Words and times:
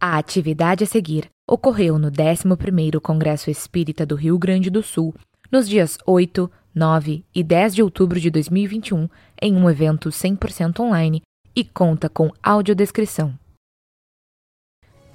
A 0.00 0.16
atividade 0.16 0.84
a 0.84 0.86
seguir 0.86 1.28
ocorreu 1.44 1.98
no 1.98 2.08
11º 2.08 3.00
Congresso 3.00 3.50
Espírita 3.50 4.06
do 4.06 4.14
Rio 4.14 4.38
Grande 4.38 4.70
do 4.70 4.80
Sul, 4.80 5.12
nos 5.50 5.68
dias 5.68 5.98
8, 6.06 6.48
9 6.72 7.24
e 7.34 7.42
10 7.42 7.74
de 7.74 7.82
outubro 7.82 8.20
de 8.20 8.30
2021, 8.30 9.08
em 9.42 9.56
um 9.56 9.68
evento 9.68 10.08
100% 10.10 10.78
online 10.78 11.20
e 11.54 11.64
conta 11.64 12.08
com 12.08 12.30
audiodescrição. 12.40 13.36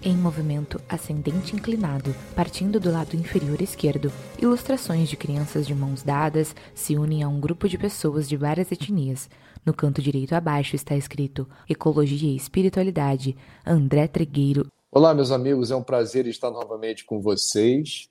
Em 0.01 0.17
movimento 0.17 0.81
ascendente 0.89 1.55
inclinado, 1.55 2.13
partindo 2.35 2.77
do 2.77 2.91
lado 2.91 3.15
inferior 3.15 3.61
esquerdo, 3.61 4.11
ilustrações 4.37 5.07
de 5.07 5.15
crianças 5.15 5.65
de 5.65 5.73
mãos 5.73 6.03
dadas 6.03 6.53
se 6.75 6.97
unem 6.97 7.23
a 7.23 7.29
um 7.29 7.39
grupo 7.39 7.69
de 7.69 7.77
pessoas 7.77 8.27
de 8.27 8.35
várias 8.35 8.69
etnias. 8.69 9.29
No 9.65 9.73
canto 9.73 10.01
direito 10.01 10.33
abaixo 10.33 10.75
está 10.75 10.93
escrito 10.93 11.47
Ecologia 11.69 12.29
e 12.29 12.35
Espiritualidade, 12.35 13.37
André 13.65 14.07
Tregueiro. 14.07 14.67
Olá, 14.91 15.13
meus 15.13 15.31
amigos, 15.31 15.71
é 15.71 15.75
um 15.75 15.81
prazer 15.81 16.27
estar 16.27 16.51
novamente 16.51 17.05
com 17.05 17.21
vocês. 17.21 18.09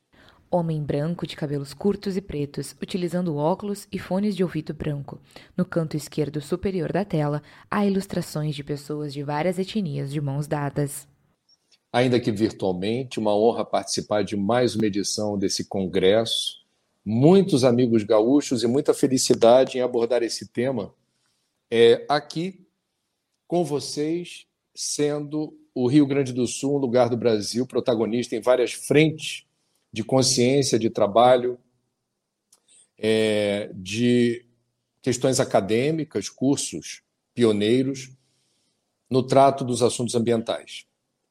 Homem 0.51 0.83
branco 0.83 1.27
de 1.27 1.37
cabelos 1.37 1.75
curtos 1.75 2.17
e 2.17 2.23
pretos, 2.23 2.75
utilizando 2.81 3.37
óculos 3.37 3.87
e 3.93 3.99
fones 3.99 4.35
de 4.35 4.43
ouvido 4.43 4.73
branco. 4.73 5.21
No 5.55 5.65
canto 5.65 5.95
esquerdo 5.95 6.41
superior 6.41 6.91
da 6.91 7.05
tela, 7.05 7.43
há 7.71 7.85
ilustrações 7.85 8.55
de 8.55 8.65
pessoas 8.65 9.13
de 9.13 9.23
várias 9.23 9.59
etnias 9.59 10.11
de 10.11 10.21
mãos 10.21 10.47
dadas 10.47 11.07
ainda 11.93 12.19
que 12.19 12.33
virtualmente. 12.33 13.21
Uma 13.21 13.37
honra 13.37 13.65
participar 13.65 14.25
de 14.25 14.35
mais 14.35 14.75
uma 14.75 14.87
edição 14.87 15.37
desse 15.37 15.67
congresso. 15.67 16.63
Muitos 17.05 17.63
amigos 17.63 18.03
gaúchos 18.03 18.63
e 18.63 18.67
muita 18.67 18.95
felicidade 18.95 19.77
em 19.77 19.83
abordar 19.83 20.23
esse 20.23 20.49
tema 20.49 20.95
é, 21.75 22.05
aqui 22.07 22.67
com 23.49 23.65
vocês, 23.65 24.47
sendo 24.75 25.59
o 25.75 25.87
Rio 25.87 26.07
Grande 26.07 26.31
do 26.31 26.47
Sul 26.47 26.75
um 26.75 26.79
lugar 26.79 27.09
do 27.09 27.17
Brasil 27.17 27.67
protagonista 27.67 28.37
em 28.37 28.43
várias 28.43 28.75
frentes 28.75 29.47
de 29.91 30.05
consciência, 30.05 30.79
de 30.79 30.91
trabalho, 30.91 31.59
é, 32.99 33.71
de 33.75 34.45
questões 35.01 35.41
acadêmicas, 35.41 36.29
cursos 36.29 37.01
pioneiros 37.33 38.11
no 39.09 39.23
trato 39.23 39.65
dos 39.65 39.83
assuntos 39.83 40.15
ambientais. 40.15 40.85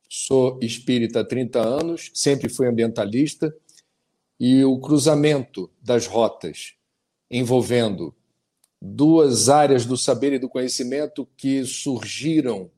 Sou 0.09 0.58
espírita 0.59 1.20
há 1.20 1.23
30 1.23 1.59
anos, 1.59 2.09
sempre 2.16 2.50
fui 2.50 2.67
ambientalista, 2.67 3.55
e 4.39 4.66
o 4.66 4.80
cruzamento 4.80 5.70
das 5.80 6.08
rotas 6.08 6.73
envolvendo 7.30 8.16
duas 8.81 9.47
áreas 9.47 9.85
do 9.85 9.95
saber 9.95 10.33
e 10.33 10.39
do 10.39 10.49
conhecimento 10.49 11.27
que 11.37 11.63
surgiram 11.63 12.71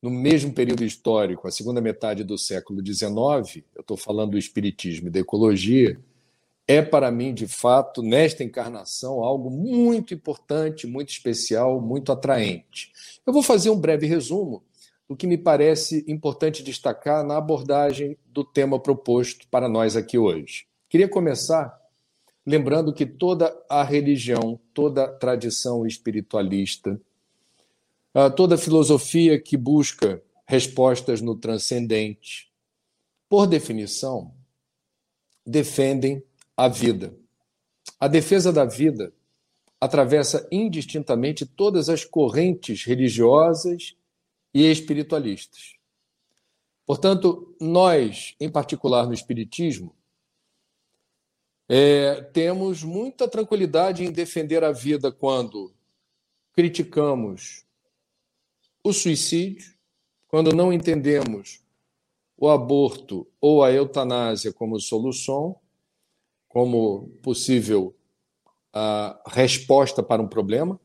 no 0.00 0.10
mesmo 0.10 0.52
período 0.52 0.84
histórico, 0.84 1.46
a 1.46 1.50
segunda 1.50 1.80
metade 1.80 2.24
do 2.24 2.36
século 2.36 2.84
XIX, 2.84 3.64
eu 3.74 3.80
estou 3.80 3.96
falando 3.96 4.32
do 4.32 4.38
espiritismo 4.38 5.08
e 5.08 5.10
da 5.10 5.20
ecologia, 5.20 5.98
é 6.66 6.80
para 6.80 7.10
mim, 7.10 7.34
de 7.34 7.46
fato, 7.46 8.02
nesta 8.02 8.42
encarnação, 8.42 9.22
algo 9.22 9.50
muito 9.50 10.14
importante, 10.14 10.86
muito 10.86 11.10
especial, 11.10 11.80
muito 11.80 12.12
atraente. 12.12 12.92
Eu 13.26 13.32
vou 13.32 13.42
fazer 13.42 13.70
um 13.70 13.78
breve 13.78 14.06
resumo 14.06 14.62
o 15.08 15.16
que 15.16 15.26
me 15.26 15.36
parece 15.36 16.04
importante 16.08 16.62
destacar 16.62 17.24
na 17.24 17.36
abordagem 17.36 18.16
do 18.26 18.44
tema 18.44 18.80
proposto 18.80 19.46
para 19.48 19.68
nós 19.68 19.96
aqui 19.96 20.16
hoje. 20.16 20.66
Queria 20.88 21.08
começar 21.08 21.81
lembrando 22.44 22.92
que 22.92 23.06
toda 23.06 23.56
a 23.68 23.82
religião, 23.82 24.58
toda 24.74 25.04
a 25.04 25.08
tradição 25.08 25.86
espiritualista, 25.86 27.00
ah, 28.14 28.30
toda 28.30 28.58
filosofia 28.58 29.40
que 29.40 29.56
busca 29.56 30.22
respostas 30.46 31.20
no 31.20 31.36
transcendente, 31.36 32.52
por 33.28 33.46
definição, 33.46 34.34
defendem 35.46 36.22
a 36.56 36.68
vida. 36.68 37.14
A 37.98 38.06
defesa 38.06 38.52
da 38.52 38.64
vida 38.64 39.12
atravessa 39.80 40.46
indistintamente 40.52 41.46
todas 41.46 41.88
as 41.88 42.04
correntes 42.04 42.84
religiosas 42.84 43.96
e 44.54 44.70
espiritualistas. 44.70 45.76
Portanto, 46.86 47.56
nós, 47.60 48.34
em 48.38 48.50
particular 48.50 49.06
no 49.06 49.14
Espiritismo, 49.14 49.94
é, 51.74 52.20
temos 52.20 52.84
muita 52.84 53.26
tranquilidade 53.26 54.04
em 54.04 54.12
defender 54.12 54.62
a 54.62 54.72
vida 54.72 55.10
quando 55.10 55.72
criticamos 56.52 57.64
o 58.84 58.92
suicídio, 58.92 59.72
quando 60.28 60.54
não 60.54 60.70
entendemos 60.70 61.64
o 62.36 62.50
aborto 62.50 63.26
ou 63.40 63.64
a 63.64 63.72
eutanásia 63.72 64.52
como 64.52 64.78
solução, 64.78 65.58
como 66.46 67.08
possível 67.22 67.96
a 68.70 69.22
resposta 69.28 70.02
para 70.02 70.20
um 70.20 70.28
problema, 70.28 70.78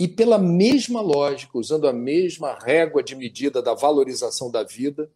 e 0.00 0.08
pela 0.08 0.36
mesma 0.36 1.00
lógica, 1.00 1.56
usando 1.56 1.86
a 1.86 1.92
mesma 1.92 2.58
régua 2.58 3.04
de 3.04 3.14
medida 3.14 3.62
da 3.62 3.72
valorização 3.72 4.50
da 4.50 4.64
vida, 4.64 5.08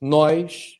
nós 0.00 0.79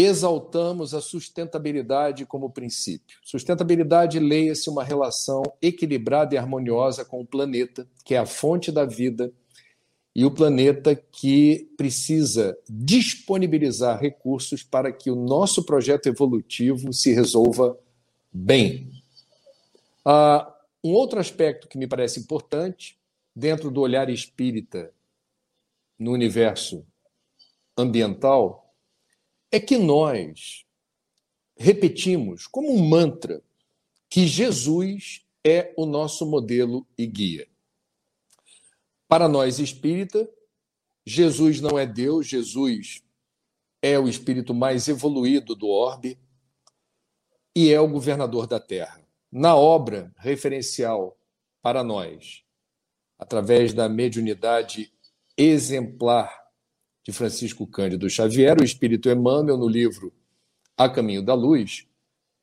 exaltamos 0.00 0.94
a 0.94 1.00
sustentabilidade 1.00 2.24
como 2.24 2.50
princípio. 2.50 3.18
Sustentabilidade, 3.20 4.20
leia-se 4.20 4.70
uma 4.70 4.84
relação 4.84 5.42
equilibrada 5.60 6.34
e 6.36 6.38
harmoniosa 6.38 7.04
com 7.04 7.20
o 7.20 7.26
planeta, 7.26 7.84
que 8.04 8.14
é 8.14 8.18
a 8.18 8.26
fonte 8.26 8.70
da 8.70 8.84
vida, 8.84 9.32
e 10.14 10.24
o 10.24 10.30
planeta 10.30 10.94
que 10.94 11.68
precisa 11.76 12.56
disponibilizar 12.68 14.00
recursos 14.00 14.62
para 14.62 14.92
que 14.92 15.10
o 15.10 15.16
nosso 15.16 15.64
projeto 15.64 16.06
evolutivo 16.06 16.92
se 16.92 17.12
resolva 17.12 17.76
bem. 18.32 18.90
Ah, 20.04 20.54
um 20.82 20.92
outro 20.92 21.18
aspecto 21.18 21.66
que 21.66 21.76
me 21.76 21.88
parece 21.88 22.20
importante, 22.20 22.96
dentro 23.34 23.68
do 23.68 23.80
olhar 23.80 24.08
espírita 24.08 24.92
no 25.98 26.12
universo 26.12 26.86
ambiental, 27.76 28.67
é 29.50 29.58
que 29.58 29.76
nós 29.78 30.64
repetimos 31.56 32.46
como 32.46 32.72
um 32.72 32.88
mantra 32.88 33.42
que 34.08 34.26
Jesus 34.26 35.26
é 35.44 35.72
o 35.76 35.86
nosso 35.86 36.26
modelo 36.26 36.86
e 36.96 37.06
guia. 37.06 37.48
Para 39.06 39.28
nós 39.28 39.58
espírita, 39.58 40.28
Jesus 41.04 41.60
não 41.60 41.78
é 41.78 41.86
Deus, 41.86 42.26
Jesus 42.26 43.02
é 43.80 43.98
o 43.98 44.08
espírito 44.08 44.52
mais 44.52 44.88
evoluído 44.88 45.54
do 45.54 45.68
orbe 45.68 46.18
e 47.54 47.72
é 47.72 47.80
o 47.80 47.88
governador 47.88 48.46
da 48.46 48.60
Terra 48.60 49.08
na 49.30 49.54
obra 49.54 50.12
referencial 50.16 51.18
para 51.60 51.84
nós, 51.84 52.42
através 53.18 53.72
da 53.74 53.88
mediunidade 53.88 54.92
exemplar 55.36 56.47
de 57.08 57.12
Francisco 57.14 57.66
Cândido 57.66 58.10
Xavier, 58.10 58.60
o 58.60 58.62
Espírito 58.62 59.08
Emmanuel, 59.08 59.56
no 59.56 59.66
livro 59.66 60.12
A 60.76 60.90
Caminho 60.90 61.22
da 61.22 61.32
Luz, 61.32 61.88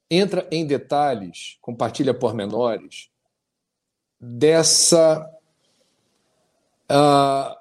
entra 0.10 0.48
em 0.52 0.66
detalhes, 0.66 1.60
compartilha 1.62 2.16
pormenores 2.16 3.12
dessa 4.20 5.32
uh, 6.92 7.56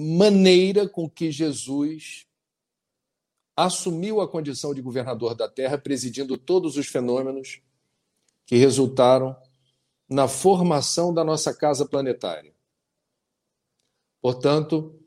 maneira 0.00 0.88
com 0.88 1.10
que 1.10 1.32
Jesus 1.32 2.24
assumiu 3.56 4.20
a 4.20 4.28
condição 4.28 4.72
de 4.72 4.80
governador 4.80 5.34
da 5.34 5.48
Terra, 5.48 5.76
presidindo 5.76 6.38
todos 6.38 6.76
os 6.76 6.86
fenômenos 6.86 7.60
que 8.46 8.54
resultaram 8.54 9.36
na 10.08 10.28
formação 10.28 11.12
da 11.12 11.24
nossa 11.24 11.52
casa 11.52 11.84
planetária. 11.84 12.54
Portanto, 14.22 14.97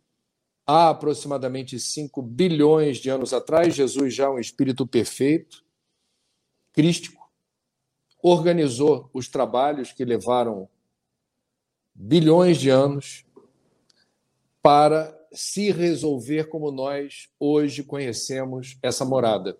há 0.66 0.90
aproximadamente 0.90 1.80
5 1.80 2.22
bilhões 2.22 2.98
de 2.98 3.10
anos 3.10 3.34
atrás, 3.34 3.75
Jesus, 3.75 4.13
já 4.13 4.30
um 4.30 4.40
espírito 4.40 4.86
perfeito, 4.86 5.63
crístico, 6.74 7.30
organizou 8.22 9.10
os 9.13 9.28
trabalhos 9.28 9.92
que 9.92 10.06
levaram 10.06 10.69
bilhões 11.94 12.58
de 12.58 12.69
anos 12.69 13.25
para 14.62 15.18
se 15.34 15.72
resolver 15.72 16.46
como 16.50 16.72
nós 16.72 17.30
hoje 17.40 17.84
conhecemos 17.84 18.78
essa 18.81 19.04
morada. 19.04 19.57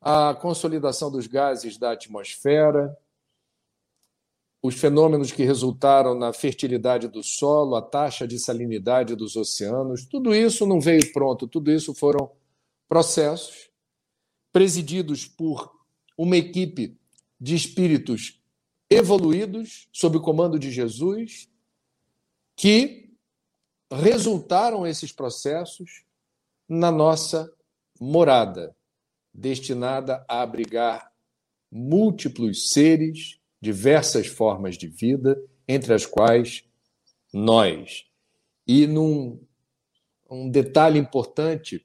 A 0.00 0.34
consolidação 0.34 1.10
dos 1.10 1.26
gases 1.26 1.78
da 1.78 1.92
atmosfera, 1.92 2.96
os 4.62 4.74
fenômenos 4.74 5.32
que 5.32 5.42
resultaram 5.42 6.14
na 6.14 6.32
fertilidade 6.32 7.08
do 7.08 7.22
solo, 7.22 7.76
a 7.76 7.82
taxa 7.82 8.26
de 8.26 8.38
salinidade 8.38 9.16
dos 9.16 9.34
oceanos, 9.36 10.04
tudo 10.04 10.34
isso 10.34 10.66
não 10.66 10.80
veio 10.80 11.12
pronto, 11.12 11.48
tudo 11.48 11.70
isso 11.70 11.94
foram 11.94 12.30
processos 12.88 13.70
presididos 14.52 15.26
por 15.26 15.70
uma 16.16 16.36
equipe 16.36 16.98
de 17.40 17.54
espíritos 17.54 18.38
evoluídos, 18.90 19.88
sob 19.92 20.18
o 20.18 20.20
comando 20.20 20.58
de 20.58 20.70
Jesus, 20.70 21.48
que 22.54 23.08
resultaram 23.90 24.86
esses 24.86 25.12
processos 25.12 26.04
na 26.68 26.90
nossa 26.90 27.50
morada, 27.98 28.76
destinada 29.32 30.24
a 30.28 30.42
abrigar 30.42 31.10
múltiplos 31.70 32.70
seres, 32.70 33.39
diversas 33.60 34.26
formas 34.26 34.76
de 34.76 34.86
vida, 34.86 35.40
entre 35.68 35.92
as 35.92 36.06
quais 36.06 36.64
nós. 37.32 38.04
E 38.66 38.86
num 38.86 39.40
um 40.30 40.48
detalhe 40.48 40.98
importante 40.98 41.84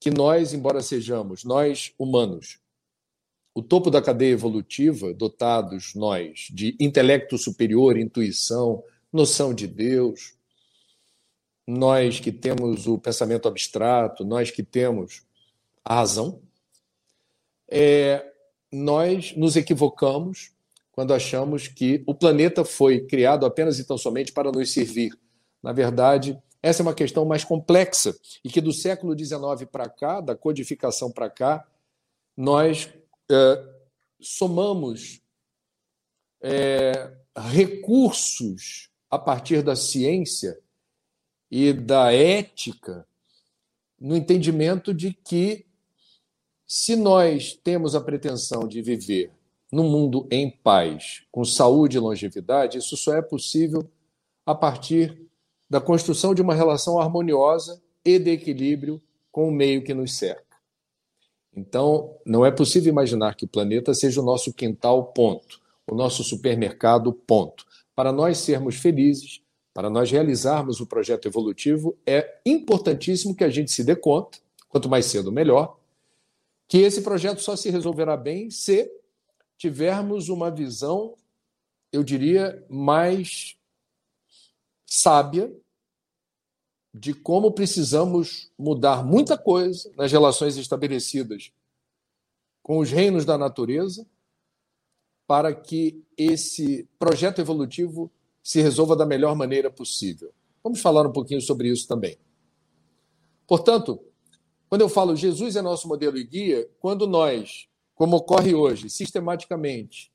que 0.00 0.10
nós, 0.10 0.54
embora 0.54 0.80
sejamos 0.80 1.44
nós 1.44 1.92
humanos, 1.98 2.58
o 3.54 3.62
topo 3.62 3.90
da 3.90 4.02
cadeia 4.02 4.32
evolutiva, 4.32 5.14
dotados 5.14 5.94
nós 5.94 6.48
de 6.50 6.76
intelecto 6.80 7.38
superior, 7.38 7.96
intuição, 7.96 8.82
noção 9.12 9.54
de 9.54 9.66
Deus, 9.66 10.34
nós 11.66 12.20
que 12.20 12.30
temos 12.30 12.86
o 12.86 12.98
pensamento 12.98 13.48
abstrato, 13.48 14.24
nós 14.24 14.50
que 14.50 14.62
temos 14.62 15.22
a 15.84 15.96
razão, 15.96 16.42
é, 17.68 18.32
nós 18.70 19.34
nos 19.36 19.56
equivocamos 19.56 20.52
quando 20.96 21.12
achamos 21.12 21.68
que 21.68 22.02
o 22.06 22.14
planeta 22.14 22.64
foi 22.64 23.00
criado 23.00 23.44
apenas 23.44 23.78
e 23.78 23.84
tão 23.84 23.98
somente 23.98 24.32
para 24.32 24.50
nos 24.50 24.72
servir. 24.72 25.12
Na 25.62 25.70
verdade, 25.70 26.42
essa 26.62 26.80
é 26.80 26.84
uma 26.84 26.94
questão 26.94 27.26
mais 27.26 27.44
complexa 27.44 28.16
e 28.42 28.48
que 28.48 28.62
do 28.62 28.72
século 28.72 29.16
XIX 29.16 29.70
para 29.70 29.90
cá, 29.90 30.22
da 30.22 30.34
codificação 30.34 31.12
para 31.12 31.28
cá, 31.28 31.68
nós 32.34 32.88
é, 33.30 33.64
somamos 34.18 35.20
é, 36.40 37.12
recursos 37.36 38.88
a 39.10 39.18
partir 39.18 39.62
da 39.62 39.76
ciência 39.76 40.58
e 41.50 41.74
da 41.74 42.10
ética 42.10 43.06
no 44.00 44.16
entendimento 44.16 44.94
de 44.94 45.12
que 45.12 45.66
se 46.66 46.96
nós 46.96 47.52
temos 47.52 47.94
a 47.94 48.00
pretensão 48.00 48.66
de 48.66 48.80
viver 48.80 49.35
num 49.72 49.88
mundo 49.88 50.26
em 50.30 50.50
paz, 50.50 51.22
com 51.30 51.44
saúde 51.44 51.96
e 51.96 52.00
longevidade, 52.00 52.78
isso 52.78 52.96
só 52.96 53.14
é 53.14 53.22
possível 53.22 53.88
a 54.44 54.54
partir 54.54 55.26
da 55.68 55.80
construção 55.80 56.34
de 56.34 56.40
uma 56.40 56.54
relação 56.54 57.00
harmoniosa 57.00 57.82
e 58.04 58.18
de 58.18 58.30
equilíbrio 58.30 59.02
com 59.32 59.48
o 59.48 59.52
meio 59.52 59.82
que 59.82 59.92
nos 59.92 60.16
cerca. 60.16 60.44
Então, 61.54 62.16
não 62.24 62.44
é 62.44 62.50
possível 62.50 62.90
imaginar 62.90 63.34
que 63.34 63.44
o 63.44 63.48
planeta 63.48 63.92
seja 63.94 64.20
o 64.20 64.24
nosso 64.24 64.52
quintal 64.52 65.06
ponto, 65.06 65.60
o 65.86 65.94
nosso 65.94 66.22
supermercado 66.22 67.12
ponto. 67.12 67.64
Para 67.94 68.12
nós 68.12 68.38
sermos 68.38 68.76
felizes, 68.76 69.40
para 69.72 69.90
nós 69.90 70.10
realizarmos 70.10 70.80
o 70.80 70.86
projeto 70.86 71.26
evolutivo, 71.26 71.96
é 72.06 72.40
importantíssimo 72.46 73.34
que 73.34 73.44
a 73.44 73.48
gente 73.48 73.70
se 73.70 73.82
dê 73.82 73.96
conta, 73.96 74.38
quanto 74.68 74.88
mais 74.88 75.06
cedo 75.06 75.32
melhor, 75.32 75.78
que 76.68 76.78
esse 76.78 77.02
projeto 77.02 77.40
só 77.40 77.56
se 77.56 77.70
resolverá 77.70 78.16
bem 78.16 78.50
se 78.50 78.90
tivermos 79.56 80.28
uma 80.28 80.50
visão, 80.50 81.16
eu 81.92 82.02
diria, 82.02 82.64
mais 82.68 83.56
sábia 84.84 85.52
de 86.92 87.12
como 87.12 87.52
precisamos 87.52 88.50
mudar 88.58 89.04
muita 89.04 89.36
coisa 89.36 89.92
nas 89.96 90.10
relações 90.10 90.56
estabelecidas 90.56 91.52
com 92.62 92.78
os 92.78 92.90
reinos 92.90 93.24
da 93.24 93.36
natureza 93.36 94.06
para 95.26 95.54
que 95.54 96.02
esse 96.16 96.88
projeto 96.98 97.40
evolutivo 97.40 98.10
se 98.42 98.62
resolva 98.62 98.96
da 98.96 99.04
melhor 99.04 99.34
maneira 99.34 99.70
possível. 99.70 100.32
Vamos 100.62 100.80
falar 100.80 101.06
um 101.06 101.12
pouquinho 101.12 101.40
sobre 101.40 101.68
isso 101.68 101.86
também. 101.86 102.16
Portanto, 103.46 104.00
quando 104.68 104.80
eu 104.80 104.88
falo 104.88 105.14
Jesus 105.14 105.54
é 105.56 105.62
nosso 105.62 105.86
modelo 105.86 106.16
e 106.16 106.24
guia, 106.24 106.68
quando 106.80 107.06
nós, 107.06 107.68
como 107.96 108.16
ocorre 108.16 108.54
hoje, 108.54 108.88
sistematicamente 108.88 110.12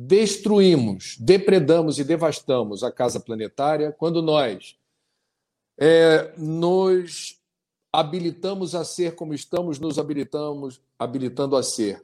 destruímos, 0.00 1.16
depredamos 1.18 1.98
e 1.98 2.04
devastamos 2.04 2.84
a 2.84 2.92
casa 2.92 3.18
planetária, 3.18 3.90
quando 3.90 4.22
nós 4.22 4.76
é, 5.76 6.32
nos 6.36 7.40
habilitamos 7.92 8.76
a 8.76 8.84
ser 8.84 9.16
como 9.16 9.34
estamos, 9.34 9.80
nos 9.80 9.98
habilitamos, 9.98 10.80
habilitando 10.96 11.56
a 11.56 11.64
ser 11.64 12.00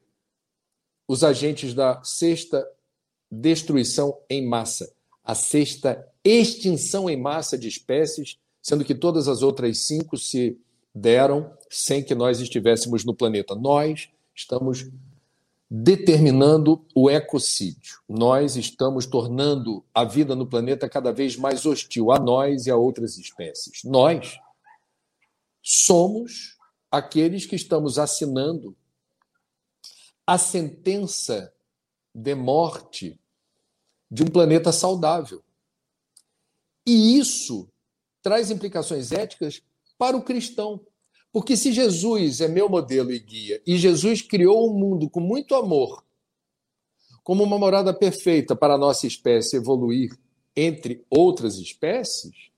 os 1.06 1.22
agentes 1.22 1.72
da 1.72 2.02
sexta 2.02 2.68
destruição 3.30 4.18
em 4.28 4.44
massa, 4.44 4.92
a 5.22 5.36
sexta 5.36 6.04
extinção 6.24 7.08
em 7.08 7.16
massa 7.16 7.56
de 7.56 7.68
espécies, 7.68 8.38
sendo 8.60 8.84
que 8.84 8.94
todas 8.94 9.28
as 9.28 9.40
outras 9.40 9.86
cinco 9.86 10.16
se 10.16 10.58
deram 10.92 11.56
sem 11.70 12.02
que 12.02 12.14
nós 12.14 12.40
estivéssemos 12.40 13.04
no 13.04 13.14
planeta. 13.14 13.54
Nós 13.54 14.08
estamos 14.34 14.90
determinando 15.70 16.86
o 16.94 17.10
ecocídio. 17.10 18.00
Nós 18.08 18.56
estamos 18.56 19.06
tornando 19.06 19.84
a 19.92 20.04
vida 20.04 20.36
no 20.36 20.46
planeta 20.46 20.88
cada 20.88 21.12
vez 21.12 21.36
mais 21.36 21.64
hostil 21.66 22.12
a 22.12 22.18
nós 22.18 22.66
e 22.66 22.70
a 22.70 22.76
outras 22.76 23.16
espécies. 23.18 23.82
Nós 23.84 24.38
somos 25.62 26.58
aqueles 26.90 27.46
que 27.46 27.56
estamos 27.56 27.98
assinando 27.98 28.76
a 30.26 30.38
sentença 30.38 31.52
de 32.14 32.34
morte 32.34 33.18
de 34.10 34.22
um 34.22 34.26
planeta 34.26 34.70
saudável. 34.70 35.42
E 36.86 37.18
isso 37.18 37.68
traz 38.22 38.50
implicações 38.50 39.10
éticas 39.10 39.62
para 39.98 40.16
o 40.16 40.22
cristão. 40.22 40.86
Porque 41.34 41.56
se 41.56 41.72
Jesus 41.72 42.40
é 42.40 42.46
meu 42.46 42.68
modelo 42.68 43.10
e 43.10 43.18
guia, 43.18 43.60
e 43.66 43.76
Jesus 43.76 44.22
criou 44.22 44.68
o 44.68 44.70
um 44.70 44.78
mundo 44.78 45.10
com 45.10 45.18
muito 45.18 45.56
amor, 45.56 46.04
como 47.24 47.42
uma 47.42 47.58
morada 47.58 47.92
perfeita 47.92 48.54
para 48.54 48.74
a 48.74 48.78
nossa 48.78 49.08
espécie 49.08 49.56
evoluir 49.56 50.16
entre 50.54 51.04
outras 51.10 51.56
espécies, 51.56 52.52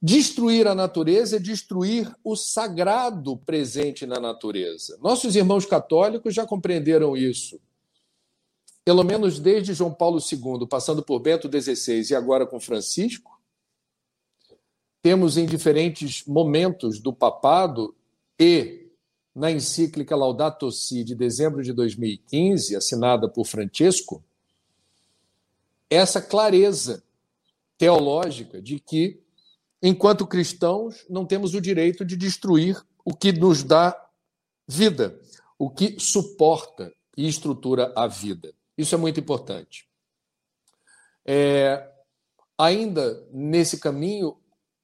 destruir 0.00 0.68
a 0.68 0.76
natureza 0.76 1.38
é 1.38 1.40
destruir 1.40 2.08
o 2.22 2.36
sagrado 2.36 3.36
presente 3.36 4.06
na 4.06 4.20
natureza. 4.20 4.96
Nossos 5.02 5.34
irmãos 5.34 5.66
católicos 5.66 6.32
já 6.32 6.46
compreenderam 6.46 7.16
isso. 7.16 7.60
Pelo 8.84 9.02
menos 9.02 9.40
desde 9.40 9.74
João 9.74 9.92
Paulo 9.92 10.20
II, 10.20 10.68
passando 10.68 11.02
por 11.02 11.18
Bento 11.18 11.50
XVI 11.50 12.12
e 12.12 12.14
agora 12.14 12.46
com 12.46 12.60
Francisco, 12.60 13.37
temos 15.02 15.36
em 15.36 15.46
diferentes 15.46 16.24
momentos 16.26 17.00
do 17.00 17.12
papado 17.12 17.94
e 18.38 18.88
na 19.34 19.50
encíclica 19.50 20.16
Laudato 20.16 20.70
Si 20.72 21.04
de 21.04 21.14
dezembro 21.14 21.62
de 21.62 21.72
2015, 21.72 22.74
assinada 22.74 23.28
por 23.28 23.46
Francesco, 23.46 24.22
essa 25.88 26.20
clareza 26.20 27.02
teológica 27.78 28.60
de 28.60 28.80
que, 28.80 29.20
enquanto 29.82 30.26
cristãos, 30.26 31.06
não 31.08 31.24
temos 31.24 31.54
o 31.54 31.60
direito 31.60 32.04
de 32.04 32.16
destruir 32.16 32.84
o 33.04 33.14
que 33.14 33.32
nos 33.32 33.62
dá 33.62 33.96
vida, 34.66 35.18
o 35.58 35.70
que 35.70 35.98
suporta 35.98 36.92
e 37.16 37.26
estrutura 37.26 37.92
a 37.96 38.06
vida. 38.06 38.52
Isso 38.76 38.94
é 38.94 38.98
muito 38.98 39.20
importante. 39.20 39.88
É, 41.24 41.88
ainda 42.56 43.26
nesse 43.32 43.78
caminho, 43.78 44.36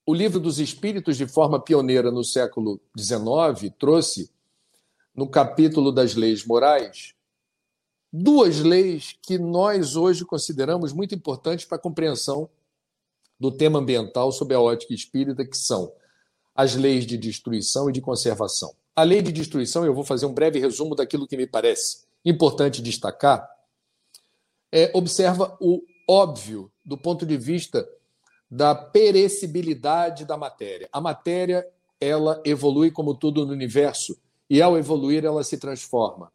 o 0.06 0.12
livro 0.12 0.38
dos 0.38 0.58
Espíritos, 0.58 1.16
de 1.16 1.26
forma 1.26 1.58
pioneira 1.58 2.10
no 2.10 2.22
século 2.22 2.80
XIX, 2.96 3.72
trouxe, 3.78 4.30
no 5.14 5.28
capítulo 5.28 5.90
das 5.90 6.14
leis 6.14 6.44
morais, 6.44 7.14
duas 8.12 8.60
leis 8.60 9.16
que 9.22 9.38
nós 9.38 9.96
hoje 9.96 10.24
consideramos 10.24 10.92
muito 10.92 11.14
importantes 11.14 11.64
para 11.64 11.76
a 11.76 11.80
compreensão 11.80 12.48
do 13.40 13.50
tema 13.50 13.78
ambiental 13.78 14.30
sob 14.30 14.54
a 14.54 14.60
ótica 14.60 14.92
espírita, 14.92 15.44
que 15.44 15.56
são 15.56 15.92
as 16.54 16.74
leis 16.74 17.06
de 17.06 17.16
destruição 17.16 17.88
e 17.88 17.92
de 17.92 18.00
conservação. 18.00 18.74
A 18.94 19.02
lei 19.02 19.22
de 19.22 19.32
destruição, 19.32 19.84
eu 19.84 19.94
vou 19.94 20.04
fazer 20.04 20.26
um 20.26 20.34
breve 20.34 20.58
resumo 20.58 20.94
daquilo 20.94 21.26
que 21.26 21.36
me 21.36 21.46
parece 21.46 22.04
importante 22.24 22.80
destacar, 22.80 23.48
é, 24.70 24.90
observa 24.94 25.56
o 25.60 25.82
óbvio 26.08 26.70
do 26.84 26.96
ponto 26.96 27.24
de 27.24 27.36
vista 27.36 27.88
da 28.54 28.72
perecibilidade 28.72 30.24
da 30.24 30.36
matéria. 30.36 30.88
A 30.92 31.00
matéria, 31.00 31.68
ela 32.00 32.40
evolui 32.44 32.88
como 32.88 33.12
tudo 33.12 33.44
no 33.44 33.52
universo, 33.52 34.16
e 34.48 34.62
ao 34.62 34.78
evoluir 34.78 35.24
ela 35.24 35.42
se 35.42 35.58
transforma. 35.58 36.32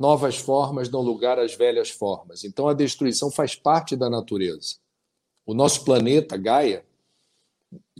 Novas 0.00 0.38
formas 0.38 0.88
dão 0.88 1.02
lugar 1.02 1.38
às 1.38 1.54
velhas 1.54 1.90
formas. 1.90 2.44
Então 2.44 2.66
a 2.66 2.72
destruição 2.72 3.30
faz 3.30 3.54
parte 3.54 3.94
da 3.94 4.08
natureza. 4.08 4.76
O 5.44 5.52
nosso 5.52 5.84
planeta, 5.84 6.34
Gaia, 6.34 6.82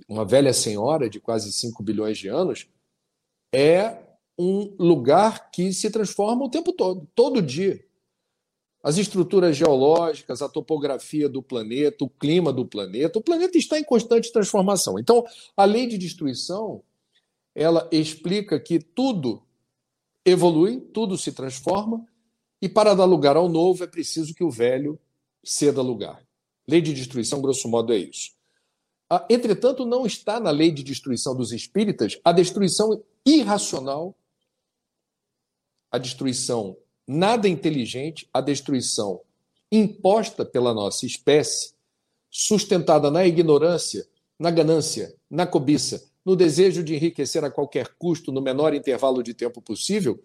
uma 0.08 0.25
velha 0.25 0.54
senhora 0.54 1.11
de 1.11 1.20
quase 1.20 1.52
5 1.52 1.82
bilhões 1.82 2.16
de 2.16 2.28
anos, 2.28 2.66
é 3.54 3.99
um 4.38 4.75
lugar 4.78 5.50
que 5.50 5.70
se 5.75 5.90
transforma 5.90 6.47
o 6.47 6.50
tempo 6.50 6.73
todo, 6.73 7.06
todo 7.14 7.42
dia. 7.42 7.85
As 8.82 8.97
estruturas 8.97 9.56
geológicas, 9.56 10.40
a 10.40 10.49
topografia 10.49 11.28
do 11.28 11.42
planeta, 11.42 12.04
o 12.04 12.08
clima 12.08 12.52
do 12.52 12.64
planeta. 12.64 13.18
O 13.18 13.23
planeta 13.23 13.58
está 13.58 13.78
em 13.78 13.85
constante 13.85 14.32
transformação. 14.32 14.99
Então, 14.99 15.25
a 15.56 15.64
lei 15.64 15.87
de 15.87 15.99
destruição, 15.99 16.82
ela 17.54 17.88
explica 17.90 18.58
que 18.58 18.78
tudo 18.78 19.42
evolui, 20.25 20.80
tudo 20.80 21.18
se 21.18 21.32
transforma, 21.32 22.06
e 22.61 22.68
para 22.68 22.94
dar 22.94 23.04
lugar 23.04 23.37
ao 23.37 23.49
novo 23.49 23.85
é 23.85 23.87
preciso 23.87 24.35
que 24.35 24.44
o 24.44 24.50
velho 24.50 24.99
ceda 25.44 25.82
lugar. 25.82 26.23
Lei 26.68 26.80
de 26.80 26.92
destruição, 26.92 27.40
grosso 27.40 27.68
modo, 27.68 27.92
é 27.92 27.99
isso. 27.99 28.32
Ah, 29.11 29.25
entretanto, 29.30 29.87
não 29.87 30.04
está 30.04 30.38
na 30.38 30.50
lei 30.50 30.70
de 30.70 30.82
destruição 30.82 31.35
dos 31.35 31.50
espíritas 31.50 32.20
a 32.23 32.30
destruição 32.30 33.02
irracional, 33.25 34.14
a 35.90 35.97
destruição 35.97 36.76
nada 37.08 37.48
inteligente, 37.48 38.28
a 38.34 38.42
destruição 38.42 39.22
imposta 39.72 40.44
pela 40.44 40.74
nossa 40.74 41.06
espécie, 41.06 41.72
sustentada 42.30 43.10
na 43.10 43.26
ignorância, 43.26 44.06
na 44.38 44.50
ganância, 44.50 45.14
na 45.30 45.46
cobiça, 45.46 46.06
no 46.24 46.36
desejo 46.36 46.84
de 46.84 46.94
enriquecer 46.94 47.42
a 47.42 47.50
qualquer 47.50 47.94
custo 47.98 48.30
no 48.30 48.42
menor 48.42 48.74
intervalo 48.74 49.22
de 49.22 49.32
tempo 49.32 49.62
possível, 49.62 50.22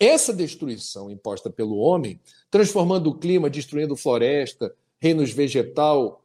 essa 0.00 0.32
destruição 0.32 1.10
imposta 1.10 1.50
pelo 1.50 1.76
homem, 1.76 2.18
transformando 2.50 3.10
o 3.10 3.14
clima, 3.14 3.50
destruindo 3.50 3.94
floresta, 3.94 4.74
reinos 5.00 5.30
vegetal 5.30 6.24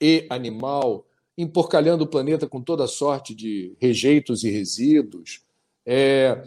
e 0.00 0.26
animal, 0.30 1.06
emporcalhando 1.36 2.04
o 2.04 2.06
planeta 2.06 2.46
com 2.46 2.62
toda 2.62 2.86
sorte 2.86 3.34
de 3.34 3.74
rejeitos 3.78 4.44
e 4.44 4.50
resíduos, 4.50 5.42
é, 5.84 6.42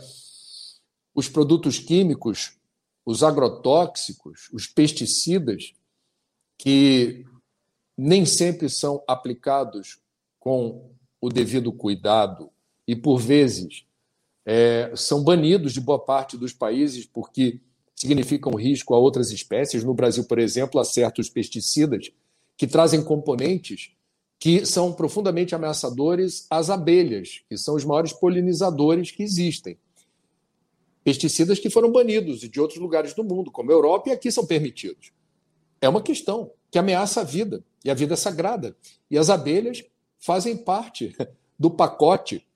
os 1.13 1.27
produtos 1.27 1.77
químicos 1.77 2.57
os 3.05 3.23
agrotóxicos, 3.23 4.49
os 4.53 4.67
pesticidas, 4.67 5.73
que 6.57 7.25
nem 7.97 8.25
sempre 8.25 8.69
são 8.69 9.03
aplicados 9.07 9.99
com 10.39 10.91
o 11.21 11.29
devido 11.29 11.71
cuidado 11.71 12.49
e, 12.87 12.95
por 12.95 13.17
vezes, 13.17 13.85
é, 14.45 14.91
são 14.95 15.23
banidos 15.23 15.73
de 15.73 15.81
boa 15.81 15.99
parte 15.99 16.37
dos 16.37 16.53
países 16.53 17.05
porque 17.05 17.59
significam 17.95 18.53
risco 18.53 18.93
a 18.93 18.97
outras 18.97 19.31
espécies. 19.31 19.83
No 19.83 19.93
Brasil, 19.93 20.25
por 20.25 20.39
exemplo, 20.39 20.79
há 20.79 20.85
certos 20.85 21.29
pesticidas 21.29 22.11
que 22.57 22.67
trazem 22.67 23.03
componentes 23.03 23.91
que 24.39 24.65
são 24.65 24.91
profundamente 24.91 25.55
ameaçadores 25.55 26.45
às 26.49 26.69
abelhas, 26.69 27.41
que 27.47 27.57
são 27.57 27.75
os 27.75 27.85
maiores 27.85 28.11
polinizadores 28.11 29.11
que 29.11 29.23
existem 29.23 29.77
pesticidas 31.03 31.59
que 31.59 31.69
foram 31.69 31.91
banidos 31.91 32.39
de 32.39 32.59
outros 32.59 32.79
lugares 32.79 33.13
do 33.13 33.23
mundo, 33.23 33.51
como 33.51 33.71
a 33.71 33.73
Europa, 33.73 34.09
e 34.09 34.13
aqui 34.13 34.31
são 34.31 34.45
permitidos. 34.45 35.11
É 35.81 35.89
uma 35.89 36.01
questão 36.01 36.51
que 36.71 36.79
ameaça 36.79 37.21
a 37.21 37.23
vida, 37.23 37.63
e 37.83 37.91
a 37.91 37.93
vida 37.93 38.13
é 38.13 38.17
sagrada. 38.17 38.75
E 39.11 39.17
as 39.17 39.29
abelhas 39.29 39.83
fazem 40.17 40.55
parte 40.55 41.15
do 41.59 41.69
pacote, 41.69 42.47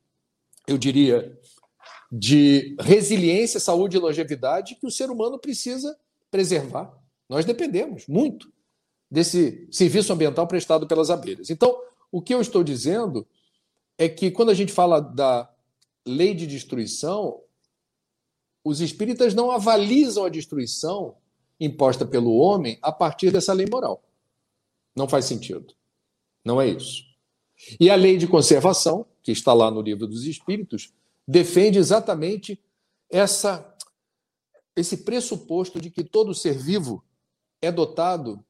eu 0.66 0.78
diria, 0.78 1.38
de 2.12 2.76
resiliência, 2.80 3.60
saúde 3.60 3.98
e 3.98 4.00
longevidade 4.00 4.76
que 4.76 4.88
o 4.88 4.92
ser 4.92 5.10
humano 5.12 5.38
precisa 5.38 5.98
preservar. 6.32 6.92
Nós 7.28 7.44
dependemos 7.44 8.08
muito 8.08 8.52
desse 9.12 9.68
serviço 9.72 10.12
ambiental 10.14 10.48
prestado 10.48 10.88
pelas 10.88 11.10
abelhas. 11.10 11.50
Então, 11.50 11.78
o 12.12 12.22
que 12.22 12.34
eu 12.34 12.42
estou 12.42 12.64
dizendo 12.64 13.28
é 13.98 14.08
que 14.08 14.32
quando 14.32 14.50
a 14.50 14.54
gente 14.54 14.72
fala 14.72 15.00
da 15.00 15.50
lei 16.06 16.34
de 16.34 16.48
destruição, 16.48 17.42
os 18.68 18.82
espíritas 18.82 19.34
não 19.34 19.50
avalizam 19.50 20.26
a 20.26 20.30
destruição 20.30 21.16
imposta 21.60 22.06
pelo 22.06 22.36
homem 22.36 22.78
a 22.82 22.92
partir 22.92 23.32
dessa 23.32 23.54
lei 23.54 23.66
moral. 23.72 24.04
Não 24.96 25.08
faz 25.08 25.26
sentido. 25.26 25.74
Não 26.44 26.62
é 26.62 26.68
isso. 26.68 27.04
E 27.80 27.90
a 27.90 27.96
lei 27.96 28.18
de 28.18 28.28
conservação, 28.28 29.06
que 29.24 29.32
está 29.32 29.54
lá 29.54 29.72
no 29.72 29.82
livro 29.82 30.06
dos 30.06 30.26
Espíritos, 30.26 30.94
defende 31.28 31.80
exatamente 31.80 32.62
essa 33.10 33.74
esse 34.76 34.98
pressuposto 34.98 35.82
de 35.82 35.90
que 35.90 36.04
todo 36.04 36.36
ser 36.36 36.56
vivo 36.56 37.04
é 37.60 37.72
dotado 37.72 38.46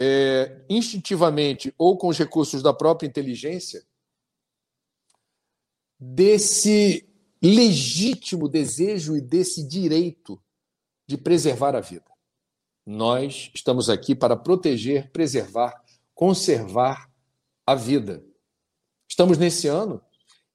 é, 0.00 0.64
instintivamente 0.68 1.72
ou 1.78 1.96
com 1.96 2.08
os 2.08 2.18
recursos 2.18 2.60
da 2.60 2.72
própria 2.72 3.06
inteligência 3.06 3.86
desse 5.98 7.07
legítimo 7.42 8.48
desejo 8.48 9.16
e 9.16 9.20
desse 9.20 9.66
direito 9.66 10.42
de 11.06 11.16
preservar 11.16 11.74
a 11.74 11.80
vida. 11.80 12.10
Nós 12.84 13.50
estamos 13.54 13.88
aqui 13.88 14.14
para 14.14 14.36
proteger, 14.36 15.10
preservar, 15.10 15.84
conservar 16.14 17.10
a 17.66 17.74
vida. 17.74 18.24
Estamos 19.08 19.38
nesse 19.38 19.68
ano 19.68 20.02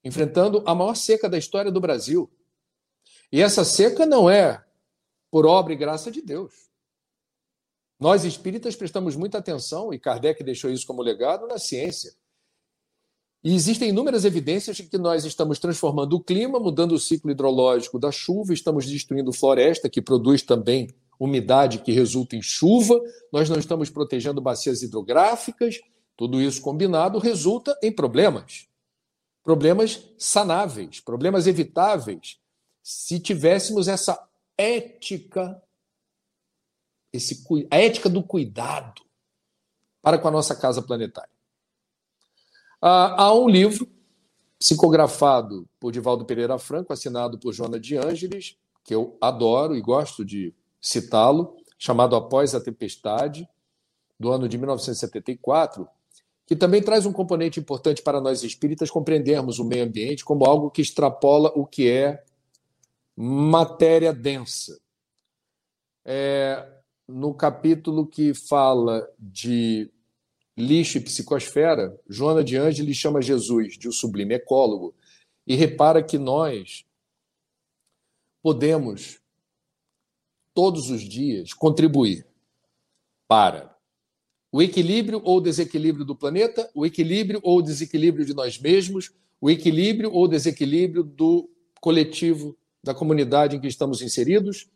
enfrentando 0.04 0.62
a 0.66 0.74
maior 0.74 0.94
seca 0.94 1.28
da 1.28 1.38
história 1.38 1.72
do 1.72 1.80
Brasil. 1.80 2.30
E 3.32 3.40
essa 3.40 3.64
seca 3.64 4.04
não 4.04 4.28
é 4.28 4.62
por 5.30 5.46
obra 5.46 5.72
e 5.72 5.76
graça 5.76 6.10
de 6.10 6.20
Deus. 6.20 6.52
Nós 7.98 8.24
espíritas 8.24 8.76
prestamos 8.76 9.16
muita 9.16 9.38
atenção, 9.38 9.92
e 9.92 9.98
Kardec 9.98 10.42
deixou 10.44 10.70
isso 10.70 10.86
como 10.86 11.00
legado, 11.00 11.46
na 11.46 11.58
ciência. 11.58 12.14
E 13.44 13.54
existem 13.54 13.90
inúmeras 13.90 14.24
evidências 14.24 14.78
de 14.78 14.84
que 14.84 14.96
nós 14.96 15.26
estamos 15.26 15.58
transformando 15.58 16.16
o 16.16 16.20
clima, 16.20 16.58
mudando 16.58 16.92
o 16.92 16.98
ciclo 16.98 17.30
hidrológico 17.30 17.98
da 17.98 18.10
chuva, 18.10 18.54
estamos 18.54 18.86
destruindo 18.86 19.34
floresta, 19.34 19.90
que 19.90 20.00
produz 20.00 20.40
também 20.40 20.88
umidade 21.20 21.80
que 21.80 21.92
resulta 21.92 22.36
em 22.36 22.42
chuva, 22.42 22.98
nós 23.30 23.50
não 23.50 23.58
estamos 23.58 23.90
protegendo 23.90 24.40
bacias 24.40 24.82
hidrográficas, 24.82 25.78
tudo 26.16 26.40
isso 26.40 26.62
combinado 26.62 27.18
resulta 27.18 27.78
em 27.82 27.92
problemas. 27.92 28.66
Problemas 29.42 30.08
sanáveis, 30.16 31.00
problemas 31.00 31.46
evitáveis, 31.46 32.38
se 32.82 33.20
tivéssemos 33.20 33.88
essa 33.88 34.26
ética, 34.56 35.62
esse, 37.12 37.44
a 37.70 37.76
ética 37.76 38.08
do 38.08 38.22
cuidado 38.22 39.02
para 40.00 40.16
com 40.16 40.28
a 40.28 40.30
nossa 40.30 40.56
casa 40.56 40.80
planetária. 40.80 41.33
Ah, 42.86 43.22
há 43.22 43.34
um 43.34 43.48
livro 43.48 43.88
psicografado 44.58 45.66
por 45.80 45.90
Divaldo 45.90 46.26
Pereira 46.26 46.58
Franco, 46.58 46.92
assinado 46.92 47.38
por 47.38 47.50
Joana 47.50 47.80
de 47.80 47.96
Ângeles, 47.96 48.58
que 48.84 48.94
eu 48.94 49.16
adoro 49.22 49.74
e 49.74 49.80
gosto 49.80 50.22
de 50.22 50.52
citá-lo, 50.82 51.56
chamado 51.78 52.14
Após 52.14 52.54
a 52.54 52.60
Tempestade, 52.60 53.48
do 54.20 54.30
ano 54.30 54.46
de 54.46 54.58
1974, 54.58 55.88
que 56.44 56.54
também 56.54 56.82
traz 56.82 57.06
um 57.06 57.12
componente 57.14 57.58
importante 57.58 58.02
para 58.02 58.20
nós 58.20 58.42
espíritas 58.42 58.90
compreendermos 58.90 59.58
o 59.58 59.64
meio 59.64 59.84
ambiente 59.84 60.22
como 60.22 60.44
algo 60.44 60.70
que 60.70 60.82
extrapola 60.82 61.50
o 61.56 61.64
que 61.64 61.88
é 61.88 62.22
matéria 63.16 64.12
densa. 64.12 64.78
É, 66.04 66.70
no 67.08 67.32
capítulo 67.32 68.06
que 68.06 68.34
fala 68.34 69.08
de 69.18 69.90
lixo 70.56 70.98
e 70.98 71.00
psicosfera, 71.00 71.98
Joana 72.08 72.44
de 72.44 72.56
Ângeles 72.56 72.96
chama 72.96 73.20
Jesus 73.20 73.76
de 73.76 73.88
o 73.88 73.92
sublime 73.92 74.34
ecólogo 74.34 74.94
e 75.46 75.54
repara 75.54 76.02
que 76.02 76.18
nós 76.18 76.84
podemos 78.42 79.20
todos 80.54 80.90
os 80.90 81.02
dias 81.02 81.52
contribuir 81.52 82.26
para 83.26 83.74
o 84.52 84.62
equilíbrio 84.62 85.20
ou 85.24 85.40
desequilíbrio 85.40 86.04
do 86.04 86.14
planeta, 86.14 86.70
o 86.72 86.86
equilíbrio 86.86 87.40
ou 87.42 87.60
desequilíbrio 87.60 88.24
de 88.24 88.34
nós 88.34 88.56
mesmos, 88.56 89.10
o 89.40 89.50
equilíbrio 89.50 90.12
ou 90.12 90.28
desequilíbrio 90.28 91.02
do 91.02 91.50
coletivo, 91.80 92.56
da 92.82 92.94
comunidade 92.94 93.56
em 93.56 93.60
que 93.60 93.66
estamos 93.66 94.00
inseridos, 94.00 94.68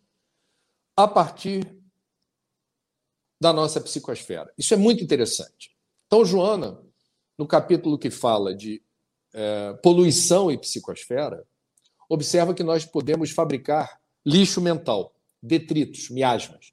a 0.96 1.06
partir 1.06 1.77
da 3.40 3.52
nossa 3.52 3.80
psicosfera. 3.80 4.52
Isso 4.58 4.74
é 4.74 4.76
muito 4.76 5.02
interessante. 5.02 5.70
Então, 6.06 6.24
Joana, 6.24 6.78
no 7.36 7.46
capítulo 7.46 7.98
que 7.98 8.10
fala 8.10 8.54
de 8.54 8.82
é, 9.32 9.74
poluição 9.82 10.50
e 10.50 10.58
psicosfera, 10.58 11.44
observa 12.08 12.54
que 12.54 12.62
nós 12.62 12.84
podemos 12.84 13.30
fabricar 13.30 14.00
lixo 14.24 14.60
mental, 14.60 15.14
detritos, 15.42 16.10
miasmas, 16.10 16.72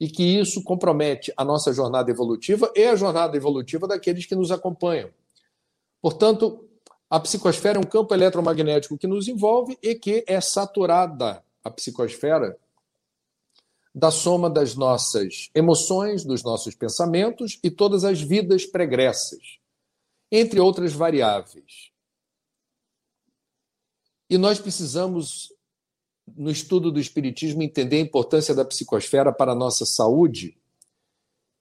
e 0.00 0.08
que 0.08 0.22
isso 0.22 0.62
compromete 0.62 1.32
a 1.36 1.44
nossa 1.44 1.72
jornada 1.72 2.10
evolutiva 2.10 2.72
e 2.74 2.84
a 2.84 2.94
jornada 2.94 3.36
evolutiva 3.36 3.86
daqueles 3.86 4.26
que 4.26 4.34
nos 4.34 4.50
acompanham. 4.50 5.10
Portanto, 6.00 6.68
a 7.10 7.18
psicosfera 7.18 7.78
é 7.78 7.80
um 7.80 7.88
campo 7.88 8.14
eletromagnético 8.14 8.96
que 8.96 9.06
nos 9.06 9.26
envolve 9.28 9.76
e 9.82 9.94
que 9.94 10.24
é 10.26 10.40
saturada 10.40 11.42
a 11.64 11.70
psicosfera 11.70 12.56
da 13.94 14.10
soma 14.10 14.50
das 14.50 14.74
nossas 14.74 15.50
emoções, 15.54 16.24
dos 16.24 16.42
nossos 16.42 16.74
pensamentos 16.74 17.58
e 17.62 17.70
todas 17.70 18.04
as 18.04 18.20
vidas 18.20 18.66
pregressas, 18.66 19.58
entre 20.30 20.60
outras 20.60 20.92
variáveis. 20.92 21.90
E 24.30 24.36
nós 24.36 24.58
precisamos 24.58 25.48
no 26.36 26.50
estudo 26.50 26.92
do 26.92 27.00
Espiritismo, 27.00 27.62
entender 27.62 27.96
a 27.96 28.00
importância 28.00 28.54
da 28.54 28.62
psicosfera 28.64 29.32
para 29.32 29.52
a 29.52 29.54
nossa 29.54 29.86
saúde 29.86 30.58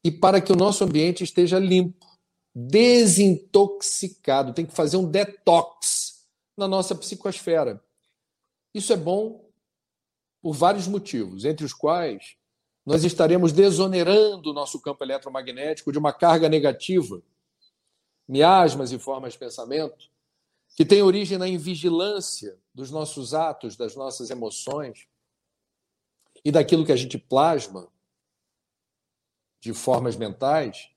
e 0.04 0.12
para 0.12 0.42
que 0.42 0.52
o 0.52 0.56
nosso 0.56 0.84
ambiente 0.84 1.24
esteja 1.24 1.60
limpo, 1.60 2.06
desintoxicado. 2.54 4.54
Tem 4.54 4.66
que 4.66 4.74
fazer 4.74 4.98
um 4.98 5.10
detox 5.10 6.26
na 6.58 6.68
nossa 6.68 6.94
psicosfera. 6.96 7.82
Isso 8.74 8.92
é 8.92 8.98
bom 8.98 9.47
por 10.42 10.54
vários 10.54 10.88
motivos, 10.88 11.46
entre 11.46 11.66
os 11.66 11.74
quais 11.74 12.38
nós 12.86 13.04
estaremos 13.04 13.52
desonerando 13.52 14.50
o 14.50 14.54
nosso 14.54 14.80
campo 14.80 15.04
eletromagnético 15.04 15.92
de 15.92 15.98
uma 15.98 16.14
carga 16.14 16.48
negativa, 16.48 17.22
miasmas 18.28 18.92
e 18.92 19.00
formas 19.00 19.34
de 19.34 19.40
pensamento, 19.40 20.10
que 20.76 20.86
tem 20.86 21.02
origem 21.02 21.38
na 21.38 21.48
invigilância 21.48 22.58
dos 22.74 22.92
nossos 22.92 23.34
atos, 23.34 23.76
das 23.76 23.96
nossas 23.96 24.30
emoções 24.30 25.08
e 26.46 26.52
daquilo 26.52 26.86
que 26.86 26.92
a 26.92 26.96
gente 26.96 27.18
plasma 27.18 27.88
de 29.60 29.74
formas 29.74 30.16
mentais 30.16 30.90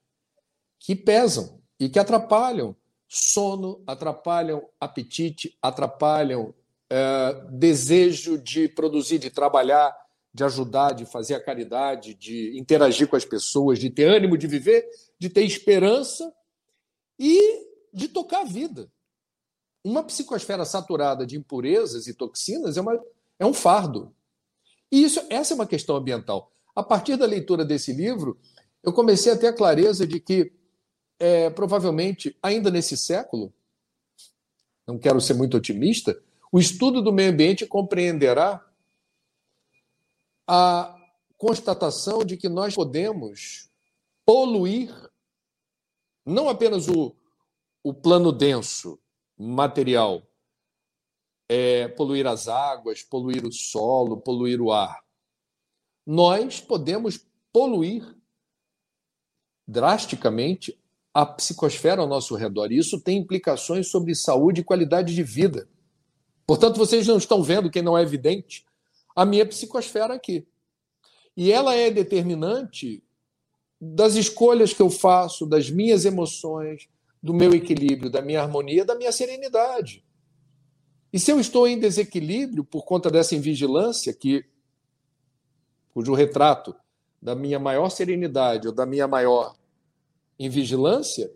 que 0.78 0.94
pesam 0.94 1.60
e 1.78 1.88
que 1.88 1.98
atrapalham 1.98 2.76
sono, 3.08 3.82
atrapalham 3.86 4.68
apetite, 4.78 5.58
atrapalham 5.60 6.54
é, 6.90 7.46
desejo 7.50 8.36
de 8.36 8.68
produzir, 8.68 9.18
de 9.18 9.30
trabalhar, 9.30 9.96
de 10.34 10.44
ajudar, 10.44 10.92
de 10.92 11.06
fazer 11.06 11.34
a 11.34 11.42
caridade, 11.42 12.14
de 12.14 12.58
interagir 12.58 13.06
com 13.08 13.16
as 13.16 13.24
pessoas, 13.24 13.78
de 13.78 13.88
ter 13.88 14.04
ânimo 14.04 14.36
de 14.36 14.46
viver, 14.46 14.88
de 15.18 15.28
ter 15.28 15.44
esperança 15.44 16.32
e 17.18 17.66
de 17.92 18.08
tocar 18.08 18.42
a 18.42 18.44
vida. 18.44 18.90
Uma 19.84 20.02
psicosfera 20.02 20.64
saturada 20.64 21.26
de 21.26 21.36
impurezas 21.36 22.06
e 22.06 22.14
toxinas 22.14 22.76
é, 22.76 22.80
uma, 22.80 23.00
é 23.38 23.46
um 23.46 23.54
fardo. 23.54 24.14
E 24.90 25.02
isso, 25.02 25.24
essa 25.30 25.52
é 25.52 25.56
uma 25.56 25.66
questão 25.66 25.96
ambiental. 25.96 26.52
A 26.74 26.82
partir 26.82 27.16
da 27.16 27.26
leitura 27.26 27.64
desse 27.64 27.92
livro, 27.92 28.38
eu 28.82 28.92
comecei 28.92 29.32
a 29.32 29.36
ter 29.36 29.48
a 29.48 29.52
clareza 29.52 30.06
de 30.06 30.20
que, 30.20 30.52
é, 31.18 31.50
provavelmente, 31.50 32.36
ainda 32.42 32.70
nesse 32.70 32.96
século, 32.96 33.52
não 34.86 34.98
quero 34.98 35.20
ser 35.20 35.34
muito 35.34 35.56
otimista, 35.56 36.20
o 36.52 36.58
estudo 36.58 37.00
do 37.00 37.12
meio 37.12 37.30
ambiente 37.30 37.66
compreenderá 37.66 38.64
a 40.46 40.96
constatação 41.36 42.24
de 42.24 42.36
que 42.36 42.48
nós 42.48 42.74
podemos 42.74 43.70
poluir 44.24 44.92
não 46.24 46.48
apenas 46.48 46.88
o, 46.88 47.14
o 47.82 47.94
plano 47.94 48.30
denso, 48.30 48.98
material, 49.36 50.22
é, 51.48 51.88
poluir 51.88 52.26
as 52.26 52.46
águas, 52.46 53.02
poluir 53.02 53.44
o 53.44 53.52
solo, 53.52 54.20
poluir 54.20 54.60
o 54.60 54.70
ar. 54.70 55.02
Nós 56.06 56.60
podemos 56.60 57.26
poluir 57.52 58.16
drasticamente 59.66 60.78
a 61.12 61.26
psicosfera 61.26 62.00
ao 62.02 62.08
nosso 62.08 62.34
redor. 62.34 62.70
E 62.70 62.78
isso 62.78 63.00
tem 63.00 63.18
implicações 63.18 63.88
sobre 63.88 64.14
saúde 64.14 64.60
e 64.60 64.64
qualidade 64.64 65.14
de 65.14 65.22
vida. 65.22 65.68
Portanto, 66.50 66.78
vocês 66.78 67.06
não 67.06 67.16
estão 67.16 67.44
vendo, 67.44 67.70
quem 67.70 67.80
não 67.80 67.96
é 67.96 68.02
evidente, 68.02 68.66
a 69.14 69.24
minha 69.24 69.46
psicosfera 69.46 70.14
aqui. 70.14 70.44
E 71.36 71.52
ela 71.52 71.76
é 71.76 71.92
determinante 71.92 73.04
das 73.80 74.16
escolhas 74.16 74.72
que 74.72 74.82
eu 74.82 74.90
faço, 74.90 75.46
das 75.46 75.70
minhas 75.70 76.04
emoções, 76.04 76.88
do 77.22 77.32
meu 77.32 77.54
equilíbrio, 77.54 78.10
da 78.10 78.20
minha 78.20 78.42
harmonia, 78.42 78.84
da 78.84 78.96
minha 78.96 79.12
serenidade. 79.12 80.04
E 81.12 81.20
se 81.20 81.30
eu 81.30 81.38
estou 81.38 81.68
em 81.68 81.78
desequilíbrio 81.78 82.64
por 82.64 82.84
conta 82.84 83.12
dessa 83.12 83.36
invigilância, 83.36 84.12
que, 84.12 84.44
cujo 85.94 86.14
retrato 86.14 86.74
da 87.22 87.36
minha 87.36 87.60
maior 87.60 87.90
serenidade 87.90 88.66
ou 88.66 88.74
da 88.74 88.84
minha 88.84 89.06
maior 89.06 89.54
invigilância 90.36 91.32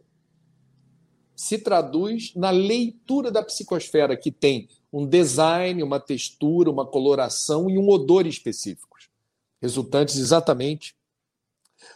se 1.36 1.56
traduz 1.56 2.34
na 2.34 2.50
leitura 2.50 3.30
da 3.30 3.44
psicosfera, 3.44 4.16
que 4.16 4.32
tem 4.32 4.68
um 4.94 5.04
design, 5.04 5.82
uma 5.82 5.98
textura, 5.98 6.70
uma 6.70 6.86
coloração 6.86 7.68
e 7.68 7.76
um 7.76 7.88
odor 7.88 8.28
específicos, 8.28 9.10
resultantes 9.60 10.16
exatamente 10.16 10.94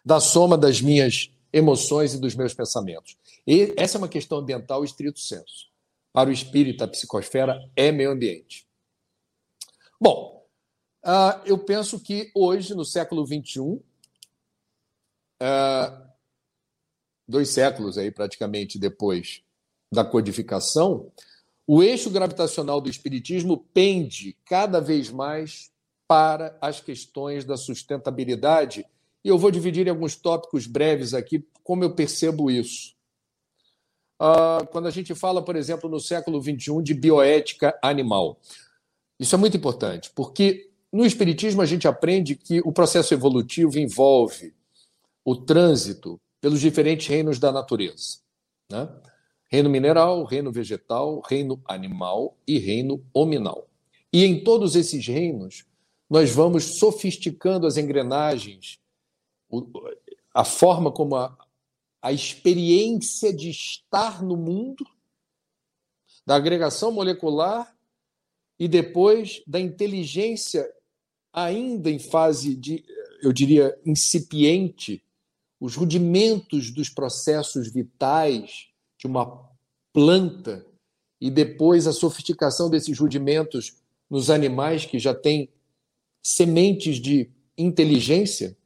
da 0.05 0.19
soma 0.19 0.59
das 0.59 0.81
minhas 0.81 1.31
emoções 1.53 2.13
e 2.13 2.19
dos 2.19 2.35
meus 2.35 2.53
pensamentos. 2.53 3.17
E 3.47 3.73
essa 3.77 3.97
é 3.97 4.01
uma 4.01 4.09
questão 4.09 4.39
ambiental 4.39 4.83
estrito 4.83 5.21
senso. 5.21 5.69
Para 6.13 6.29
o 6.29 6.33
espírito, 6.33 6.83
a 6.83 6.89
psicosfera 6.89 7.71
é 7.77 7.93
meio 7.93 8.11
ambiente. 8.11 8.67
Bom, 10.01 10.45
uh, 11.05 11.41
eu 11.47 11.57
penso 11.57 12.01
que 12.01 12.33
hoje, 12.35 12.75
no 12.75 12.85
século 12.85 13.25
XXI, 13.25 13.61
uh, 13.61 13.85
ah, 15.41 16.11
dois 17.29 17.51
séculos 17.51 17.97
aí 17.97 18.11
praticamente 18.11 18.77
depois 18.77 19.41
da 19.93 20.05
codificação, 20.05 21.13
o 21.71 21.83
eixo 21.83 22.09
gravitacional 22.09 22.81
do 22.81 22.89
Espiritismo 22.89 23.59
pende 23.75 24.35
cada 24.47 24.81
vez 24.81 25.11
mais 25.11 25.71
para 26.09 26.57
as 26.63 26.81
questões 26.81 27.45
da 27.45 27.59
sustentabilidade. 27.59 28.87
E 29.23 29.29
eu 29.29 29.37
vou 29.37 29.51
dividir 29.51 29.87
em 29.87 29.91
alguns 29.91 30.17
tópicos 30.17 30.67
breves 30.67 31.13
aqui, 31.13 31.47
como 31.63 31.85
eu 31.85 31.95
percebo 31.95 32.51
isso. 32.51 32.97
Uh, 34.19 34.67
quando 34.69 34.89
a 34.89 34.91
gente 34.91 35.15
fala, 35.15 35.45
por 35.45 35.57
exemplo, 35.57 35.91
no 35.91 36.01
século 36.01 36.41
XXI, 36.41 36.83
de 36.83 36.95
bioética 36.95 37.79
animal. 37.83 38.41
Isso 39.21 39.35
é 39.35 39.39
muito 39.39 39.59
importante, 39.59 40.11
porque 40.15 40.71
no 40.91 41.05
Espiritismo 41.05 41.61
a 41.61 41.67
gente 41.67 41.87
aprende 41.87 42.35
que 42.35 42.61
o 42.61 42.73
processo 42.73 43.13
evolutivo 43.13 43.79
envolve 43.79 44.55
o 45.23 45.37
trânsito 45.37 46.19
pelos 46.41 46.63
diferentes 46.63 47.07
reinos 47.09 47.39
da 47.39 47.53
natureza. 47.53 48.21
Né? 48.73 48.89
Reino 49.49 49.71
mineral, 49.71 50.25
reino 50.25 50.53
vegetal, 50.53 51.21
reino 51.21 51.61
animal 51.67 52.37
e 52.47 52.59
reino 52.59 53.05
hominal. 53.13 53.67
E 54.13 54.25
em 54.25 54.45
todos 54.45 54.77
esses 54.77 55.07
reinos, 55.07 55.65
nós 56.09 56.31
vamos 56.31 56.79
sofisticando 56.79 57.67
as 57.67 57.77
engrenagens, 57.77 58.79
a 60.33 60.45
forma 60.45 60.93
como 60.93 61.17
a, 61.17 61.37
a 62.01 62.13
experiência 62.13 63.33
de 63.33 63.51
estar 63.51 64.23
no 64.23 64.37
mundo, 64.37 64.87
da 66.27 66.37
agregação 66.37 66.93
molecular 66.93 67.75
e 68.59 68.69
depois 68.69 69.43
da 69.47 69.59
inteligência 69.59 70.71
ainda 71.33 71.91
em 71.91 71.99
fase 71.99 72.55
de, 72.55 72.85
eu 73.23 73.33
diria, 73.33 73.79
incipiente, 73.85 75.03
os 75.59 75.75
rudimentos 75.75 76.71
dos 76.71 76.89
processos 76.89 77.73
vitais 77.73 78.68
de 78.99 79.07
uma 79.07 79.49
planta 79.93 80.67
e 81.21 81.31
depois 81.31 81.87
a 81.87 81.93
sofisticação 81.93 82.69
desses 82.69 82.99
rudimentos 82.99 83.77
nos 84.11 84.31
animais 84.31 84.85
que 84.85 84.99
já 84.99 85.15
têm 85.15 85.49
sementes 86.23 87.01
de 87.01 87.31
inteligência 87.57 88.57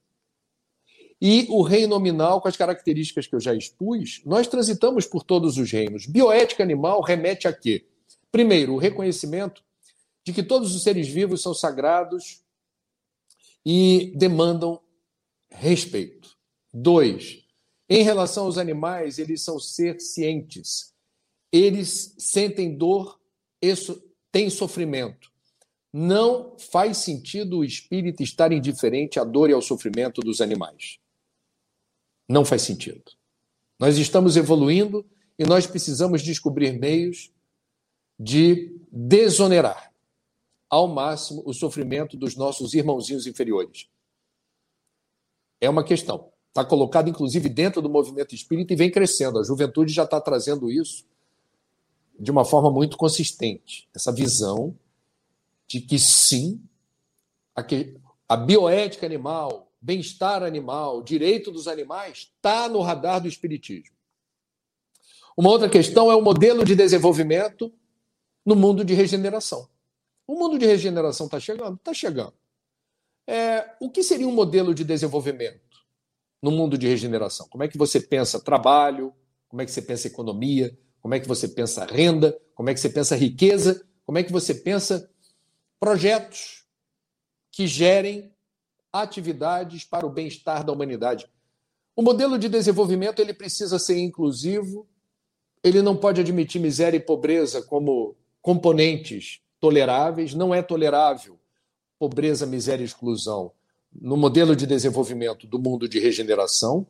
e 1.25 1.47
o 1.49 1.62
reino 1.62 1.90
nominal 1.90 2.40
com 2.40 2.49
as 2.49 2.57
características 2.57 3.29
que 3.29 3.35
eu 3.37 3.40
já 3.40 3.55
expus, 3.55 4.21
nós 4.27 4.49
transitamos 4.49 5.07
por 5.07 5.23
todos 5.23 5.57
os 5.57 5.71
reinos. 5.71 6.05
Bioética 6.05 6.64
animal 6.64 7.01
remete 7.01 7.47
a 7.47 7.53
quê? 7.53 7.87
Primeiro, 8.33 8.75
o 8.75 8.77
reconhecimento 8.77 9.62
de 10.25 10.33
que 10.33 10.42
todos 10.42 10.75
os 10.75 10.83
seres 10.83 11.07
vivos 11.07 11.40
são 11.40 11.55
sagrados 11.55 12.42
e 13.64 14.12
demandam 14.16 14.81
respeito. 15.49 16.37
Dois, 16.75 17.41
em 17.94 18.02
relação 18.02 18.46
aos 18.46 18.57
animais, 18.57 19.18
eles 19.18 19.42
são 19.42 19.59
seres 19.59 20.14
cientes. 20.14 20.94
Eles 21.52 22.14
sentem 22.18 22.74
dor 22.74 23.20
têm 24.33 24.48
sofrimento. 24.48 25.31
Não 25.92 26.57
faz 26.59 26.96
sentido 26.96 27.59
o 27.59 27.64
espírito 27.64 28.22
estar 28.22 28.50
indiferente 28.50 29.20
à 29.20 29.24
dor 29.24 29.50
e 29.50 29.52
ao 29.52 29.61
sofrimento 29.61 30.22
dos 30.22 30.40
animais. 30.40 30.98
Não 32.26 32.46
faz 32.46 32.62
sentido. 32.62 33.12
Nós 33.78 33.98
estamos 33.98 34.38
evoluindo 34.38 35.05
e 35.38 35.44
nós 35.44 35.66
precisamos 35.66 36.22
descobrir 36.22 36.72
meios 36.72 37.31
de 38.18 38.74
desonerar 38.90 39.92
ao 40.70 40.88
máximo 40.88 41.42
o 41.44 41.52
sofrimento 41.52 42.16
dos 42.16 42.37
nossos 42.37 42.72
irmãozinhos 42.72 43.26
inferiores. 43.26 43.87
É 45.61 45.68
uma 45.68 45.85
questão. 45.85 46.32
Está 46.53 46.62
colocado, 46.67 47.09
inclusive, 47.09 47.49
dentro 47.49 47.81
do 47.81 47.88
movimento 47.88 48.35
espírita 48.35 48.75
e 48.75 48.77
vem 48.77 48.91
crescendo. 48.91 49.38
A 49.38 49.43
juventude 49.43 49.91
já 49.91 50.05
está 50.05 50.21
trazendo 50.21 50.71
isso 50.71 51.07
de 52.21 52.31
uma 52.31 52.45
forma 52.45 52.71
muito 52.71 52.99
consistente. 52.99 53.88
Essa 53.95 54.12
visão 54.12 54.77
de 55.67 55.81
que, 55.81 55.99
sim, 55.99 56.62
a 58.29 58.37
bioética 58.37 59.07
animal, 59.07 59.73
bem-estar 59.81 60.43
animal, 60.43 61.03
direito 61.03 61.51
dos 61.51 61.67
animais, 61.67 62.31
está 62.37 62.69
no 62.69 62.83
radar 62.83 63.23
do 63.23 63.29
espiritismo. 63.29 63.97
Uma 65.35 65.49
outra 65.49 65.71
questão 65.71 66.11
é 66.11 66.15
o 66.15 66.21
modelo 66.21 66.67
de 66.67 66.77
desenvolvimento 66.77 67.73
no 68.45 68.55
mundo 68.55 68.85
de 68.85 68.93
regeneração. 68.93 69.67
O 70.27 70.35
mundo 70.35 70.59
de 70.59 70.67
regeneração 70.67 71.25
está 71.25 71.41
chegando? 71.41 71.77
Está 71.77 71.95
chegando. 71.95 72.35
É, 73.27 73.75
o 73.81 73.88
que 73.88 74.03
seria 74.03 74.29
um 74.29 74.33
modelo 74.33 74.75
de 74.75 74.85
desenvolvimento 74.85 75.71
no 76.42 76.50
mundo 76.50 76.76
de 76.76 76.88
regeneração? 76.88 77.46
Como 77.48 77.62
é 77.62 77.68
que 77.68 77.78
você 77.78 78.00
pensa 78.00 78.40
trabalho? 78.40 79.14
Como 79.48 79.62
é 79.62 79.64
que 79.64 79.70
você 79.70 79.81
pensa 79.81 80.09
economia? 80.09 80.76
Como 81.00 81.14
é 81.14 81.20
que 81.20 81.28
você 81.28 81.46
pensa 81.46 81.85
renda? 81.85 82.37
Como 82.55 82.68
é 82.68 82.74
que 82.74 82.81
você 82.81 82.88
pensa 82.88 83.16
riqueza? 83.16 83.87
Como 84.05 84.18
é 84.18 84.22
que 84.22 84.33
você 84.33 84.55
pensa 84.55 85.09
projetos 85.78 86.64
que 87.50 87.66
gerem 87.66 88.35
atividades 88.92 89.85
para 89.85 90.07
o 90.07 90.11
bem-estar 90.11 90.64
da 90.64 90.72
humanidade? 90.72 91.31
O 91.94 92.02
modelo 92.02 92.38
de 92.38 92.48
desenvolvimento 92.48 93.20
ele 93.20 93.33
precisa 93.33 93.78
ser 93.78 93.98
inclusivo, 93.98 94.88
ele 95.62 95.81
não 95.81 95.96
pode 95.96 96.20
admitir 96.20 96.61
miséria 96.61 96.96
e 96.96 97.00
pobreza 97.00 97.62
como 97.62 98.16
componentes 98.40 99.40
toleráveis, 99.61 100.35
não 100.35 100.52
é 100.55 100.61
tolerável 100.62 101.38
pobreza, 102.02 102.44
miséria 102.44 102.83
e 102.83 102.87
exclusão 102.87 103.52
no 103.94 104.16
modelo 104.16 104.57
de 104.57 104.66
desenvolvimento 104.66 105.46
do 105.46 105.59
mundo 105.59 105.88
de 105.88 105.98
regeneração. 105.98 106.87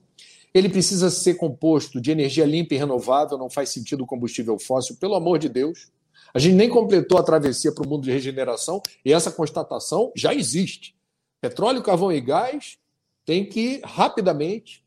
Ele 0.54 0.68
precisa 0.68 1.10
ser 1.10 1.34
composto 1.34 2.00
de 2.00 2.10
energia 2.10 2.44
limpa 2.44 2.74
e 2.74 2.78
renovável, 2.78 3.38
não 3.38 3.48
faz 3.48 3.70
sentido 3.70 4.06
combustível 4.06 4.58
fóssil, 4.58 4.96
pelo 4.96 5.14
amor 5.14 5.38
de 5.38 5.48
Deus. 5.48 5.90
A 6.34 6.38
gente 6.38 6.54
nem 6.54 6.68
completou 6.68 7.18
a 7.18 7.22
travessia 7.22 7.72
para 7.72 7.86
o 7.86 7.88
mundo 7.88 8.04
de 8.04 8.10
regeneração 8.10 8.82
e 9.04 9.12
essa 9.12 9.30
constatação 9.30 10.12
já 10.14 10.34
existe. 10.34 10.94
Petróleo, 11.40 11.82
carvão 11.82 12.12
e 12.12 12.20
gás 12.20 12.78
tem 13.24 13.46
que 13.46 13.80
rapidamente 13.84 14.82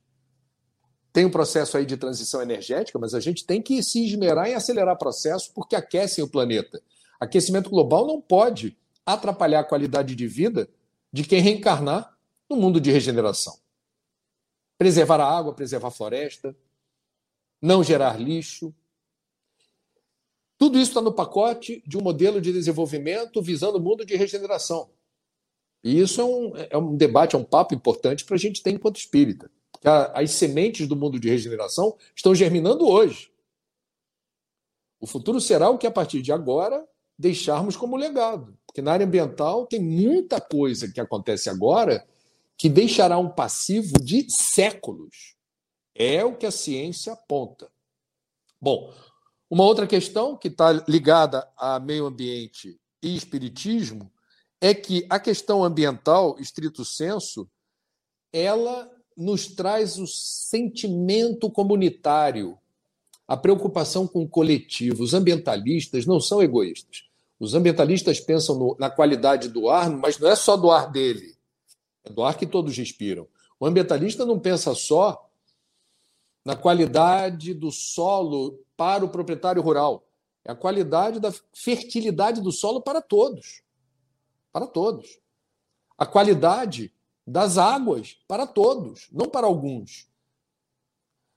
tem 1.16 1.24
um 1.24 1.32
processo 1.32 1.78
aí 1.78 1.86
de 1.86 1.96
transição 1.96 2.42
energética, 2.42 3.00
mas 3.00 3.14
a 3.14 3.22
gente 3.22 3.46
tem 3.46 3.62
que 3.62 3.82
se 3.82 4.06
esmerar 4.06 4.50
em 4.50 4.54
acelerar 4.54 4.98
processo 4.98 5.50
porque 5.56 5.74
aquecem 5.74 6.22
o 6.22 6.28
planeta. 6.28 6.82
Aquecimento 7.18 7.70
global 7.70 8.06
não 8.06 8.20
pode 8.20 8.78
atrapalhar 9.06 9.62
a 9.62 9.64
qualidade 9.64 10.14
de 10.14 10.28
vida 10.28 10.68
de 11.16 11.24
quem 11.24 11.40
reencarnar 11.40 12.14
no 12.50 12.58
mundo 12.58 12.82
de 12.82 12.92
regeneração. 12.92 13.58
Preservar 14.78 15.22
a 15.22 15.26
água, 15.26 15.54
preservar 15.54 15.88
a 15.88 15.92
floresta, 15.92 16.54
não 17.62 17.82
gerar 17.82 18.20
lixo. 18.20 18.76
Tudo 20.58 20.78
isso 20.78 20.92
está 20.92 21.00
no 21.00 21.14
pacote 21.14 21.82
de 21.88 21.98
um 21.98 22.02
modelo 22.02 22.42
de 22.42 22.52
desenvolvimento 22.52 23.42
visando 23.42 23.78
o 23.78 23.82
mundo 23.82 24.06
de 24.06 24.18
regeneração. 24.18 24.90
E 25.82 25.98
isso 26.02 26.20
é 26.20 26.26
um, 26.26 26.52
é 26.72 26.78
um 26.78 26.98
debate, 26.98 27.34
é 27.34 27.40
um 27.40 27.46
papo 27.46 27.74
importante 27.74 28.26
para 28.26 28.36
a 28.36 28.40
gente 28.40 28.62
ter 28.62 28.72
enquanto 28.72 28.98
espírita 28.98 29.50
que 29.80 29.88
as 29.88 30.32
sementes 30.32 30.86
do 30.86 30.98
mundo 30.98 31.18
de 31.18 31.30
regeneração 31.30 31.98
estão 32.14 32.36
germinando 32.36 32.86
hoje. 32.86 33.32
O 35.00 35.08
futuro 35.08 35.40
será 35.40 35.70
o 35.70 35.78
que, 35.78 35.88
a 35.88 35.92
partir 35.92 36.22
de 36.22 36.34
agora, 36.34 36.86
deixarmos 37.18 37.78
como 37.78 37.96
legado. 37.96 38.58
Porque 38.76 38.82
na 38.82 38.92
área 38.92 39.06
ambiental 39.06 39.66
tem 39.66 39.80
muita 39.80 40.42
coisa 40.42 40.92
que 40.92 41.00
acontece 41.00 41.50
agora 41.50 42.06
que 42.58 42.68
deixará 42.68 43.18
um 43.18 43.30
passivo 43.30 43.94
de 44.04 44.30
séculos. 44.30 45.38
É 45.96 46.26
o 46.26 46.36
que 46.36 46.46
a 46.46 46.52
ciência 46.52 47.14
aponta. 47.14 47.72
Bom, 48.60 48.94
uma 49.50 49.64
outra 49.64 49.88
questão 49.88 50.36
que 50.36 50.50
está 50.50 50.74
ligada 50.90 51.48
a 51.56 51.80
meio 51.80 52.06
ambiente 52.06 52.78
e 53.02 53.16
espiritismo 53.16 54.12
é 54.60 54.74
que 54.74 55.06
a 55.10 55.22
questão 55.22 55.64
ambiental, 55.64 56.36
estrito 56.38 56.84
senso, 56.84 57.50
ela 58.34 58.92
nos 59.16 59.48
traz 59.48 59.98
o 59.98 60.06
sentimento 60.06 61.50
comunitário, 61.50 62.58
a 63.26 63.38
preocupação 63.38 64.06
com 64.06 64.24
o 64.24 64.28
coletivo. 64.28 65.02
Os 65.02 65.14
ambientalistas 65.14 66.06
não 66.06 66.20
são 66.20 66.44
egoístas. 66.44 67.06
Os 67.40 67.54
ambientalistas 67.54 68.20
pensam 68.20 68.58
no, 68.58 68.78
na 68.80 68.90
qualidade 68.90 69.50
do 69.50 69.70
ar, 69.70 69.90
mas 69.90 70.18
não 70.18 70.30
é 70.30 70.36
só 70.36 70.56
do 70.56 70.72
ar 70.72 70.90
dele, 70.90 71.36
é 72.04 72.10
do 72.10 72.24
ar 72.24 72.38
que 72.38 72.46
todos 72.46 72.78
respiram. 72.78 73.28
O 73.60 73.66
ambientalista 73.66 74.26
não 74.26 74.40
pensa 74.40 74.74
só 74.74 75.30
na 76.44 76.56
qualidade 76.56 77.54
do 77.54 77.72
solo 77.72 78.60
para 78.78 79.04
o 79.04 79.10
proprietário 79.10 79.62
rural, 79.62 80.06
é 80.46 80.52
a 80.52 80.56
qualidade 80.56 81.20
da 81.20 81.34
fertilidade 81.52 82.40
do 82.40 82.52
solo 82.52 82.80
para 82.80 83.02
todos. 83.02 83.64
Para 84.54 84.68
todos. 84.68 85.20
A 85.98 86.06
qualidade 86.06 86.94
das 87.26 87.58
águas 87.58 88.18
para 88.28 88.46
todos, 88.46 89.08
não 89.12 89.28
para 89.28 89.48
alguns. 89.48 90.08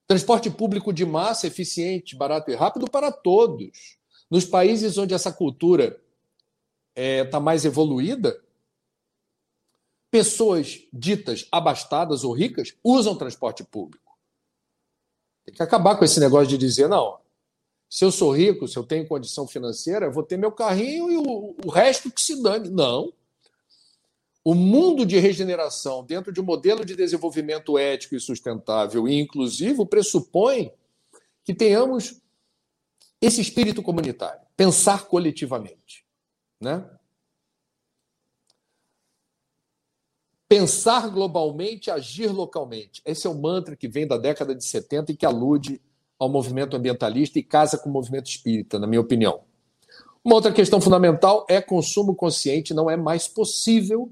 Transporte 0.07 0.51
público 0.51 0.93
de 0.93 1.07
massa 1.07 1.47
eficiente, 1.47 2.15
barato 2.15 2.51
e 2.51 2.55
rápido 2.55 2.91
para 2.91 3.11
todos. 3.11 3.98
Nos 4.31 4.45
países 4.45 4.99
onde 4.99 5.15
essa 5.15 5.33
cultura 5.33 5.85
está 5.85 6.03
é, 6.95 7.25
tá 7.25 7.41
mais 7.41 7.65
evoluída, 7.65 8.39
pessoas 10.11 10.83
ditas 10.93 11.47
abastadas 11.51 12.25
ou 12.25 12.33
ricas 12.33 12.75
usam 12.83 13.17
transporte 13.17 13.65
público. 13.65 14.17
Tem 15.45 15.55
que 15.55 15.63
acabar 15.63 15.97
com 15.97 16.05
esse 16.05 16.21
negócio 16.21 16.49
de 16.49 16.59
dizer, 16.59 16.89
não, 16.89 17.19
se 17.89 18.05
eu 18.05 18.13
sou 18.13 18.33
rico, 18.33 18.69
se 18.69 18.77
eu 18.77 18.85
tenho 18.85 19.07
condição 19.07 19.47
financeira, 19.47 20.07
eu 20.07 20.13
vou 20.13 20.23
ter 20.23 20.37
meu 20.37 20.53
carrinho 20.53 21.11
e 21.11 21.17
o, 21.17 21.57
o 21.65 21.71
resto 21.71 22.11
que 22.11 22.21
se 22.21 22.43
dane. 22.43 22.69
Não. 22.69 23.13
O 24.45 24.55
mundo 24.55 25.07
de 25.07 25.19
regeneração, 25.19 26.05
dentro 26.05 26.33
de 26.33 26.41
um 26.41 26.45
modelo 26.45 26.85
de 26.85 26.95
desenvolvimento 26.95 27.79
ético 27.79 28.15
e 28.15 28.21
sustentável 28.21 29.09
e 29.09 29.19
inclusivo, 29.19 29.87
pressupõe 29.87 30.71
que 31.45 31.55
tenhamos 31.55 32.21
esse 33.21 33.41
espírito 33.41 33.83
comunitário, 33.83 34.41
pensar 34.57 35.07
coletivamente. 35.07 36.05
Né? 36.61 36.89
Pensar 40.49 41.09
globalmente, 41.09 41.91
agir 41.91 42.33
localmente. 42.33 43.03
Esse 43.05 43.27
é 43.27 43.31
o 43.31 43.35
mantra 43.35 43.77
que 43.77 43.89
vem 43.89 44.07
da 44.07 44.17
década 44.17 44.55
de 44.55 44.65
70 44.65 45.13
e 45.13 45.17
que 45.17 45.27
alude 45.27 45.81
ao 46.19 46.29
movimento 46.29 46.77
ambientalista 46.77 47.39
e 47.39 47.43
casa 47.43 47.79
com 47.79 47.91
o 47.91 47.93
movimento 47.93 48.27
espírita, 48.27 48.79
na 48.79 48.87
minha 48.87 49.01
opinião. 49.01 49.43
Uma 50.25 50.35
outra 50.35 50.53
questão 50.53 50.81
fundamental 50.81 51.47
é 51.49 51.61
consumo 51.61 52.15
consciente. 52.15 52.75
Não 52.75 52.91
é 52.91 52.97
mais 52.97 53.29
possível 53.29 54.11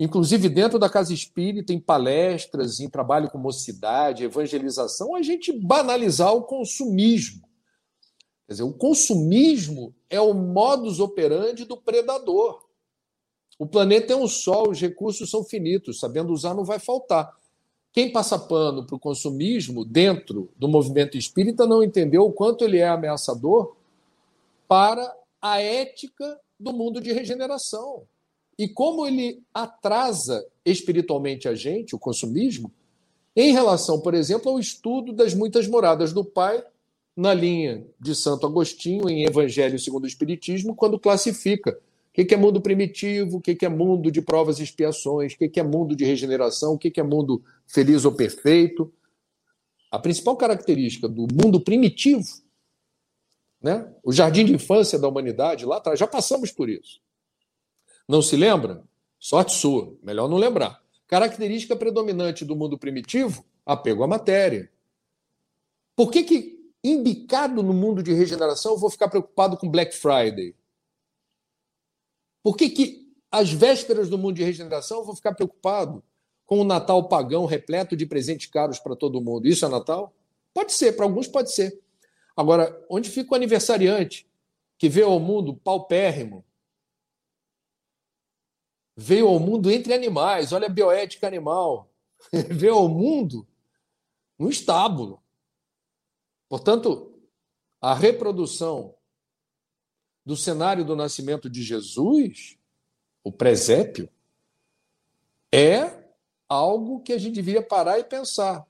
Inclusive, 0.00 0.48
dentro 0.48 0.78
da 0.78 0.88
casa 0.88 1.12
espírita, 1.12 1.74
em 1.74 1.78
palestras, 1.78 2.80
em 2.80 2.88
trabalho 2.88 3.28
com 3.28 3.36
mocidade, 3.36 4.24
evangelização, 4.24 5.14
a 5.14 5.20
gente 5.20 5.52
banalizar 5.52 6.32
o 6.32 6.42
consumismo. 6.42 7.46
Quer 8.50 8.54
dizer, 8.54 8.64
o 8.64 8.72
consumismo 8.72 9.94
é 10.08 10.20
o 10.20 10.34
modus 10.34 10.98
operandi 10.98 11.64
do 11.64 11.76
predador. 11.76 12.64
O 13.56 13.64
planeta 13.64 14.12
é 14.12 14.16
um 14.16 14.26
só, 14.26 14.64
os 14.64 14.80
recursos 14.80 15.30
são 15.30 15.44
finitos, 15.44 16.00
sabendo 16.00 16.32
usar 16.32 16.52
não 16.52 16.64
vai 16.64 16.80
faltar. 16.80 17.32
Quem 17.92 18.10
passa 18.10 18.36
pano 18.36 18.84
para 18.84 18.96
o 18.96 18.98
consumismo 18.98 19.84
dentro 19.84 20.50
do 20.56 20.66
movimento 20.66 21.16
espírita 21.16 21.64
não 21.64 21.80
entendeu 21.80 22.22
o 22.22 22.32
quanto 22.32 22.64
ele 22.64 22.78
é 22.78 22.88
ameaçador 22.88 23.76
para 24.66 25.16
a 25.40 25.60
ética 25.60 26.36
do 26.58 26.72
mundo 26.72 27.00
de 27.00 27.12
regeneração. 27.12 28.02
E 28.58 28.68
como 28.68 29.06
ele 29.06 29.44
atrasa 29.54 30.44
espiritualmente 30.64 31.46
a 31.46 31.54
gente, 31.54 31.94
o 31.94 32.00
consumismo, 32.00 32.72
em 33.36 33.52
relação, 33.52 34.00
por 34.00 34.12
exemplo, 34.12 34.50
ao 34.50 34.58
estudo 34.58 35.12
das 35.12 35.34
muitas 35.34 35.68
moradas 35.68 36.12
do 36.12 36.24
Pai, 36.24 36.64
na 37.16 37.34
linha 37.34 37.86
de 37.98 38.14
Santo 38.14 38.46
Agostinho, 38.46 39.08
em 39.08 39.24
Evangelho 39.24 39.78
segundo 39.78 40.04
o 40.04 40.06
Espiritismo, 40.06 40.74
quando 40.74 40.98
classifica 40.98 41.78
o 42.10 42.12
que 42.12 42.34
é 42.34 42.36
mundo 42.36 42.60
primitivo, 42.60 43.38
o 43.38 43.40
que 43.40 43.64
é 43.64 43.68
mundo 43.68 44.10
de 44.10 44.20
provas 44.20 44.58
e 44.58 44.64
expiações, 44.64 45.34
o 45.34 45.38
que 45.38 45.60
é 45.60 45.62
mundo 45.62 45.94
de 45.94 46.04
regeneração, 46.04 46.74
o 46.74 46.78
que 46.78 47.00
é 47.00 47.02
mundo 47.02 47.42
feliz 47.66 48.04
ou 48.04 48.12
perfeito. 48.12 48.92
A 49.90 49.98
principal 49.98 50.36
característica 50.36 51.08
do 51.08 51.26
mundo 51.32 51.60
primitivo, 51.60 52.28
né? 53.62 53.92
o 54.02 54.12
jardim 54.12 54.44
de 54.44 54.54
infância 54.54 54.98
da 54.98 55.08
humanidade, 55.08 55.64
lá 55.64 55.76
atrás, 55.76 55.98
já 55.98 56.06
passamos 56.06 56.50
por 56.52 56.68
isso. 56.68 57.00
Não 58.08 58.20
se 58.20 58.36
lembra? 58.36 58.82
Sorte 59.18 59.54
sua, 59.54 59.94
melhor 60.02 60.28
não 60.28 60.36
lembrar. 60.36 60.82
Característica 61.06 61.76
predominante 61.76 62.44
do 62.44 62.56
mundo 62.56 62.78
primitivo: 62.78 63.44
apego 63.64 64.02
à 64.02 64.06
matéria. 64.06 64.70
Por 65.94 66.10
que, 66.10 66.22
que 66.22 66.59
embicado 66.82 67.62
no 67.62 67.72
mundo 67.72 68.02
de 68.02 68.12
regeneração, 68.12 68.72
eu 68.72 68.78
vou 68.78 68.90
ficar 68.90 69.08
preocupado 69.08 69.56
com 69.56 69.68
Black 69.68 69.94
Friday? 69.94 70.54
Por 72.42 72.56
que, 72.56 72.70
que 72.70 73.14
às 73.30 73.52
vésperas 73.52 74.08
do 74.08 74.18
mundo 74.18 74.36
de 74.36 74.44
regeneração, 74.44 74.98
eu 74.98 75.04
vou 75.04 75.14
ficar 75.14 75.34
preocupado 75.34 76.02
com 76.46 76.60
o 76.60 76.64
Natal 76.64 77.08
pagão 77.08 77.44
repleto 77.46 77.96
de 77.96 78.06
presentes 78.06 78.50
caros 78.50 78.78
para 78.78 78.96
todo 78.96 79.20
mundo? 79.20 79.46
Isso 79.46 79.64
é 79.64 79.68
Natal? 79.68 80.14
Pode 80.52 80.72
ser, 80.72 80.92
para 80.92 81.04
alguns 81.04 81.28
pode 81.28 81.52
ser. 81.52 81.80
Agora, 82.36 82.84
onde 82.88 83.10
fica 83.10 83.32
o 83.32 83.34
aniversariante 83.36 84.26
que 84.78 84.88
vê 84.88 85.02
ao 85.02 85.20
mundo 85.20 85.54
paupérrimo, 85.54 86.44
veio 88.96 89.28
ao 89.28 89.38
mundo 89.38 89.70
entre 89.70 89.92
animais, 89.92 90.52
olha 90.52 90.66
a 90.66 90.70
bioética 90.70 91.26
animal, 91.26 91.90
veio 92.50 92.74
ao 92.74 92.88
mundo 92.88 93.46
no 94.38 94.48
estábulo. 94.48 95.22
Portanto, 96.50 97.14
a 97.80 97.94
reprodução 97.94 98.96
do 100.26 100.36
cenário 100.36 100.84
do 100.84 100.96
nascimento 100.96 101.48
de 101.48 101.62
Jesus, 101.62 102.58
o 103.22 103.30
presépio, 103.30 104.08
é 105.52 106.10
algo 106.48 107.00
que 107.02 107.12
a 107.12 107.18
gente 107.18 107.34
devia 107.34 107.62
parar 107.62 108.00
e 108.00 108.04
pensar 108.04 108.66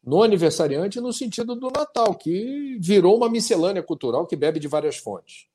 no 0.00 0.22
aniversariante 0.22 1.00
no 1.00 1.12
sentido 1.12 1.56
do 1.56 1.72
Natal, 1.72 2.14
que 2.14 2.78
virou 2.80 3.16
uma 3.16 3.28
miscelânea 3.28 3.82
cultural 3.82 4.24
que 4.24 4.36
bebe 4.36 4.60
de 4.60 4.68
várias 4.68 4.96
fontes. 4.96 5.48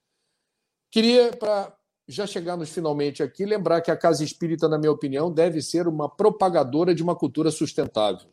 Queria, 0.91 1.31
para 1.31 1.73
já 2.09 2.27
chegarmos 2.27 2.69
finalmente 2.69 3.23
aqui, 3.23 3.45
lembrar 3.45 3.79
que 3.79 3.91
a 3.91 3.95
Casa 3.95 4.21
Espírita, 4.21 4.67
na 4.67 4.77
minha 4.77 4.91
opinião, 4.91 5.31
deve 5.31 5.61
ser 5.61 5.87
uma 5.87 6.09
propagadora 6.09 6.93
de 6.93 7.01
uma 7.01 7.15
cultura 7.15 7.51
sustentável. 7.51 8.29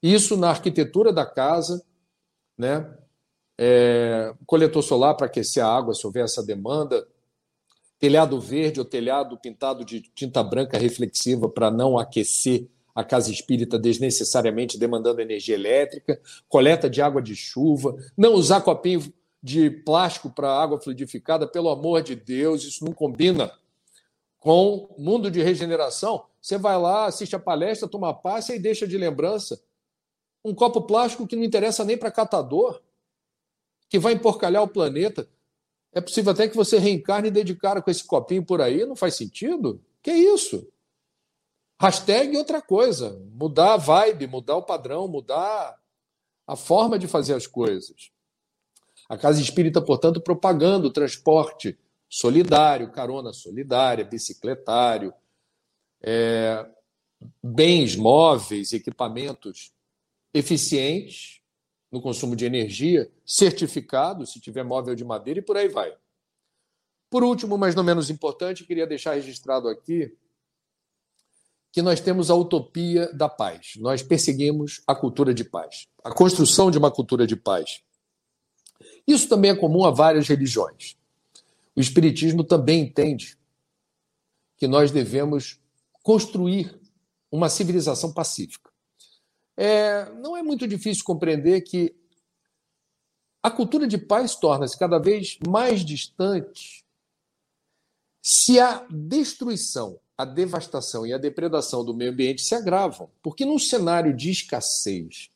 Isso 0.00 0.36
na 0.36 0.50
arquitetura 0.50 1.12
da 1.12 1.26
casa, 1.26 1.84
né? 2.58 2.92
É, 3.56 4.34
coletor 4.46 4.82
solar 4.82 5.14
para 5.16 5.26
aquecer 5.26 5.64
a 5.64 5.68
água 5.68 5.94
se 5.94 6.06
houver 6.06 6.24
essa 6.24 6.42
demanda, 6.42 7.06
telhado 7.98 8.40
verde 8.40 8.78
ou 8.78 8.84
telhado 8.84 9.38
pintado 9.38 9.84
de 9.84 10.00
tinta 10.00 10.42
branca 10.42 10.78
reflexiva 10.78 11.48
para 11.48 11.70
não 11.70 11.98
aquecer 11.98 12.68
a 12.94 13.04
casa 13.04 13.30
espírita 13.30 13.78
desnecessariamente 13.78 14.78
demandando 14.78 15.20
energia 15.20 15.54
elétrica, 15.54 16.20
coleta 16.48 16.90
de 16.90 17.00
água 17.00 17.22
de 17.22 17.34
chuva, 17.34 17.96
não 18.16 18.34
usar 18.34 18.60
copinho 18.60 19.12
de 19.40 19.70
plástico 19.70 20.30
para 20.30 20.50
água 20.50 20.80
fluidificada, 20.80 21.46
pelo 21.46 21.68
amor 21.68 22.02
de 22.02 22.16
Deus, 22.16 22.64
isso 22.64 22.84
não 22.84 22.92
combina 22.92 23.52
com 24.40 24.94
mundo 24.98 25.30
de 25.30 25.42
regeneração. 25.42 26.24
Você 26.40 26.58
vai 26.58 26.76
lá, 26.78 27.06
assiste 27.06 27.36
a 27.36 27.40
palestra, 27.40 27.88
toma 27.88 28.14
passe 28.14 28.54
e 28.54 28.58
deixa 28.58 28.86
de 28.86 28.98
lembrança 28.98 29.60
um 30.48 30.54
copo 30.54 30.82
plástico 30.82 31.26
que 31.26 31.36
não 31.36 31.44
interessa 31.44 31.84
nem 31.84 31.96
para 31.96 32.10
catador, 32.10 32.80
que 33.88 33.98
vai 33.98 34.14
emporcalhar 34.14 34.62
o 34.62 34.68
planeta. 34.68 35.28
É 35.92 36.00
possível 36.00 36.32
até 36.32 36.48
que 36.48 36.56
você 36.56 36.78
reencarne 36.78 37.28
e 37.28 37.30
dê 37.30 37.44
de 37.44 37.54
cara 37.54 37.80
com 37.82 37.90
esse 37.90 38.04
copinho 38.04 38.44
por 38.44 38.60
aí, 38.60 38.84
não 38.84 38.96
faz 38.96 39.16
sentido? 39.16 39.82
Que 40.02 40.12
isso? 40.12 40.70
Hashtag 41.80 42.36
outra 42.36 42.60
coisa, 42.60 43.20
mudar 43.32 43.74
a 43.74 43.76
vibe, 43.76 44.26
mudar 44.26 44.56
o 44.56 44.62
padrão, 44.62 45.06
mudar 45.06 45.78
a 46.46 46.56
forma 46.56 46.98
de 46.98 47.06
fazer 47.06 47.34
as 47.34 47.46
coisas. 47.46 48.10
A 49.08 49.16
Casa 49.16 49.40
Espírita, 49.40 49.80
portanto, 49.80 50.20
propagando 50.20 50.88
o 50.88 50.92
transporte 50.92 51.78
solidário, 52.08 52.90
carona 52.90 53.32
solidária, 53.32 54.04
bicicletário, 54.04 55.14
é, 56.02 56.66
bens 57.42 57.96
móveis, 57.96 58.72
equipamentos 58.72 59.72
eficientes 60.32 61.40
no 61.90 62.00
consumo 62.00 62.36
de 62.36 62.44
energia, 62.44 63.10
certificado, 63.24 64.26
se 64.26 64.40
tiver 64.40 64.62
móvel 64.62 64.94
de 64.94 65.04
madeira, 65.04 65.40
e 65.40 65.42
por 65.42 65.56
aí 65.56 65.68
vai. 65.68 65.94
Por 67.10 67.24
último, 67.24 67.56
mas 67.56 67.74
não 67.74 67.82
menos 67.82 68.10
importante, 68.10 68.64
queria 68.64 68.86
deixar 68.86 69.14
registrado 69.14 69.68
aqui 69.68 70.14
que 71.72 71.82
nós 71.82 72.00
temos 72.00 72.30
a 72.30 72.34
utopia 72.34 73.12
da 73.12 73.28
paz. 73.28 73.74
Nós 73.76 74.02
perseguimos 74.02 74.82
a 74.86 74.94
cultura 74.94 75.32
de 75.32 75.44
paz, 75.44 75.86
a 76.02 76.12
construção 76.12 76.70
de 76.70 76.78
uma 76.78 76.90
cultura 76.90 77.26
de 77.26 77.36
paz. 77.36 77.82
Isso 79.06 79.28
também 79.28 79.50
é 79.50 79.54
comum 79.54 79.84
a 79.84 79.90
várias 79.90 80.28
religiões. 80.28 80.96
O 81.74 81.80
Espiritismo 81.80 82.44
também 82.44 82.80
entende 82.82 83.38
que 84.56 84.66
nós 84.66 84.90
devemos 84.90 85.60
construir 86.02 86.78
uma 87.30 87.48
civilização 87.48 88.12
pacífica. 88.12 88.70
É, 89.60 90.08
não 90.12 90.36
é 90.36 90.42
muito 90.42 90.68
difícil 90.68 91.04
compreender 91.04 91.62
que 91.62 91.94
a 93.42 93.50
cultura 93.50 93.88
de 93.88 93.98
paz 93.98 94.36
torna-se 94.36 94.78
cada 94.78 94.98
vez 94.98 95.38
mais 95.46 95.84
distante 95.84 96.84
se 98.22 98.60
a 98.60 98.86
destruição 98.88 99.98
a 100.18 100.24
devastação 100.24 101.06
e 101.06 101.12
a 101.12 101.18
depredação 101.18 101.84
do 101.84 101.94
meio 101.94 102.10
ambiente 102.10 102.42
se 102.42 102.52
agravam, 102.52 103.08
porque 103.22 103.44
num 103.44 103.58
cenário 103.58 104.12
de 104.12 104.32
escassez 104.32 105.30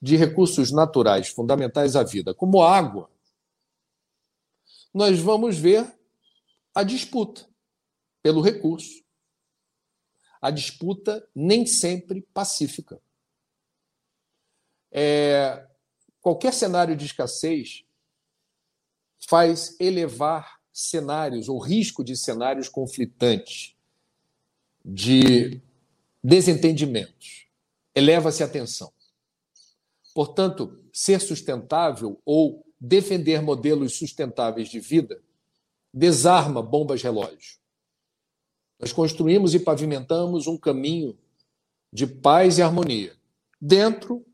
de 0.00 0.16
recursos 0.16 0.70
naturais 0.70 1.28
fundamentais 1.28 1.96
à 1.96 2.04
vida, 2.04 2.34
como 2.34 2.62
água, 2.62 3.10
nós 4.92 5.18
vamos 5.18 5.56
ver 5.56 5.90
a 6.74 6.82
disputa 6.82 7.48
pelo 8.22 8.42
recurso. 8.42 9.02
A 10.40 10.50
disputa 10.50 11.26
nem 11.34 11.66
sempre 11.66 12.20
pacífica. 12.32 13.00
É, 14.90 15.66
qualquer 16.20 16.52
cenário 16.52 16.96
de 16.96 17.06
escassez 17.06 17.84
faz 19.18 19.76
elevar 19.78 20.58
cenários 20.72 21.48
ou 21.48 21.58
risco 21.58 22.04
de 22.04 22.16
cenários 22.16 22.68
conflitantes 22.68 23.74
de 24.84 25.60
desentendimentos. 26.22 27.46
Eleva-se 27.94 28.42
a 28.42 28.48
tensão. 28.48 28.92
Portanto, 30.14 30.82
ser 30.92 31.20
sustentável 31.20 32.20
ou 32.24 32.64
defender 32.80 33.42
modelos 33.42 33.94
sustentáveis 33.96 34.68
de 34.68 34.80
vida 34.80 35.20
desarma 35.92 36.62
bombas 36.62 37.02
relógio. 37.02 37.58
Nós 38.78 38.92
construímos 38.92 39.54
e 39.54 39.60
pavimentamos 39.60 40.46
um 40.46 40.56
caminho 40.56 41.18
de 41.92 42.06
paz 42.06 42.58
e 42.58 42.62
harmonia 42.62 43.16
dentro 43.60 44.24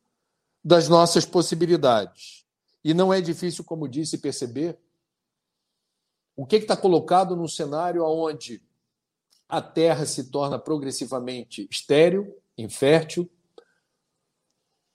das 0.64 0.88
nossas 0.88 1.26
possibilidades. 1.26 2.46
E 2.82 2.94
não 2.94 3.12
é 3.12 3.20
difícil, 3.20 3.62
como 3.64 3.88
disse, 3.88 4.16
perceber 4.18 4.78
o 6.34 6.46
que 6.46 6.56
está 6.56 6.76
colocado 6.76 7.36
num 7.36 7.46
cenário 7.46 8.04
onde 8.04 8.62
a 9.48 9.60
terra 9.60 10.06
se 10.06 10.30
torna 10.30 10.58
progressivamente 10.58 11.68
estéril, 11.70 12.42
infértil, 12.56 13.30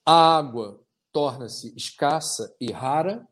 a 0.04 0.36
água 0.38 0.82
torna-se 1.12 1.74
escassa 1.76 2.54
e 2.60 2.70
rara, 2.72 3.26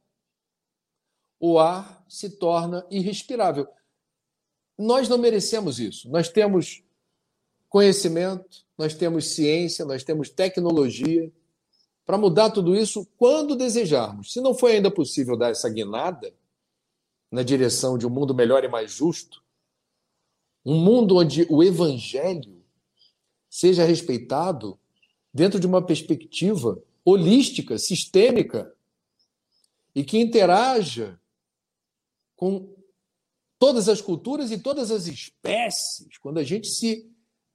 o 1.41 1.59
ar 1.59 2.05
se 2.09 2.31
torna 2.31 2.87
irrespirável. 2.91 3.69
Nós 4.77 5.09
não 5.09 5.19
merecemos 5.19 5.79
isso. 5.81 6.09
Nós 6.09 6.29
temos 6.29 6.83
conhecimento, 7.69 8.65
nós 8.77 8.95
temos 8.95 9.35
ciência, 9.35 9.85
nós 9.85 10.05
temos 10.05 10.31
tecnologia 10.31 11.33
para 12.09 12.17
mudar 12.17 12.49
tudo 12.49 12.75
isso 12.75 13.07
quando 13.19 13.55
desejarmos. 13.55 14.33
Se 14.33 14.41
não 14.41 14.55
foi 14.55 14.77
ainda 14.77 14.91
possível 14.91 15.37
dar 15.37 15.51
essa 15.51 15.69
guinada 15.69 16.35
na 17.31 17.43
direção 17.43 17.99
de 17.99 18.07
um 18.07 18.11
mundo 18.11 18.35
melhor 18.35 18.65
e 18.65 18.69
mais 18.69 18.93
justo, 18.93 19.45
um 20.65 20.81
mundo 20.83 21.19
onde 21.19 21.47
o 21.51 21.63
evangelho 21.63 22.65
seja 23.51 23.85
respeitado 23.85 24.81
dentro 25.35 25.61
de 25.61 25.67
uma 25.67 25.85
perspectiva 25.85 26.83
holística, 27.05 27.77
sistêmica 27.77 28.75
e 29.95 30.03
que 30.03 30.17
interaja 30.17 31.21
com 32.37 32.75
todas 33.59 33.87
as 33.87 34.01
culturas 34.01 34.51
e 34.51 34.57
todas 34.57 34.91
as 34.91 35.07
espécies, 35.07 36.17
quando 36.17 36.39
a 36.39 36.43
gente 36.43 36.69
se 36.69 37.07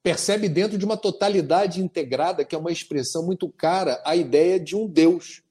percebe 0.04 0.48
dentro 0.50 0.78
de 0.78 0.86
uma 0.86 0.98
totalidade 0.98 1.82
integrada, 1.82 2.46
que 2.46 2.54
é 2.54 2.58
uma 2.58 2.72
expressão 2.72 3.26
muito 3.26 3.50
cara 3.50 4.00
à 4.06 4.16
ideia 4.16 4.60
de 4.60 4.76
um 4.76 4.86
Deus. 4.86 5.42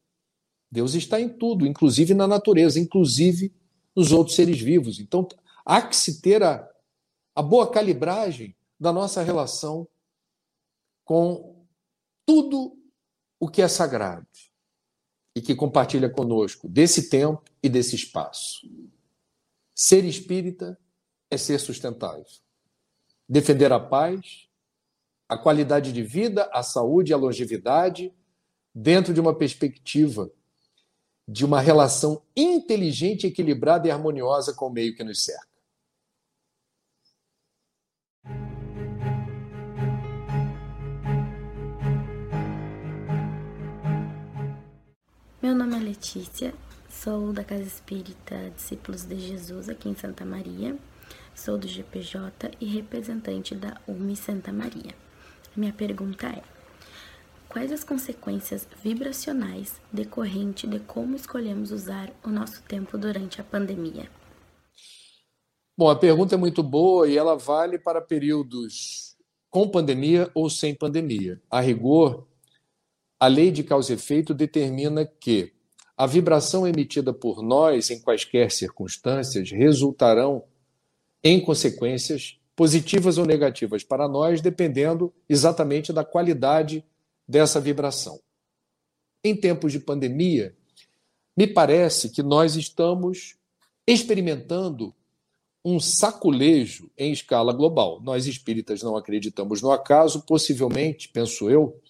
Deus 0.70 0.94
está 0.94 1.20
em 1.20 1.28
tudo, 1.28 1.66
inclusive 1.66 2.14
na 2.14 2.28
natureza, 2.28 2.78
inclusive 2.78 3.52
nos 3.96 4.12
outros 4.12 4.36
seres 4.36 4.60
vivos. 4.60 5.00
Então, 5.00 5.26
há 5.64 5.82
que 5.82 5.96
se 5.96 6.20
ter 6.20 6.42
a 6.42 6.68
a 7.34 7.42
boa 7.42 7.70
calibragem 7.70 8.54
da 8.78 8.92
nossa 8.92 9.22
relação 9.22 9.88
com 11.04 11.66
tudo 12.26 12.76
o 13.40 13.48
que 13.48 13.62
é 13.62 13.68
sagrado 13.68 14.26
e 15.34 15.40
que 15.40 15.54
compartilha 15.54 16.10
conosco 16.10 16.68
desse 16.68 17.08
tempo 17.08 17.42
e 17.62 17.68
desse 17.68 17.96
espaço. 17.96 18.68
Ser 19.74 20.04
espírita 20.04 20.78
é 21.30 21.38
ser 21.38 21.58
sustentável. 21.58 22.26
Defender 23.32 23.72
a 23.72 23.80
paz, 23.80 24.46
a 25.26 25.38
qualidade 25.38 25.90
de 25.90 26.02
vida, 26.02 26.50
a 26.52 26.62
saúde 26.62 27.12
e 27.12 27.14
a 27.14 27.16
longevidade 27.16 28.14
dentro 28.74 29.14
de 29.14 29.20
uma 29.22 29.34
perspectiva 29.34 30.30
de 31.26 31.42
uma 31.42 31.58
relação 31.58 32.22
inteligente, 32.36 33.26
equilibrada 33.26 33.88
e 33.88 33.90
harmoniosa 33.90 34.52
com 34.52 34.66
o 34.66 34.70
meio 34.70 34.94
que 34.94 35.02
nos 35.02 35.24
cerca. 35.24 35.48
Meu 45.40 45.54
nome 45.54 45.74
é 45.74 45.80
Letícia, 45.80 46.52
sou 46.86 47.32
da 47.32 47.42
Casa 47.42 47.62
Espírita 47.62 48.50
Discípulos 48.54 49.06
de 49.06 49.18
Jesus 49.18 49.70
aqui 49.70 49.88
em 49.88 49.96
Santa 49.96 50.22
Maria, 50.22 50.76
sou 51.34 51.58
do 51.58 51.66
GPJ 51.66 52.52
e 52.60 52.66
representante 52.66 53.54
da 53.54 53.80
UMI 53.86 54.16
Santa 54.16 54.52
Maria. 54.52 54.94
Minha 55.56 55.72
pergunta 55.72 56.26
é: 56.26 56.42
quais 57.48 57.72
as 57.72 57.84
consequências 57.84 58.66
vibracionais 58.82 59.80
decorrentes 59.92 60.68
de 60.68 60.80
como 60.80 61.16
escolhemos 61.16 61.70
usar 61.70 62.10
o 62.24 62.28
nosso 62.28 62.62
tempo 62.62 62.96
durante 62.96 63.40
a 63.40 63.44
pandemia? 63.44 64.08
Bom, 65.76 65.88
a 65.88 65.96
pergunta 65.96 66.34
é 66.34 66.38
muito 66.38 66.62
boa 66.62 67.08
e 67.08 67.16
ela 67.16 67.36
vale 67.36 67.78
para 67.78 68.00
períodos 68.00 69.16
com 69.50 69.68
pandemia 69.68 70.30
ou 70.34 70.48
sem 70.48 70.74
pandemia. 70.74 71.40
A 71.50 71.60
rigor, 71.60 72.26
a 73.18 73.26
lei 73.26 73.50
de 73.50 73.62
causa 73.62 73.92
e 73.92 73.96
efeito 73.96 74.34
determina 74.34 75.04
que 75.06 75.52
a 75.96 76.06
vibração 76.06 76.66
emitida 76.66 77.12
por 77.12 77.42
nós 77.42 77.90
em 77.90 78.00
quaisquer 78.00 78.50
circunstâncias 78.50 79.50
resultarão 79.50 80.44
em 81.22 81.40
consequências 81.40 82.38
positivas 82.54 83.18
ou 83.18 83.24
negativas 83.24 83.82
para 83.82 84.08
nós, 84.08 84.40
dependendo 84.40 85.12
exatamente 85.28 85.92
da 85.92 86.04
qualidade 86.04 86.84
dessa 87.26 87.60
vibração. 87.60 88.20
Em 89.24 89.34
tempos 89.34 89.72
de 89.72 89.78
pandemia, 89.78 90.54
me 91.36 91.46
parece 91.46 92.10
que 92.10 92.22
nós 92.22 92.56
estamos 92.56 93.36
experimentando 93.86 94.94
um 95.64 95.78
saculejo 95.78 96.90
em 96.98 97.12
escala 97.12 97.52
global. 97.52 98.00
Nós 98.02 98.26
espíritas 98.26 98.82
não 98.82 98.96
acreditamos 98.96 99.62
no 99.62 99.70
acaso, 99.70 100.22
possivelmente, 100.22 101.08
penso 101.08 101.48
eu, 101.48 101.80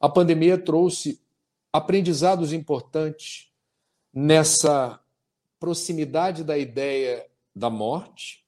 a 0.00 0.08
pandemia 0.08 0.58
trouxe 0.58 1.20
aprendizados 1.72 2.52
importantes 2.52 3.48
nessa 4.12 4.98
proximidade 5.58 6.42
da 6.42 6.58
ideia 6.58 7.26
da 7.54 7.70
morte. 7.70 8.39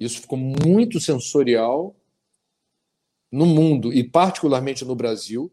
Isso 0.00 0.22
ficou 0.22 0.38
muito 0.38 0.98
sensorial 0.98 1.94
no 3.30 3.44
mundo 3.44 3.92
e 3.92 4.02
particularmente 4.02 4.84
no 4.84 4.96
Brasil, 4.96 5.52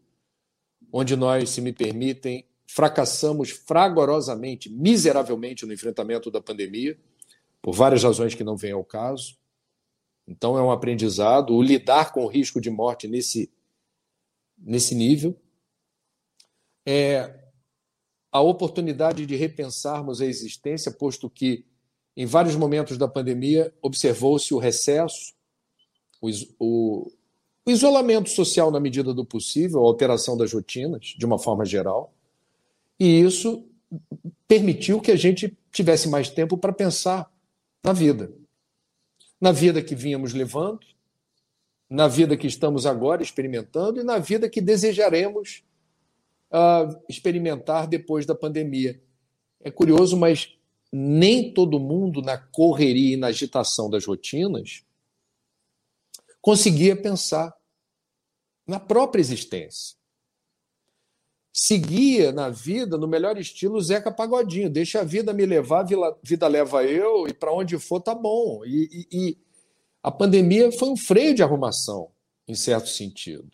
onde 0.90 1.14
nós, 1.14 1.50
se 1.50 1.60
me 1.60 1.72
permitem, 1.72 2.46
fracassamos 2.66 3.50
fragorosamente, 3.50 4.70
miseravelmente 4.70 5.66
no 5.66 5.72
enfrentamento 5.72 6.30
da 6.30 6.40
pandemia, 6.40 6.98
por 7.60 7.74
várias 7.74 8.02
razões 8.02 8.34
que 8.34 8.42
não 8.42 8.56
vêm 8.56 8.72
ao 8.72 8.84
caso. 8.84 9.36
Então 10.26 10.58
é 10.58 10.62
um 10.62 10.70
aprendizado 10.70 11.54
o 11.54 11.62
lidar 11.62 12.12
com 12.12 12.24
o 12.24 12.28
risco 12.28 12.60
de 12.60 12.70
morte 12.70 13.06
nesse 13.06 13.50
nesse 14.60 14.92
nível 14.94 15.38
é 16.84 17.48
a 18.32 18.40
oportunidade 18.40 19.24
de 19.24 19.36
repensarmos 19.36 20.20
a 20.20 20.26
existência, 20.26 20.90
posto 20.90 21.30
que 21.30 21.64
em 22.18 22.26
vários 22.26 22.56
momentos 22.56 22.98
da 22.98 23.06
pandemia 23.06 23.72
observou-se 23.80 24.52
o 24.52 24.58
recesso, 24.58 25.32
o, 26.20 26.28
o, 26.58 27.12
o 27.64 27.70
isolamento 27.70 28.28
social 28.28 28.72
na 28.72 28.80
medida 28.80 29.14
do 29.14 29.24
possível, 29.24 29.78
a 29.78 29.86
alteração 29.86 30.36
das 30.36 30.52
rotinas, 30.52 31.14
de 31.16 31.24
uma 31.24 31.38
forma 31.38 31.64
geral, 31.64 32.12
e 32.98 33.20
isso 33.20 33.64
permitiu 34.48 35.00
que 35.00 35.12
a 35.12 35.16
gente 35.16 35.56
tivesse 35.70 36.08
mais 36.08 36.28
tempo 36.28 36.58
para 36.58 36.72
pensar 36.72 37.32
na 37.84 37.92
vida. 37.92 38.32
Na 39.40 39.52
vida 39.52 39.80
que 39.80 39.94
vínhamos 39.94 40.34
levando, 40.34 40.84
na 41.88 42.08
vida 42.08 42.36
que 42.36 42.48
estamos 42.48 42.84
agora 42.84 43.22
experimentando 43.22 44.00
e 44.00 44.02
na 44.02 44.18
vida 44.18 44.50
que 44.50 44.60
desejaremos 44.60 45.62
uh, 46.50 47.00
experimentar 47.08 47.86
depois 47.86 48.26
da 48.26 48.34
pandemia. 48.34 49.00
É 49.60 49.70
curioso, 49.70 50.16
mas 50.16 50.57
nem 50.92 51.52
todo 51.52 51.78
mundo, 51.78 52.22
na 52.22 52.38
correria 52.38 53.14
e 53.14 53.16
na 53.16 53.28
agitação 53.28 53.90
das 53.90 54.04
rotinas, 54.04 54.82
conseguia 56.40 56.96
pensar 56.96 57.54
na 58.66 58.80
própria 58.80 59.20
existência. 59.20 59.96
Seguia 61.52 62.30
na 62.30 62.48
vida, 62.48 62.96
no 62.96 63.08
melhor 63.08 63.36
estilo, 63.36 63.80
Zeca 63.80 64.12
Pagodinho. 64.12 64.70
Deixa 64.70 65.00
a 65.00 65.04
vida 65.04 65.32
me 65.32 65.44
levar, 65.44 65.84
a 65.84 66.16
vida 66.22 66.46
leva 66.46 66.84
eu, 66.84 67.26
e 67.26 67.34
para 67.34 67.52
onde 67.52 67.78
for 67.78 68.00
tá 68.00 68.14
bom. 68.14 68.64
E, 68.64 69.06
e, 69.10 69.18
e 69.18 69.38
a 70.02 70.10
pandemia 70.10 70.70
foi 70.70 70.88
um 70.88 70.96
freio 70.96 71.34
de 71.34 71.42
arrumação, 71.42 72.10
em 72.46 72.54
certo 72.54 72.88
sentido. 72.88 73.50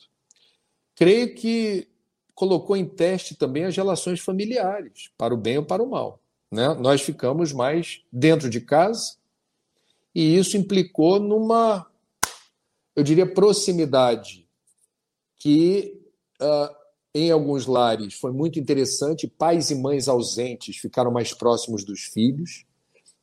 Creio 0.94 1.35
que 1.35 1.88
colocou 2.35 2.77
em 2.77 2.85
teste 2.85 3.35
também 3.35 3.64
as 3.64 3.77
relações 3.77 4.20
familiares, 4.20 5.11
para 5.16 5.33
o 5.33 5.37
bem 5.37 5.59
ou 5.59 5.64
para 5.64 5.83
o 5.83 5.88
mal. 5.88 6.20
Né? 6.55 6.73
Nós 6.75 7.03
ficamos 7.03 7.53
mais 7.53 8.05
dentro 8.12 8.49
de 8.49 8.61
casa 8.61 9.17
e 10.14 10.37
isso 10.37 10.57
implicou 10.57 11.19
numa, 11.19 11.85
eu 12.95 13.03
diria, 13.03 13.27
proximidade 13.27 14.49
que 15.37 16.01
uh, 16.40 16.75
em 17.12 17.33
alguns 17.33 17.67
lares 17.67 18.14
foi 18.14 18.31
muito 18.31 18.61
interessante. 18.61 19.27
Pais 19.27 19.73
e 19.73 19.75
mães 19.75 20.07
ausentes 20.07 20.77
ficaram 20.77 21.11
mais 21.11 21.35
próximos 21.35 21.83
dos 21.83 22.03
filhos. 22.03 22.64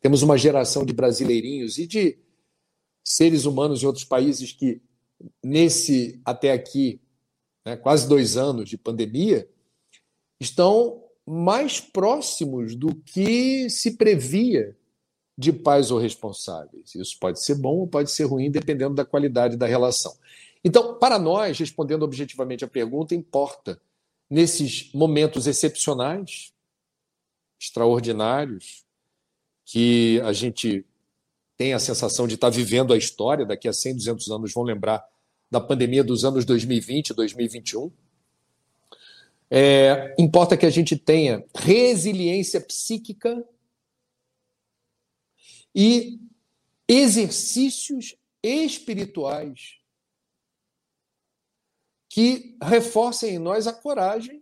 Temos 0.02 0.22
uma 0.22 0.38
geração 0.38 0.86
de 0.86 0.92
brasileirinhos 0.92 1.78
e 1.78 1.88
de 1.88 2.20
seres 3.02 3.46
humanos 3.46 3.82
em 3.82 3.86
outros 3.86 4.04
países 4.04 4.52
que, 4.52 4.82
nesse 5.42 6.20
até 6.26 6.52
aqui, 6.52 7.00
né, 7.66 7.78
quase 7.78 8.10
dois 8.10 8.36
anos 8.36 8.70
de 8.70 8.78
pandemia, 8.78 9.50
estão 10.38 11.01
mais 11.26 11.80
próximos 11.80 12.76
do 12.76 12.96
que 12.96 13.70
se 13.70 13.98
previa 13.98 14.76
de 15.38 15.52
pais 15.52 15.92
ou 15.92 16.00
responsáveis. 16.00 16.94
Isso 16.96 17.18
pode 17.20 17.44
ser 17.44 17.56
bom 17.56 17.78
ou 17.78 17.88
pode 17.88 18.12
ser 18.12 18.26
ruim, 18.26 18.52
dependendo 18.52 18.96
da 18.96 19.06
qualidade 19.06 19.58
da 19.58 19.66
relação. 19.66 20.16
Então, 20.64 21.00
para 21.00 21.18
nós, 21.18 21.58
respondendo 21.58 22.04
objetivamente 22.04 22.64
a 22.64 22.68
pergunta, 22.68 23.16
importa, 23.16 23.82
nesses 24.30 24.92
momentos 24.94 25.48
excepcionais, 25.48 26.54
extraordinários, 27.60 28.86
que 29.66 30.20
a 30.22 30.34
gente 30.34 30.86
tem 31.58 31.74
a 31.74 31.80
sensação 31.80 32.28
de 32.28 32.36
estar 32.36 32.50
vivendo 32.50 32.94
a 32.94 32.98
história, 32.98 33.46
daqui 33.46 33.68
a 33.68 33.74
100, 33.74 33.96
200 33.96 34.30
anos 34.32 34.54
vão 34.54 34.64
lembrar 34.64 35.04
da 35.50 35.60
pandemia 35.60 36.04
dos 36.04 36.24
anos 36.24 36.46
2020 36.46 37.14
2021. 37.14 37.92
É, 39.54 40.16
importa 40.18 40.56
que 40.56 40.66
a 40.66 40.70
gente 40.70 40.96
tenha 40.96 41.44
resiliência 41.54 42.62
psíquica 42.62 43.46
e 45.76 46.22
exercícios 46.88 48.16
espirituais 48.42 49.82
que 52.08 52.58
reforcem 52.64 53.36
em 53.36 53.40
nós 53.40 53.68
a 53.68 53.74
coragem 53.74 54.42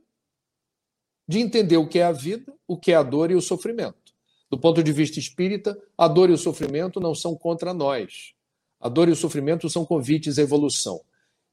de 1.28 1.40
entender 1.40 1.78
o 1.78 1.88
que 1.88 1.98
é 1.98 2.04
a 2.04 2.12
vida, 2.12 2.54
o 2.68 2.78
que 2.78 2.92
é 2.92 2.96
a 2.96 3.04
dor 3.04 3.32
e 3.32 3.36
o 3.36 3.42
sofrimento. 3.42 4.14
Do 4.48 4.60
ponto 4.60 4.84
de 4.84 4.92
vista 4.92 5.18
espírita, 5.18 5.80
a 5.98 6.08
dor 6.08 6.30
e 6.30 6.34
o 6.34 6.38
sofrimento 6.38 7.00
não 7.00 7.16
são 7.16 7.36
contra 7.36 7.74
nós. 7.74 8.36
A 8.80 8.88
dor 8.88 9.10
e 9.10 9.12
o 9.12 9.16
sofrimento 9.16 9.70
são 9.70 9.86
convites 9.86 10.38
à 10.38 10.44
evolução. 10.44 11.02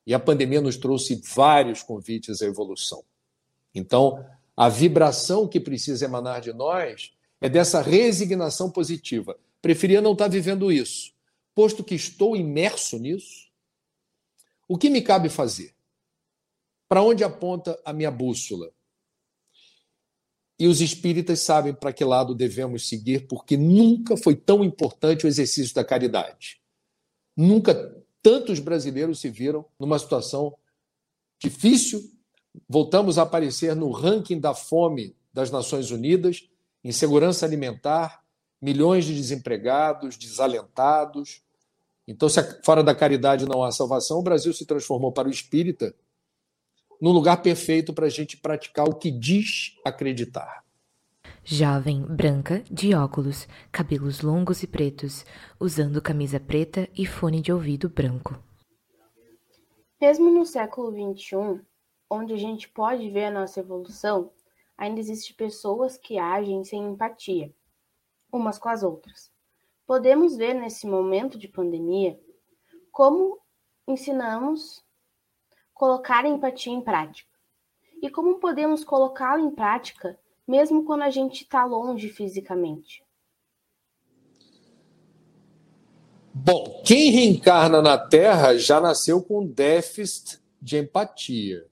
E 0.07 0.13
a 0.13 0.21
pandemia 0.21 0.61
nos 0.61 0.77
trouxe 0.77 1.23
vários 1.35 1.83
convites 1.83 2.43
à 2.43 2.47
evolução. 2.47 3.03
Então, 3.77 4.27
a 4.57 4.71
vibração 4.71 5.47
que 5.47 5.61
precisa 5.61 6.07
emanar 6.07 6.41
de 6.41 6.51
nós 6.51 7.13
é 7.43 7.49
dessa 7.49 7.83
resignação 7.83 8.71
positiva. 8.71 9.39
Preferia 9.61 10.01
não 10.01 10.13
estar 10.13 10.29
vivendo 10.29 10.73
isso. 10.73 11.13
Posto 11.55 11.85
que 11.85 11.95
estou 11.95 12.35
imerso 12.35 12.99
nisso, 12.99 13.51
o 14.67 14.79
que 14.79 14.89
me 14.89 15.03
cabe 15.03 15.29
fazer? 15.29 15.75
Para 16.89 17.03
onde 17.03 17.23
aponta 17.23 17.79
a 17.85 17.93
minha 17.93 18.11
bússola? 18.11 18.73
E 20.59 20.67
os 20.67 20.81
espíritas 20.81 21.41
sabem 21.41 21.75
para 21.75 21.93
que 21.93 22.03
lado 22.03 22.35
devemos 22.35 22.89
seguir, 22.89 23.27
porque 23.27 23.59
nunca 23.59 24.17
foi 24.17 24.35
tão 24.35 24.65
importante 24.65 25.27
o 25.27 25.29
exercício 25.29 25.75
da 25.75 25.85
caridade. 25.85 26.63
Nunca 27.37 27.75
tantos 28.23 28.59
brasileiros 28.59 29.21
se 29.21 29.29
viram 29.29 29.67
numa 29.79 29.99
situação 29.99 30.57
difícil. 31.39 32.16
Voltamos 32.69 33.19
a 33.19 33.23
aparecer 33.23 33.75
no 33.75 33.91
ranking 33.91 34.39
da 34.41 34.55
fome 34.55 35.15
das 35.33 35.51
Nações 35.51 35.91
Unidas, 35.91 36.49
insegurança 36.83 37.45
alimentar, 37.45 38.23
milhões 38.61 39.05
de 39.05 39.15
desempregados, 39.15 40.17
desalentados. 40.17 41.43
Então, 42.07 42.29
se 42.29 42.41
fora 42.63 42.83
da 42.83 42.95
caridade 42.95 43.47
não 43.47 43.63
há 43.63 43.71
salvação, 43.71 44.19
o 44.19 44.23
Brasil 44.23 44.53
se 44.53 44.65
transformou 44.65 45.13
para 45.13 45.29
o 45.29 45.31
espírita 45.31 45.95
num 47.01 47.13
lugar 47.13 47.43
perfeito 47.43 47.93
para 47.93 48.07
a 48.07 48.11
gente 48.11 48.37
praticar 48.37 48.89
o 48.89 48.95
que 48.95 49.11
diz 49.11 49.77
acreditar. 49.85 50.65
Jovem, 51.45 52.03
branca, 52.03 52.65
de 52.71 52.95
óculos, 52.95 53.47
cabelos 53.71 54.21
longos 54.21 54.63
e 54.63 54.67
pretos, 54.67 55.25
usando 55.61 56.03
camisa 56.03 56.41
preta 56.41 56.89
e 56.97 57.07
fone 57.07 57.41
de 57.41 57.53
ouvido 57.53 57.89
branco. 57.89 58.37
Mesmo 60.01 60.31
no 60.31 60.45
século 60.45 60.91
XXI, 60.91 61.61
onde 62.11 62.33
a 62.33 62.37
gente 62.37 62.69
pode 62.69 63.11
ver 63.11 63.27
a 63.27 63.31
nossa 63.31 63.61
evolução, 63.61 64.31
ainda 64.77 65.01
existem 65.01 65.35
pessoas 65.35 65.97
que 65.97 66.19
agem 66.19 66.65
sem 66.65 66.85
empatia, 66.85 67.53
umas 68.33 68.59
com 68.59 68.69
as 68.69 68.83
outras. 68.83 69.31
Podemos 69.87 70.37
ver 70.37 70.55
nesse 70.55 70.87
momento 70.87 71.39
de 71.39 71.49
pandemia 71.49 72.21
como 72.91 73.39
ensinamos 73.87 74.85
colocar 75.73 76.25
a 76.25 76.29
empatia 76.29 76.73
em 76.73 76.81
prática 76.81 77.31
e 78.03 78.11
como 78.11 78.39
podemos 78.39 78.85
colocá-la 78.85 79.41
em 79.41 79.51
prática 79.51 80.19
mesmo 80.47 80.85
quando 80.85 81.03
a 81.03 81.11
gente 81.11 81.43
está 81.43 81.65
longe 81.65 82.09
fisicamente? 82.09 83.05
Bom, 86.33 86.83
quem 86.85 87.11
reencarna 87.11 87.81
na 87.81 87.99
Terra 87.99 88.57
já 88.57 88.81
nasceu 88.81 89.23
com 89.23 89.47
déficit 89.47 90.39
de 90.61 90.79
empatia. 90.79 91.67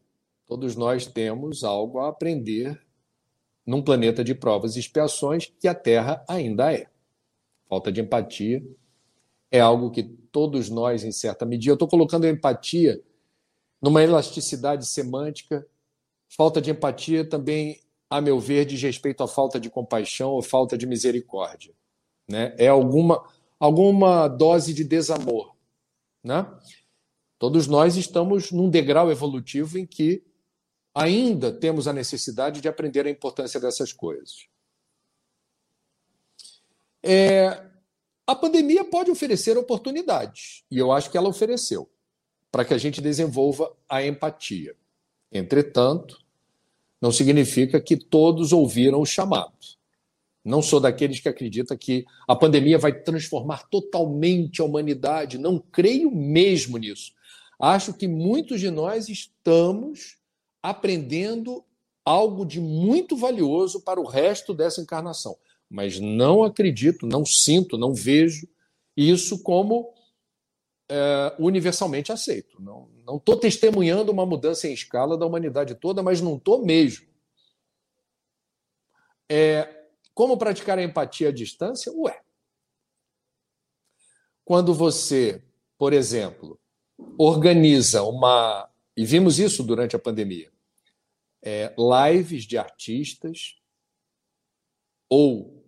Todos 0.55 0.77
nós 0.77 1.05
temos 1.05 1.65
algo 1.65 1.99
a 1.99 2.11
aprender 2.11 2.81
num 3.67 3.83
planeta 3.83 4.23
de 4.23 4.37
provas 4.37 4.77
e 4.77 4.79
expiações 4.79 5.53
que 5.59 5.67
a 5.67 5.75
Terra 5.75 6.25
ainda 6.29 6.73
é. 6.73 6.87
Falta 7.69 7.91
de 7.91 8.01
empatia 8.01 8.65
é 9.51 9.59
algo 9.59 9.91
que 9.91 10.05
todos 10.05 10.71
nós, 10.71 11.03
em 11.03 11.11
certa 11.11 11.45
medida, 11.45 11.73
eu 11.73 11.75
estou 11.75 11.89
colocando 11.89 12.27
a 12.27 12.31
empatia 12.31 13.03
numa 13.83 14.01
elasticidade 14.01 14.87
semântica. 14.87 15.67
Falta 16.29 16.61
de 16.61 16.71
empatia 16.71 17.29
também, 17.29 17.81
a 18.09 18.21
meu 18.21 18.39
ver, 18.39 18.65
diz 18.65 18.81
respeito 18.81 19.25
à 19.25 19.27
falta 19.27 19.59
de 19.59 19.69
compaixão 19.69 20.31
ou 20.31 20.41
falta 20.41 20.79
de 20.79 20.87
misericórdia. 20.87 21.75
Né? 22.29 22.55
É 22.57 22.69
alguma, 22.69 23.29
alguma 23.59 24.29
dose 24.29 24.73
de 24.73 24.85
desamor. 24.85 25.57
Né? 26.23 26.47
Todos 27.41 27.67
nós 27.67 27.97
estamos 27.97 28.53
num 28.53 28.71
degrau 28.71 29.11
evolutivo 29.11 29.77
em 29.77 29.85
que 29.85 30.23
ainda 30.95 31.51
temos 31.51 31.89
a 31.89 31.93
necessidade 31.93 32.61
de 32.61 32.69
aprender 32.69 33.07
a 33.07 33.11
importância 33.11 33.59
dessas 33.59 33.93
coisas. 33.93 34.47
É, 37.03 37.63
a 38.27 38.35
pandemia 38.35 38.85
pode 38.85 39.11
oferecer 39.11 39.59
oportunidades, 39.59 40.65
e 40.71 40.79
eu 40.79 40.93
acho 40.93 41.11
que 41.11 41.19
ela 41.19 41.29
ofereceu, 41.29 41.91
para 42.51 42.65
que 42.65 42.73
a 42.73 42.79
gente 42.79 43.01
desenvolva 43.01 43.75
a 43.89 44.05
empatia. 44.05 44.75
Entretanto, 45.33 46.25
não 47.01 47.11
significa 47.11 47.81
que 47.81 47.97
todos 47.97 48.53
ouviram 48.53 49.01
o 49.01 49.07
chamado. 49.07 49.53
Não 50.45 50.63
sou 50.63 50.79
daqueles 50.79 51.21
que 51.21 51.29
acreditam 51.29 51.77
que 51.77 52.05
a 52.29 52.37
pandemia 52.37 52.79
vai 52.79 52.93
transformar 52.93 53.69
totalmente 53.69 54.61
a 54.61 54.65
humanidade. 54.65 55.39
Não 55.39 55.59
creio 55.59 56.11
mesmo 56.11 56.79
nisso. 56.79 57.13
Acho 57.59 57.95
que 57.95 58.07
muitos 58.07 58.61
de 58.61 58.71
nós 58.71 59.09
estamos 59.09 60.19
aprendendo 60.65 61.63
algo 62.03 62.47
de 62.47 62.59
muito 62.59 63.19
valioso 63.19 63.83
para 63.83 64.01
o 64.01 64.07
resto 64.07 64.55
dessa 64.55 64.81
encarnação. 64.81 65.37
Mas 65.69 66.01
não 66.01 66.43
acredito, 66.43 67.07
não 67.07 67.23
sinto, 67.27 67.77
não 67.77 67.93
vejo 67.93 68.49
isso 68.97 69.43
como 69.43 69.93
é, 70.89 71.37
universalmente 71.39 72.11
aceito. 72.11 72.63
Não 72.63 72.89
estou 73.17 73.37
testemunhando 73.37 74.11
uma 74.11 74.25
mudança 74.25 74.67
em 74.67 74.73
escala 74.73 75.19
da 75.19 75.27
humanidade 75.27 75.75
toda, 75.75 76.03
mas 76.03 76.23
não 76.23 76.37
estou 76.37 76.65
mesmo. 76.65 77.07
É, 79.31 79.85
como 80.15 80.39
praticar 80.39 80.79
a 80.79 80.83
empatia 80.83 81.29
à 81.29 81.33
distância? 81.33 81.93
Ué. 81.93 82.23
Quando 84.47 84.73
você, 84.73 85.43
por 85.77 85.93
exemplo, 85.93 86.59
organiza 87.19 88.03
uma. 88.03 88.71
E 88.97 89.05
vimos 89.05 89.39
isso 89.39 89.63
durante 89.63 89.95
a 89.95 89.99
pandemia 89.99 90.54
é, 91.47 91.75
lives 91.79 92.45
de 92.45 92.57
artistas, 92.57 93.61
ou 95.11 95.63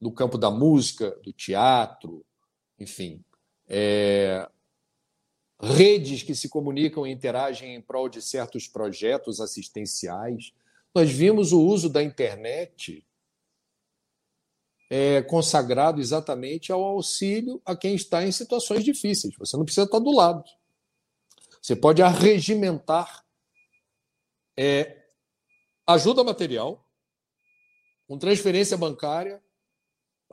no 0.00 0.10
campo 0.10 0.38
da 0.38 0.50
música, 0.50 1.10
do 1.22 1.30
teatro, 1.30 2.24
enfim, 2.78 3.22
é, 3.68 4.48
redes 5.60 6.22
que 6.22 6.34
se 6.34 6.48
comunicam 6.48 7.06
e 7.06 7.12
interagem 7.12 7.74
em 7.74 7.82
prol 7.82 8.08
de 8.08 8.22
certos 8.22 8.66
projetos 8.66 9.40
assistenciais. 9.40 10.52
Nós 10.94 11.10
vimos 11.10 11.52
o 11.52 11.60
uso 11.60 11.90
da 11.90 12.02
internet 12.02 13.06
é, 14.90 15.22
consagrado 15.22 16.00
exatamente 16.00 16.72
ao 16.72 16.82
auxílio 16.82 17.60
a 17.64 17.76
quem 17.76 17.94
está 17.94 18.24
em 18.24 18.32
situações 18.32 18.82
difíceis. 18.82 19.34
Você 19.36 19.56
não 19.56 19.64
precisa 19.64 19.84
estar 19.84 19.98
do 19.98 20.12
lado. 20.12 20.44
Você 21.60 21.76
pode 21.76 22.02
arregimentar 22.02 23.23
é, 24.56 25.04
ajuda 25.86 26.24
material, 26.24 26.84
com 28.06 28.18
transferência 28.18 28.76
bancária, 28.76 29.42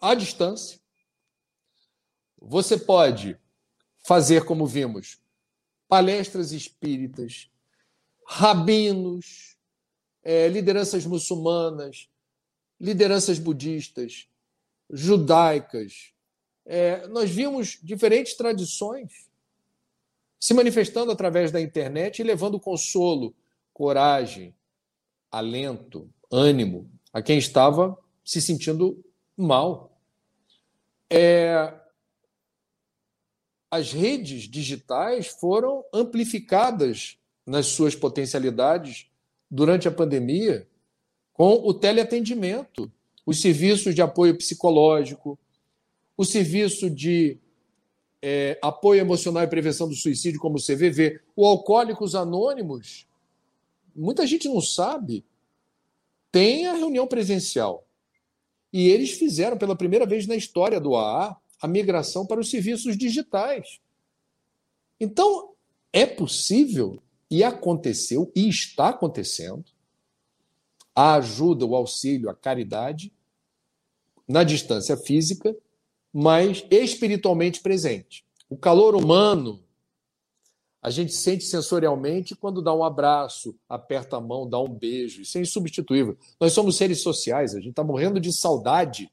à 0.02 0.14
distância. 0.16 0.80
Você 2.40 2.78
pode 2.78 3.38
fazer, 4.06 4.46
como 4.46 4.66
vimos, 4.66 5.20
palestras 5.88 6.52
espíritas, 6.52 7.50
rabinos, 8.28 9.58
é, 10.24 10.48
lideranças 10.48 11.06
muçulmanas, 11.06 12.10
lideranças 12.80 13.38
budistas, 13.38 14.28
judaicas. 14.90 16.14
É, 16.66 17.08
nós 17.08 17.30
vimos 17.30 17.80
diferentes 17.82 18.36
tradições 18.36 19.30
se 20.40 20.54
manifestando 20.54 21.12
através 21.12 21.52
da 21.52 21.62
internet 21.62 22.20
e 22.20 22.24
levando 22.24 22.60
consolo 22.60 23.36
coragem, 23.82 24.54
alento, 25.32 26.08
ânimo 26.32 26.88
a 27.12 27.20
quem 27.20 27.40
estava 27.40 27.98
se 28.24 28.40
sentindo 28.40 29.04
mal. 29.36 30.00
É... 31.10 31.74
As 33.72 33.92
redes 33.92 34.44
digitais 34.44 35.30
foram 35.30 35.84
amplificadas 35.92 37.18
nas 37.44 37.66
suas 37.66 37.96
potencialidades 37.96 39.08
durante 39.50 39.88
a 39.88 39.92
pandemia 39.92 40.68
com 41.34 41.54
o 41.68 41.74
teleatendimento, 41.74 42.92
os 43.26 43.42
serviços 43.42 43.96
de 43.96 44.02
apoio 44.04 44.38
psicológico, 44.38 45.40
o 46.16 46.24
serviço 46.24 46.88
de 46.88 47.40
é, 48.22 48.60
apoio 48.62 49.02
emocional 49.02 49.42
e 49.42 49.48
prevenção 49.48 49.90
do 49.90 49.96
suicídio, 49.96 50.40
como 50.40 50.58
o 50.58 50.62
CVV, 50.62 51.20
o 51.36 51.48
Alcoólicos 51.48 52.14
Anônimos, 52.14 53.10
muita 53.96 54.26
gente 54.26 54.48
não 54.48 54.62
sabe, 54.62 55.26
tem 56.32 56.68
a 56.68 56.74
reunião 56.74 57.08
presencial. 57.08 57.86
E 58.72 58.88
eles 58.88 59.12
fizeram 59.12 59.58
pela 59.58 59.76
primeira 59.76 60.06
vez 60.06 60.26
na 60.26 60.36
história 60.36 60.80
do 60.80 60.96
AA 60.96 61.36
a 61.62 61.68
migração 61.68 62.26
para 62.26 62.40
os 62.40 62.50
serviços 62.50 62.98
digitais. 62.98 63.80
Então, 65.00 65.54
é 65.92 66.06
possível 66.06 67.02
e 67.30 67.44
aconteceu 67.44 68.32
e 68.36 68.48
está 68.48 68.90
acontecendo 68.90 69.66
a 70.96 71.16
ajuda, 71.16 71.66
o 71.66 71.76
auxílio, 71.76 72.30
a 72.30 72.36
caridade 72.36 73.14
na 74.28 74.44
distância 74.44 74.96
física, 74.98 75.56
mas 76.14 76.66
espiritualmente 76.70 77.62
presente. 77.62 78.26
O 78.50 78.58
calor 78.58 78.96
humano 78.96 79.64
a 80.82 80.90
gente 80.90 81.14
sente 81.14 81.44
sensorialmente 81.44 82.36
quando 82.36 82.62
dá 82.62 82.74
um 82.74 82.84
abraço, 82.84 83.56
aperta 83.70 84.18
a 84.18 84.22
mão, 84.22 84.50
dá 84.50 84.60
um 84.60 84.68
beijo. 84.68 85.22
Isso 85.22 85.38
é 85.38 85.42
insubstituível. 85.42 86.18
Nós 86.40 86.54
somos 86.54 86.76
seres 86.76 87.02
sociais, 87.02 87.54
a 87.54 87.60
gente 87.60 87.70
está 87.70 87.84
morrendo 87.84 88.20
de 88.20 88.34
saudade 88.34 89.12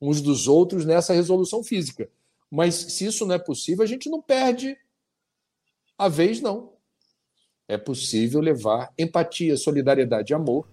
uns 0.00 0.22
dos 0.22 0.48
outros 0.48 0.86
nessa 0.86 1.12
resolução 1.12 1.62
física. 1.62 2.08
Mas 2.50 2.74
se 2.74 3.04
isso 3.04 3.26
não 3.26 3.34
é 3.34 3.38
possível, 3.38 3.84
a 3.84 3.86
gente 3.86 4.08
não 4.08 4.22
perde 4.22 4.74
a 5.98 6.08
vez, 6.08 6.40
não. 6.40 6.72
É 7.68 7.76
possível 7.76 8.40
levar 8.40 8.90
empatia, 8.98 9.58
solidariedade 9.58 10.32
e 10.32 10.34
amor 10.34 10.66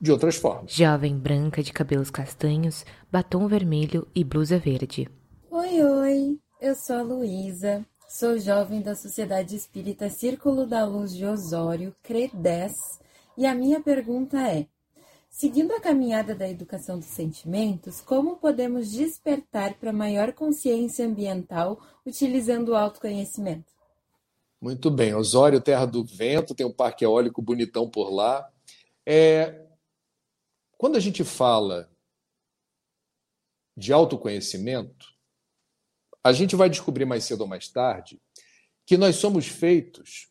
de 0.00 0.10
outras 0.10 0.34
formas. 0.34 0.72
Jovem 0.72 1.16
branca 1.16 1.62
de 1.62 1.72
cabelos 1.72 2.10
castanhos, 2.10 2.84
batom 3.12 3.46
vermelho 3.46 4.08
e 4.12 4.24
blusa 4.24 4.58
verde. 4.58 5.08
Oi, 5.48 5.82
oi, 5.82 6.38
eu 6.60 6.74
sou 6.74 6.96
a 6.96 7.02
Luísa 7.02 7.86
Sou 8.12 8.38
jovem 8.38 8.82
da 8.82 8.94
Sociedade 8.94 9.56
Espírita 9.56 10.10
Círculo 10.10 10.66
da 10.66 10.84
Luz 10.84 11.16
de 11.16 11.24
Osório, 11.24 11.96
CRE10, 12.04 12.74
e 13.38 13.46
a 13.46 13.54
minha 13.54 13.80
pergunta 13.80 14.36
é: 14.36 14.66
seguindo 15.30 15.72
a 15.72 15.80
caminhada 15.80 16.34
da 16.34 16.46
educação 16.46 16.98
dos 16.98 17.08
sentimentos, 17.08 18.02
como 18.02 18.36
podemos 18.36 18.92
despertar 18.92 19.78
para 19.78 19.94
maior 19.94 20.34
consciência 20.34 21.06
ambiental 21.06 21.80
utilizando 22.04 22.68
o 22.72 22.76
autoconhecimento? 22.76 23.72
Muito 24.60 24.90
bem, 24.90 25.14
Osório, 25.14 25.58
terra 25.58 25.86
do 25.86 26.04
vento, 26.04 26.54
tem 26.54 26.66
um 26.66 26.72
parque 26.72 27.06
eólico 27.06 27.40
bonitão 27.40 27.88
por 27.88 28.10
lá. 28.10 28.46
É... 29.06 29.68
Quando 30.76 30.96
a 30.96 31.00
gente 31.00 31.24
fala 31.24 31.90
de 33.74 33.90
autoconhecimento, 33.90 35.12
a 36.24 36.32
gente 36.32 36.54
vai 36.54 36.70
descobrir 36.70 37.04
mais 37.04 37.24
cedo 37.24 37.42
ou 37.42 37.46
mais 37.46 37.68
tarde 37.68 38.20
que 38.86 38.96
nós 38.96 39.16
somos 39.16 39.46
feitos 39.46 40.28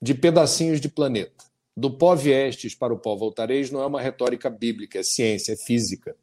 de 0.00 0.14
pedacinhos 0.14 0.80
de 0.80 0.88
planeta. 0.88 1.44
Do 1.76 1.90
pó 1.90 2.14
viestes 2.14 2.74
para 2.74 2.92
o 2.92 2.98
pó 2.98 3.14
voltareis 3.14 3.70
não 3.70 3.80
é 3.82 3.86
uma 3.86 4.00
retórica 4.00 4.50
bíblica, 4.50 4.98
é 4.98 5.02
ciência, 5.02 5.52
é 5.52 5.56
física. 5.56 6.16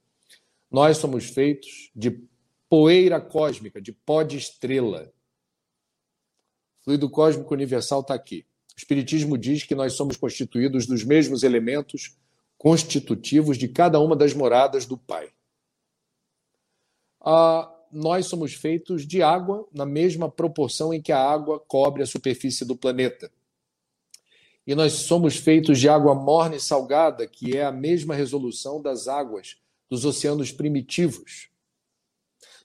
Nós 0.69 0.97
somos 0.97 1.25
feitos 1.25 1.91
de 1.95 2.21
poeira 2.69 3.21
cósmica, 3.21 3.81
de 3.81 3.93
pó 3.93 4.23
de 4.23 4.37
estrela. 4.37 5.13
O 6.81 6.83
fluido 6.85 7.09
cósmico 7.09 7.53
universal 7.53 8.01
está 8.01 8.13
aqui. 8.13 8.45
O 8.75 8.77
Espiritismo 8.77 9.37
diz 9.37 9.63
que 9.63 9.75
nós 9.75 9.93
somos 9.93 10.17
constituídos 10.17 10.85
dos 10.85 11.03
mesmos 11.03 11.43
elementos 11.43 12.17
constitutivos 12.57 13.57
de 13.57 13.67
cada 13.69 13.99
uma 13.99 14.15
das 14.15 14.33
moradas 14.33 14.85
do 14.85 14.97
Pai. 14.97 15.29
Ah, 17.21 17.74
nós 17.95 18.25
somos 18.25 18.53
feitos 18.53 19.07
de 19.07 19.23
água 19.23 19.65
na 19.73 19.85
mesma 19.85 20.29
proporção 20.29 20.93
em 20.93 21.01
que 21.01 21.13
a 21.13 21.19
água 21.19 21.57
cobre 21.61 22.03
a 22.03 22.05
superfície 22.05 22.65
do 22.65 22.75
planeta. 22.75 23.31
E 24.67 24.75
nós 24.75 24.91
somos 24.91 25.37
feitos 25.37 25.79
de 25.79 25.87
água 25.87 26.13
morna 26.13 26.57
e 26.57 26.59
salgada, 26.59 27.25
que 27.25 27.55
é 27.55 27.63
a 27.63 27.71
mesma 27.71 28.13
resolução 28.13 28.81
das 28.81 29.07
águas 29.07 29.55
dos 29.89 30.03
oceanos 30.03 30.51
primitivos. 30.51 31.49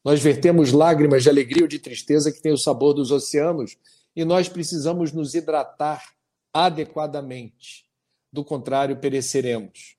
Nós 0.05 0.21
vertemos 0.21 0.73
lágrimas 0.73 1.23
de 1.23 1.29
alegria 1.29 1.63
ou 1.63 1.69
de 1.69 1.79
tristeza 1.79 2.33
que 2.33 2.41
têm 2.43 2.53
o 2.53 2.59
sabor 2.59 2.93
dos 2.93 3.13
oceanos, 3.13 3.79
e 4.17 4.25
nós 4.25 4.49
precisamos 4.49 5.13
nos 5.13 5.37
hidratar 5.37 6.13
adequadamente. 6.53 7.89
Do 8.33 8.45
contrário, 8.45 8.97
pereceremos. 8.97 9.97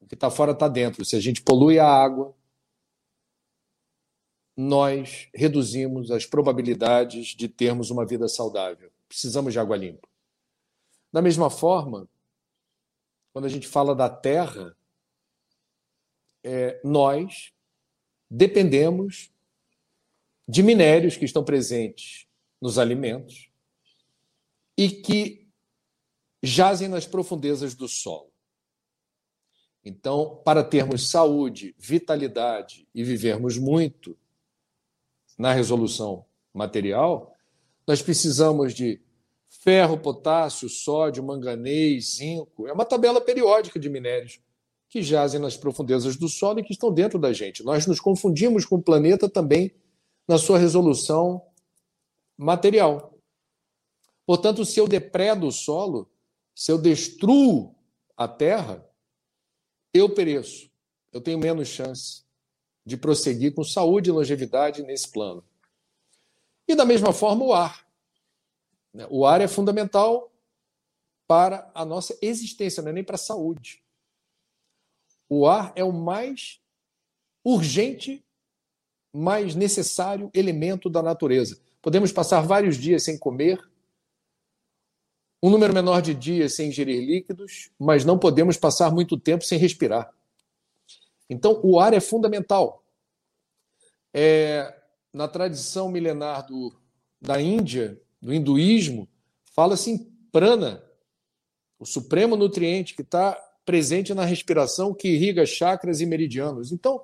O 0.00 0.06
que 0.06 0.14
está 0.14 0.30
fora 0.30 0.52
está 0.52 0.68
dentro. 0.68 1.02
Se 1.02 1.16
a 1.16 1.20
gente 1.20 1.40
polui 1.40 1.78
a 1.78 1.88
água, 1.88 2.35
nós 4.56 5.28
reduzimos 5.34 6.10
as 6.10 6.24
probabilidades 6.24 7.28
de 7.28 7.48
termos 7.48 7.90
uma 7.90 8.06
vida 8.06 8.26
saudável. 8.26 8.90
Precisamos 9.06 9.52
de 9.52 9.58
água 9.58 9.76
limpa. 9.76 10.08
Da 11.12 11.20
mesma 11.20 11.50
forma, 11.50 12.08
quando 13.32 13.44
a 13.44 13.50
gente 13.50 13.68
fala 13.68 13.94
da 13.94 14.08
terra, 14.08 14.74
é, 16.42 16.80
nós 16.82 17.52
dependemos 18.30 19.30
de 20.48 20.62
minérios 20.62 21.16
que 21.16 21.24
estão 21.24 21.44
presentes 21.44 22.26
nos 22.60 22.78
alimentos 22.78 23.50
e 24.78 24.88
que 24.88 25.46
jazem 26.42 26.88
nas 26.88 27.06
profundezas 27.06 27.74
do 27.74 27.88
solo. 27.88 28.32
Então, 29.84 30.40
para 30.44 30.64
termos 30.64 31.10
saúde, 31.10 31.74
vitalidade 31.78 32.88
e 32.94 33.04
vivermos 33.04 33.58
muito 33.58 34.18
na 35.36 35.52
resolução 35.52 36.24
material, 36.52 37.34
nós 37.86 38.02
precisamos 38.02 38.74
de 38.74 39.00
ferro, 39.48 39.98
potássio, 39.98 40.68
sódio, 40.68 41.22
manganês, 41.22 42.16
zinco. 42.16 42.66
É 42.66 42.72
uma 42.72 42.84
tabela 42.84 43.20
periódica 43.20 43.78
de 43.78 43.88
minérios 43.88 44.40
que 44.88 45.02
jazem 45.02 45.40
nas 45.40 45.56
profundezas 45.56 46.16
do 46.16 46.28
solo 46.28 46.60
e 46.60 46.64
que 46.64 46.72
estão 46.72 46.92
dentro 46.92 47.18
da 47.18 47.32
gente. 47.32 47.62
Nós 47.64 47.86
nos 47.86 48.00
confundimos 48.00 48.64
com 48.64 48.76
o 48.76 48.82
planeta 48.82 49.28
também 49.28 49.74
na 50.26 50.38
sua 50.38 50.58
resolução 50.58 51.42
material. 52.36 53.18
Portanto, 54.24 54.64
se 54.64 54.80
eu 54.80 54.88
depredo 54.88 55.46
o 55.46 55.52
solo, 55.52 56.10
se 56.54 56.72
eu 56.72 56.78
destruo 56.78 57.74
a 58.16 58.26
terra, 58.26 58.84
eu 59.92 60.08
pereço. 60.08 60.70
Eu 61.12 61.20
tenho 61.20 61.38
menos 61.38 61.68
chance 61.68 62.25
de 62.86 62.96
prosseguir 62.96 63.52
com 63.52 63.64
saúde 63.64 64.08
e 64.08 64.12
longevidade 64.12 64.80
nesse 64.84 65.10
plano. 65.10 65.44
E 66.68 66.76
da 66.76 66.84
mesma 66.84 67.12
forma, 67.12 67.44
o 67.44 67.52
ar. 67.52 67.84
Né? 68.94 69.04
O 69.10 69.26
ar 69.26 69.40
é 69.40 69.48
fundamental 69.48 70.32
para 71.26 71.68
a 71.74 71.84
nossa 71.84 72.16
existência, 72.22 72.80
não 72.80 72.90
é 72.90 72.92
nem 72.92 73.04
para 73.04 73.16
a 73.16 73.18
saúde. 73.18 73.82
O 75.28 75.48
ar 75.48 75.72
é 75.74 75.82
o 75.82 75.92
mais 75.92 76.60
urgente, 77.44 78.24
mais 79.12 79.56
necessário 79.56 80.30
elemento 80.32 80.88
da 80.88 81.02
natureza. 81.02 81.60
Podemos 81.82 82.12
passar 82.12 82.40
vários 82.40 82.76
dias 82.76 83.02
sem 83.02 83.18
comer, 83.18 83.60
um 85.42 85.50
número 85.50 85.74
menor 85.74 86.00
de 86.00 86.14
dias 86.14 86.54
sem 86.54 86.68
ingerir 86.68 87.04
líquidos, 87.04 87.70
mas 87.78 88.04
não 88.04 88.18
podemos 88.18 88.56
passar 88.56 88.92
muito 88.92 89.18
tempo 89.18 89.44
sem 89.44 89.58
respirar. 89.58 90.12
Então, 91.28 91.60
o 91.62 91.78
ar 91.78 91.92
é 91.92 92.00
fundamental. 92.00 92.84
É, 94.14 94.74
na 95.12 95.28
tradição 95.28 95.90
milenar 95.90 96.46
do, 96.46 96.74
da 97.20 97.40
Índia, 97.40 98.00
do 98.20 98.32
hinduísmo, 98.32 99.08
fala-se 99.54 99.90
em 99.90 99.98
prana, 100.30 100.82
o 101.78 101.84
supremo 101.84 102.36
nutriente 102.36 102.94
que 102.94 103.02
está 103.02 103.34
presente 103.64 104.14
na 104.14 104.24
respiração 104.24 104.94
que 104.94 105.08
irriga 105.08 105.44
chakras 105.44 106.00
e 106.00 106.06
meridianos. 106.06 106.72
Então, 106.72 107.02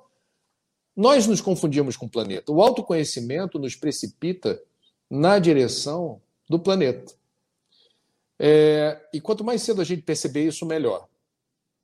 nós 0.95 1.27
nos 1.27 1.41
confundimos 1.41 1.97
com 1.97 2.05
o 2.05 2.09
planeta. 2.09 2.51
O 2.51 2.61
autoconhecimento 2.61 3.59
nos 3.59 3.75
precipita 3.75 4.61
na 5.09 5.39
direção 5.39 6.21
do 6.49 6.59
planeta. 6.59 7.13
É, 8.39 8.99
e 9.13 9.19
quanto 9.19 9.43
mais 9.43 9.61
cedo 9.61 9.81
a 9.81 9.83
gente 9.83 10.01
perceber 10.01 10.47
isso, 10.47 10.65
melhor. 10.65 11.07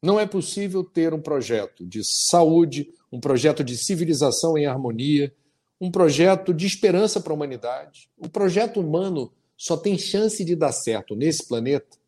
Não 0.02 0.20
é 0.20 0.26
possível 0.26 0.84
ter 0.84 1.14
um 1.14 1.22
projeto 1.22 1.86
de 1.86 2.02
saúde, 2.04 2.94
um 3.12 3.20
projeto 3.20 3.64
de 3.64 3.78
civilização 3.78 4.58
em 4.58 4.66
harmonia, 4.66 5.34
um 5.80 5.92
projeto 5.92 6.54
de 6.54 6.66
esperança 6.66 7.20
para 7.20 7.34
a 7.34 7.36
humanidade. 7.36 8.10
O 8.18 8.30
projeto 8.30 8.80
humano 8.80 9.32
só 9.58 9.76
tem 9.76 9.98
chance 9.98 10.44
de 10.44 10.56
dar 10.56 10.72
certo 10.72 11.16
nesse 11.16 11.48
planeta 11.48 12.00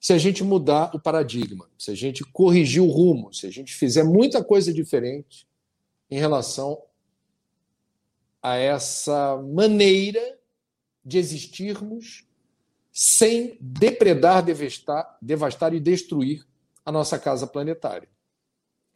se 0.00 0.12
a 0.12 0.18
gente 0.18 0.44
mudar 0.44 0.94
o 0.94 1.00
paradigma, 1.00 1.68
se 1.76 1.90
a 1.90 1.94
gente 1.94 2.22
corrigir 2.24 2.82
o 2.82 2.86
rumo, 2.86 3.32
se 3.32 3.46
a 3.46 3.50
gente 3.50 3.74
fizer 3.74 4.04
muita 4.04 4.42
coisa 4.44 4.72
diferente 4.72 5.46
em 6.10 6.18
relação 6.18 6.80
a 8.40 8.56
essa 8.56 9.36
maneira 9.36 10.38
de 11.04 11.18
existirmos 11.18 12.24
sem 12.92 13.58
depredar, 13.60 14.44
devastar, 14.44 15.18
devastar 15.20 15.74
e 15.74 15.80
destruir 15.80 16.46
a 16.88 16.92
nossa 16.92 17.18
casa 17.18 17.46
planetária. 17.46 18.08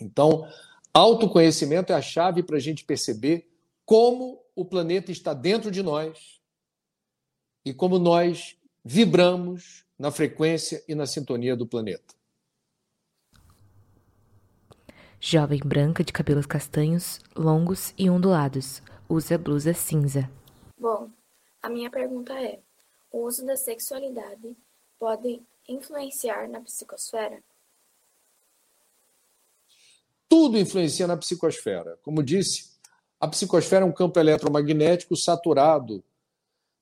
Então, 0.01 0.49
autoconhecimento 0.95 1.93
é 1.93 1.95
a 1.95 2.01
chave 2.01 2.43
para 2.43 2.57
a 2.57 2.59
gente 2.61 2.87
perceber 2.87 3.53
como 3.85 4.43
o 4.57 4.65
planeta 4.65 5.13
está 5.13 5.35
dentro 5.35 5.71
de 5.71 5.83
nós 5.83 6.41
e 7.63 7.75
como 7.75 7.99
nós 7.99 8.57
vibramos 8.83 9.85
na 9.99 10.11
frequência 10.11 10.83
e 10.89 10.95
na 10.95 11.05
sintonia 11.05 11.55
do 11.55 11.67
planeta. 11.67 12.15
Jovem 15.21 15.61
branca 15.63 16.03
de 16.03 16.15
cabelos 16.15 16.47
castanhos, 16.47 17.21
longos 17.37 17.93
e 17.99 18.09
ondulados, 18.09 18.83
usa 19.07 19.37
blusa 19.37 19.75
cinza. 19.75 20.31
Bom, 20.79 21.11
a 21.63 21.69
minha 21.69 21.91
pergunta 21.91 22.33
é: 22.33 22.59
o 23.11 23.27
uso 23.27 23.45
da 23.45 23.55
sexualidade 23.55 24.57
pode 24.99 25.43
influenciar 25.69 26.49
na 26.49 26.63
psicosfera? 26.63 27.43
Tudo 30.33 30.59
influencia 30.59 31.07
na 31.07 31.15
psicosfera. 31.15 31.99
Como 32.01 32.23
disse, 32.23 32.71
a 33.21 33.29
psicosfera 33.29 33.85
é 33.85 33.87
um 33.87 33.93
campo 33.93 34.19
eletromagnético 34.19 35.15
saturado 35.15 36.03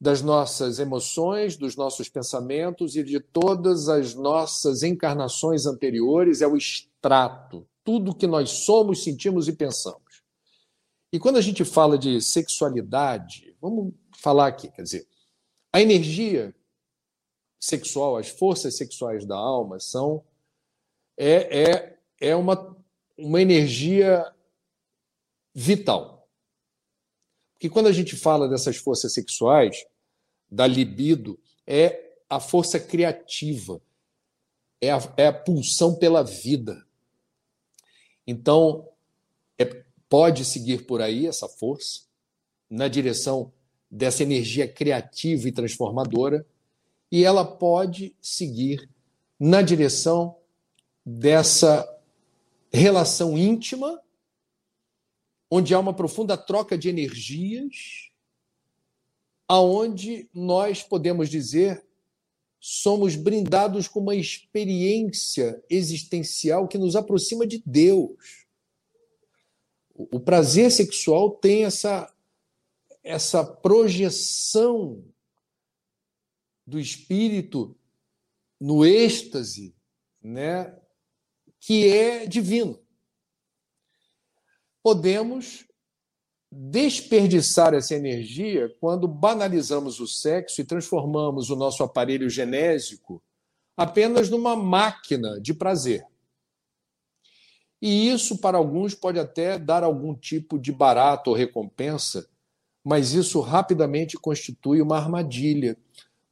das 0.00 0.22
nossas 0.22 0.78
emoções, 0.78 1.56
dos 1.56 1.74
nossos 1.74 2.08
pensamentos 2.08 2.94
e 2.94 3.02
de 3.02 3.18
todas 3.18 3.88
as 3.88 4.14
nossas 4.14 4.84
encarnações 4.84 5.66
anteriores, 5.66 6.42
é 6.42 6.46
o 6.46 6.56
extrato, 6.56 7.66
tudo 7.82 8.14
que 8.14 8.28
nós 8.28 8.50
somos, 8.50 9.02
sentimos 9.02 9.48
e 9.48 9.52
pensamos. 9.52 10.22
E 11.12 11.18
quando 11.18 11.38
a 11.38 11.42
gente 11.42 11.64
fala 11.64 11.98
de 11.98 12.22
sexualidade, 12.22 13.56
vamos 13.60 13.92
falar 14.16 14.46
aqui, 14.46 14.70
quer 14.70 14.82
dizer, 14.82 15.08
a 15.72 15.82
energia 15.82 16.54
sexual, 17.58 18.16
as 18.16 18.28
forças 18.28 18.76
sexuais 18.76 19.26
da 19.26 19.34
alma 19.34 19.80
são 19.80 20.22
é, 21.18 21.62
é, 21.62 21.98
é 22.20 22.36
uma, 22.36 22.79
uma 23.20 23.40
energia 23.40 24.24
vital. 25.54 26.28
Porque 27.52 27.68
quando 27.68 27.88
a 27.88 27.92
gente 27.92 28.16
fala 28.16 28.48
dessas 28.48 28.76
forças 28.76 29.12
sexuais, 29.12 29.84
da 30.50 30.66
libido, 30.66 31.38
é 31.66 32.14
a 32.28 32.40
força 32.40 32.80
criativa, 32.80 33.80
é 34.80 34.90
a, 34.90 35.14
é 35.16 35.26
a 35.26 35.32
pulsão 35.32 35.94
pela 35.94 36.22
vida. 36.22 36.84
Então, 38.26 38.88
é, 39.58 39.84
pode 40.08 40.44
seguir 40.44 40.86
por 40.86 41.02
aí 41.02 41.26
essa 41.26 41.48
força, 41.48 42.02
na 42.68 42.88
direção 42.88 43.52
dessa 43.90 44.22
energia 44.22 44.66
criativa 44.66 45.48
e 45.48 45.52
transformadora, 45.52 46.46
e 47.10 47.24
ela 47.24 47.44
pode 47.44 48.14
seguir 48.22 48.88
na 49.38 49.60
direção 49.62 50.36
dessa 51.04 51.86
relação 52.70 53.36
íntima, 53.36 54.00
onde 55.50 55.74
há 55.74 55.78
uma 55.78 55.94
profunda 55.94 56.36
troca 56.36 56.78
de 56.78 56.88
energias, 56.88 58.10
aonde 59.48 60.28
nós 60.32 60.82
podemos 60.82 61.28
dizer 61.28 61.84
somos 62.60 63.16
brindados 63.16 63.88
com 63.88 64.00
uma 64.00 64.14
experiência 64.14 65.64
existencial 65.68 66.68
que 66.68 66.76
nos 66.76 66.94
aproxima 66.94 67.46
de 67.46 67.62
Deus. 67.64 68.46
O 69.94 70.20
prazer 70.20 70.70
sexual 70.70 71.30
tem 71.30 71.64
essa 71.64 72.14
essa 73.02 73.42
projeção 73.42 75.02
do 76.66 76.78
espírito 76.78 77.74
no 78.60 78.84
êxtase, 78.84 79.74
né, 80.22 80.78
que 81.60 81.86
é 81.88 82.26
divino. 82.26 82.78
podemos 84.82 85.66
desperdiçar 86.50 87.74
essa 87.74 87.94
energia 87.94 88.74
quando 88.80 89.06
banalizamos 89.06 90.00
o 90.00 90.06
sexo 90.06 90.60
e 90.60 90.64
transformamos 90.64 91.50
o 91.50 91.56
nosso 91.56 91.82
aparelho 91.84 92.28
genésico 92.28 93.22
apenas 93.76 94.28
numa 94.28 94.56
máquina 94.56 95.40
de 95.40 95.54
prazer. 95.54 96.04
E 97.80 98.10
isso, 98.10 98.38
para 98.38 98.58
alguns, 98.58 98.94
pode 98.94 99.18
até 99.18 99.58
dar 99.58 99.84
algum 99.84 100.14
tipo 100.14 100.58
de 100.58 100.70
barato 100.70 101.30
ou 101.30 101.36
recompensa, 101.36 102.28
mas 102.84 103.12
isso 103.12 103.40
rapidamente 103.40 104.18
constitui 104.18 104.82
uma 104.82 104.98
armadilha, 104.98 105.78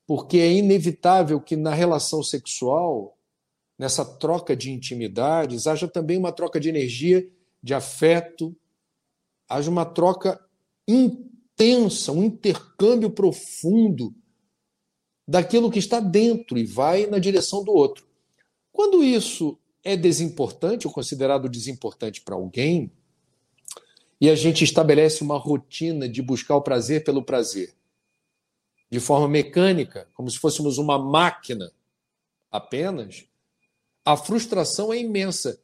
porque 0.06 0.38
é 0.38 0.52
inevitável 0.52 1.40
que 1.40 1.56
na 1.56 1.72
relação 1.72 2.22
sexual, 2.22 3.17
nessa 3.78 4.04
troca 4.04 4.56
de 4.56 4.72
intimidades, 4.72 5.66
haja 5.66 5.86
também 5.86 6.18
uma 6.18 6.32
troca 6.32 6.58
de 6.58 6.68
energia, 6.68 7.26
de 7.62 7.72
afeto, 7.72 8.56
haja 9.48 9.70
uma 9.70 9.84
troca 9.84 10.44
intensa, 10.86 12.10
um 12.12 12.24
intercâmbio 12.24 13.10
profundo 13.10 14.14
daquilo 15.26 15.70
que 15.70 15.78
está 15.78 16.00
dentro 16.00 16.58
e 16.58 16.64
vai 16.64 17.06
na 17.06 17.18
direção 17.18 17.62
do 17.62 17.72
outro. 17.72 18.06
Quando 18.72 19.04
isso 19.04 19.58
é 19.84 19.96
desimportante 19.96 20.86
ou 20.86 20.92
considerado 20.92 21.48
desimportante 21.48 22.20
para 22.20 22.34
alguém, 22.34 22.90
e 24.20 24.28
a 24.28 24.34
gente 24.34 24.64
estabelece 24.64 25.22
uma 25.22 25.38
rotina 25.38 26.08
de 26.08 26.20
buscar 26.20 26.56
o 26.56 26.62
prazer 26.62 27.04
pelo 27.04 27.22
prazer, 27.22 27.72
de 28.90 28.98
forma 28.98 29.28
mecânica, 29.28 30.08
como 30.14 30.30
se 30.30 30.38
fôssemos 30.38 30.78
uma 30.78 30.98
máquina 30.98 31.70
apenas, 32.50 33.26
a 34.08 34.16
frustração 34.16 34.90
é 34.90 34.98
imensa. 34.98 35.62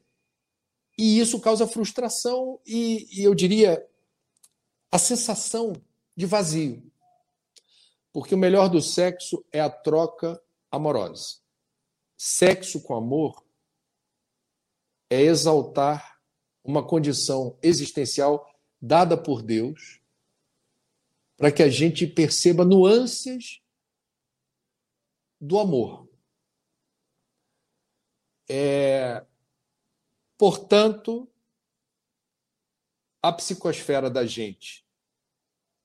E 0.98 1.18
isso 1.18 1.40
causa 1.40 1.66
frustração 1.66 2.60
e, 2.66 3.08
e 3.10 3.24
eu 3.24 3.34
diria 3.34 3.88
a 4.92 4.98
sensação 4.98 5.72
de 6.14 6.26
vazio. 6.26 6.92
Porque 8.12 8.34
o 8.34 8.38
melhor 8.38 8.68
do 8.68 8.82
sexo 8.82 9.42
é 9.50 9.60
a 9.60 9.70
troca 9.70 10.38
amorosa. 10.70 11.38
Sexo 12.18 12.82
com 12.82 12.94
amor 12.94 13.42
é 15.08 15.22
exaltar 15.22 16.20
uma 16.62 16.86
condição 16.86 17.58
existencial 17.62 18.46
dada 18.78 19.16
por 19.16 19.40
Deus 19.40 20.02
para 21.38 21.50
que 21.50 21.62
a 21.62 21.70
gente 21.70 22.06
perceba 22.06 22.62
nuances 22.62 23.62
do 25.40 25.58
amor. 25.58 26.03
É, 28.48 29.24
portanto, 30.36 31.28
a 33.22 33.32
psicosfera 33.32 34.10
da 34.10 34.26
gente, 34.26 34.84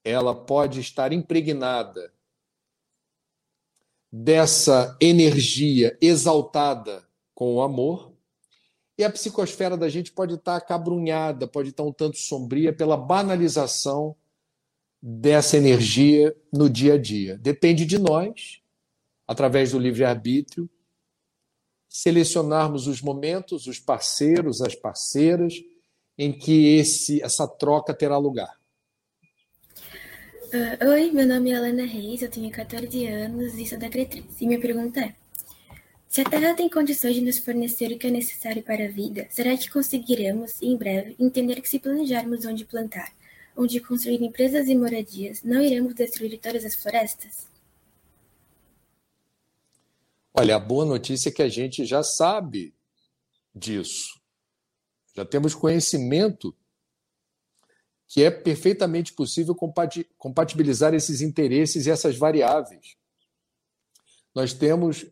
ela 0.03 0.35
pode 0.35 0.79
estar 0.79 1.13
impregnada 1.13 2.13
dessa 4.11 4.97
energia 4.99 5.97
exaltada 6.01 7.07
com 7.33 7.55
o 7.55 7.61
amor, 7.61 8.13
e 8.97 9.03
a 9.05 9.09
psicosfera 9.09 9.77
da 9.77 9.87
gente 9.87 10.11
pode 10.11 10.33
estar 10.33 10.57
acabrunhada, 10.57 11.47
pode 11.47 11.69
estar 11.69 11.83
um 11.83 11.93
tanto 11.93 12.17
sombria 12.17 12.73
pela 12.73 12.97
banalização 12.97 14.13
dessa 15.01 15.55
energia 15.55 16.35
no 16.51 16.69
dia 16.69 16.95
a 16.95 16.97
dia. 16.97 17.37
Depende 17.37 17.85
de 17.85 17.97
nós, 17.97 18.61
através 19.25 19.71
do 19.71 19.79
livre-arbítrio, 19.79 20.69
selecionarmos 21.89 22.85
os 22.85 23.01
momentos, 23.01 23.65
os 23.65 23.79
parceiros, 23.79 24.61
as 24.61 24.75
parceiras 24.75 25.55
em 26.15 26.31
que 26.31 26.75
esse, 26.75 27.21
essa 27.23 27.47
troca 27.47 27.93
terá 27.93 28.17
lugar. 28.17 28.59
Uh, 30.53 30.89
oi, 30.89 31.11
meu 31.11 31.27
nome 31.27 31.51
é 31.51 31.55
Helena 31.55 31.85
Reis, 31.85 32.21
eu 32.21 32.29
tenho 32.29 32.51
14 32.51 33.05
anos 33.07 33.55
e 33.55 33.65
sou 33.65 33.77
da 33.77 33.89
Cretriz. 33.89 34.25
E 34.39 34.47
minha 34.47 34.59
pergunta 34.59 34.99
é: 34.99 35.15
se 36.07 36.21
a 36.21 36.23
Terra 36.25 36.55
tem 36.55 36.69
condições 36.69 37.15
de 37.15 37.21
nos 37.21 37.37
fornecer 37.37 37.91
o 37.91 37.97
que 37.97 38.07
é 38.07 38.11
necessário 38.11 38.63
para 38.63 38.85
a 38.85 38.87
vida, 38.87 39.27
será 39.29 39.55
que 39.55 39.69
conseguiremos, 39.69 40.61
em 40.61 40.75
breve, 40.75 41.15
entender 41.19 41.61
que 41.61 41.69
se 41.69 41.79
planejarmos 41.79 42.45
onde 42.45 42.65
plantar, 42.65 43.13
onde 43.55 43.79
construir 43.79 44.21
empresas 44.23 44.67
e 44.67 44.75
moradias, 44.75 45.43
não 45.43 45.61
iremos 45.61 45.93
destruir 45.93 46.39
todas 46.39 46.65
as 46.65 46.75
florestas? 46.75 47.48
Olha, 50.33 50.55
a 50.55 50.59
boa 50.59 50.85
notícia 50.85 51.29
é 51.29 51.31
que 51.31 51.41
a 51.41 51.49
gente 51.49 51.85
já 51.85 52.03
sabe 52.03 52.73
disso. 53.53 54.19
Já 55.15 55.25
temos 55.25 55.55
conhecimento 55.55 56.55
que 58.07 58.23
é 58.23 58.31
perfeitamente 58.31 59.13
possível 59.13 59.55
compatibilizar 60.17 60.93
esses 60.93 61.21
interesses 61.21 61.85
e 61.85 61.91
essas 61.91 62.15
variáveis. 62.17 62.95
Nós 64.33 64.53
temos 64.53 65.05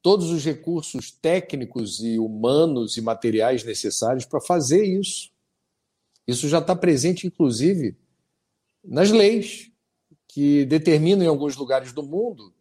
todos 0.00 0.30
os 0.30 0.44
recursos 0.44 1.10
técnicos 1.10 2.00
e 2.00 2.18
humanos 2.18 2.96
e 2.96 3.00
materiais 3.00 3.64
necessários 3.64 4.24
para 4.24 4.40
fazer 4.40 4.84
isso. 4.84 5.32
Isso 6.26 6.48
já 6.48 6.58
está 6.58 6.76
presente, 6.76 7.26
inclusive, 7.26 7.96
nas 8.82 9.10
leis 9.10 9.72
que 10.28 10.64
determinam 10.66 11.24
em 11.24 11.28
alguns 11.28 11.56
lugares 11.56 11.92
do 11.92 12.02
mundo 12.02 12.52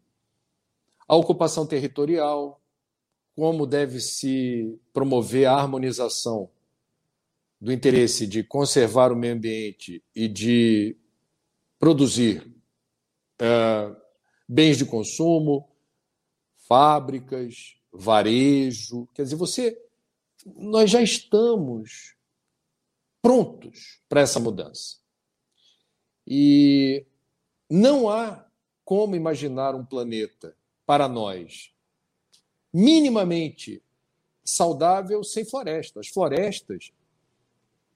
a 1.07 1.15
ocupação 1.15 1.65
territorial, 1.65 2.61
como 3.35 3.65
deve 3.65 3.99
se 3.99 4.79
promover 4.93 5.47
a 5.47 5.53
harmonização 5.53 6.49
do 7.59 7.71
interesse 7.71 8.27
de 8.27 8.43
conservar 8.43 9.11
o 9.11 9.15
meio 9.15 9.33
ambiente 9.33 10.03
e 10.15 10.27
de 10.27 10.97
produzir 11.79 12.45
é, 13.39 13.95
bens 14.47 14.77
de 14.77 14.85
consumo, 14.85 15.69
fábricas, 16.67 17.77
varejo. 17.91 19.07
Quer 19.13 19.23
dizer, 19.23 19.35
você, 19.35 19.81
nós 20.45 20.89
já 20.89 21.01
estamos 21.01 22.15
prontos 23.21 24.01
para 24.09 24.21
essa 24.21 24.39
mudança. 24.39 24.97
E 26.27 27.05
não 27.69 28.09
há 28.09 28.45
como 28.83 29.15
imaginar 29.15 29.73
um 29.73 29.85
planeta 29.85 30.55
para 30.93 31.07
nós 31.07 31.71
minimamente 32.71 33.81
saudável 34.45 35.23
sem 35.23 35.43
floresta. 35.43 35.99
As 35.99 36.07
florestas 36.07 36.91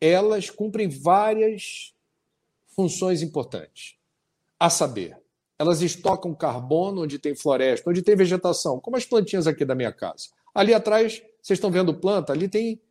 elas 0.02 0.50
cumprem 0.50 0.90
várias 0.90 1.94
funções 2.76 3.22
importantes. 3.22 3.98
A 4.60 4.72
saber, 4.72 5.16
elas 5.60 5.84
estocam 5.84 6.34
carbono 6.34 7.04
onde 7.04 7.20
tem 7.20 7.36
floresta, 7.36 7.88
onde 7.88 8.02
tem 8.02 8.16
vegetação, 8.16 8.80
como 8.80 8.98
as 8.98 9.06
plantinhas 9.06 9.46
aqui 9.46 9.64
da 9.64 9.76
minha 9.76 9.92
casa. 9.92 10.30
Ali 10.56 10.74
atrás, 10.74 11.22
vocês 11.40 11.58
estão 11.58 11.70
vendo 11.70 11.94
planta, 11.94 12.34
ali 12.34 12.50
tem 12.50 12.82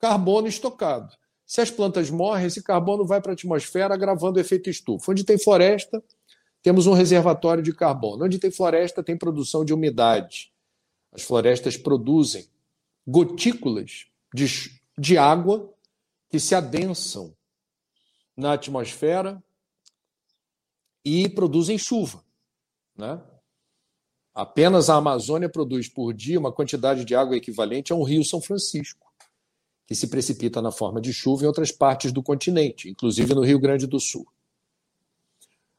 carbono 0.00 0.48
estocado. 0.48 1.16
Se 1.46 1.60
as 1.60 1.70
plantas 1.70 2.10
morrem, 2.10 2.46
esse 2.46 2.64
carbono 2.64 3.06
vai 3.06 3.20
para 3.20 3.30
a 3.30 3.34
atmosfera, 3.34 3.94
agravando 3.94 4.38
o 4.38 4.40
efeito 4.40 4.68
estufa. 4.68 5.12
Onde 5.12 5.22
tem 5.22 5.38
floresta, 5.38 6.02
temos 6.62 6.86
um 6.86 6.92
reservatório 6.92 7.62
de 7.62 7.74
carbono. 7.74 8.24
Onde 8.24 8.38
tem 8.38 8.50
floresta, 8.50 9.02
tem 9.02 9.16
produção 9.16 9.64
de 9.64 9.74
umidade. 9.74 10.52
As 11.12 11.22
florestas 11.22 11.76
produzem 11.76 12.46
gotículas 13.06 14.06
de, 14.32 14.46
de 14.96 15.18
água 15.18 15.72
que 16.30 16.38
se 16.38 16.54
adensam 16.54 17.36
na 18.36 18.54
atmosfera 18.54 19.42
e 21.04 21.28
produzem 21.28 21.76
chuva. 21.76 22.24
Né? 22.96 23.20
Apenas 24.34 24.88
a 24.88 24.94
Amazônia 24.94 25.48
produz 25.48 25.88
por 25.88 26.14
dia 26.14 26.38
uma 26.38 26.52
quantidade 26.52 27.04
de 27.04 27.14
água 27.14 27.36
equivalente 27.36 27.92
a 27.92 27.96
um 27.96 28.02
rio 28.02 28.24
São 28.24 28.40
Francisco, 28.40 29.12
que 29.86 29.94
se 29.94 30.06
precipita 30.06 30.62
na 30.62 30.70
forma 30.70 31.00
de 31.00 31.12
chuva 31.12 31.42
em 31.42 31.46
outras 31.46 31.70
partes 31.70 32.12
do 32.12 32.22
continente, 32.22 32.88
inclusive 32.88 33.34
no 33.34 33.42
Rio 33.42 33.58
Grande 33.58 33.86
do 33.86 34.00
Sul. 34.00 34.26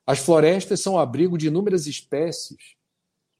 As 0.06 0.20
florestas 0.20 0.82
são 0.82 0.98
abrigo 0.98 1.38
de 1.38 1.48
inúmeras 1.48 1.88
espécies, 1.88 2.76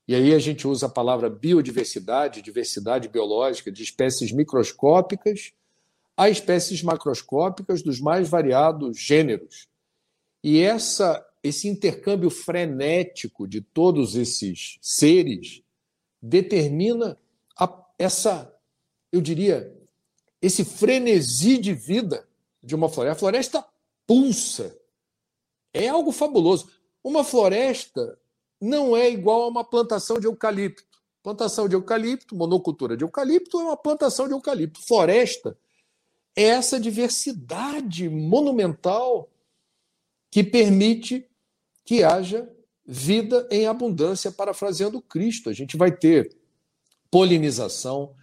e 0.08 0.16
aí 0.16 0.34
a 0.34 0.40
gente 0.40 0.68
usa 0.68 0.86
a 0.86 0.90
palavra 0.90 1.30
biodiversidade, 1.30 2.42
diversidade 2.42 3.08
biológica, 3.08 3.72
de 3.72 3.84
espécies 3.84 4.32
microscópicas 4.32 5.54
a 6.16 6.30
espécies 6.30 6.84
macroscópicas 6.84 7.82
dos 7.82 8.00
mais 8.00 8.30
variados 8.30 9.00
gêneros. 9.00 9.68
E 10.44 10.60
essa, 10.60 11.26
esse 11.42 11.68
intercâmbio 11.68 12.30
frenético 12.30 13.48
de 13.48 13.62
todos 13.62 14.16
esses 14.16 14.78
seres 14.82 15.64
determina 16.22 17.18
a, 17.58 17.84
essa, 17.98 18.54
eu 19.12 19.22
diria, 19.22 19.76
esse 20.42 20.64
frenesi 20.64 21.58
de 21.58 21.74
vida 21.74 22.28
de 22.62 22.76
uma 22.76 22.90
floresta. 22.90 23.16
A 23.16 23.20
floresta 23.20 23.66
pulsa 24.06 24.78
é 25.74 25.88
algo 25.88 26.12
fabuloso. 26.12 26.70
Uma 27.04 27.24
floresta 27.24 28.18
não 28.62 28.96
é 28.96 29.10
igual 29.10 29.44
a 29.44 29.48
uma 29.48 29.64
plantação 29.64 30.20
de 30.20 30.28
eucalipto. 30.28 31.02
Plantação 31.22 31.68
de 31.68 31.76
eucalipto, 31.76 32.36
monocultura 32.36 32.96
de 32.96 33.04
eucalipto 33.04 33.60
é 33.60 33.64
uma 33.64 33.78
plantação 33.78 34.28
de 34.28 34.34
eucalipto. 34.34 34.86
Floresta 34.86 35.58
é 36.36 36.44
essa 36.44 36.80
diversidade 36.80 38.10
monumental 38.10 39.30
que 40.30 40.44
permite 40.44 41.30
que 41.86 42.04
haja 42.04 42.50
vida 42.86 43.48
em 43.52 43.68
abundância, 43.68 44.32
parafraseando 44.32 45.02
Cristo. 45.02 45.50
A 45.50 45.54
gente 45.54 45.78
vai 45.78 45.92
ter 45.96 46.36
polinização, 47.10 48.14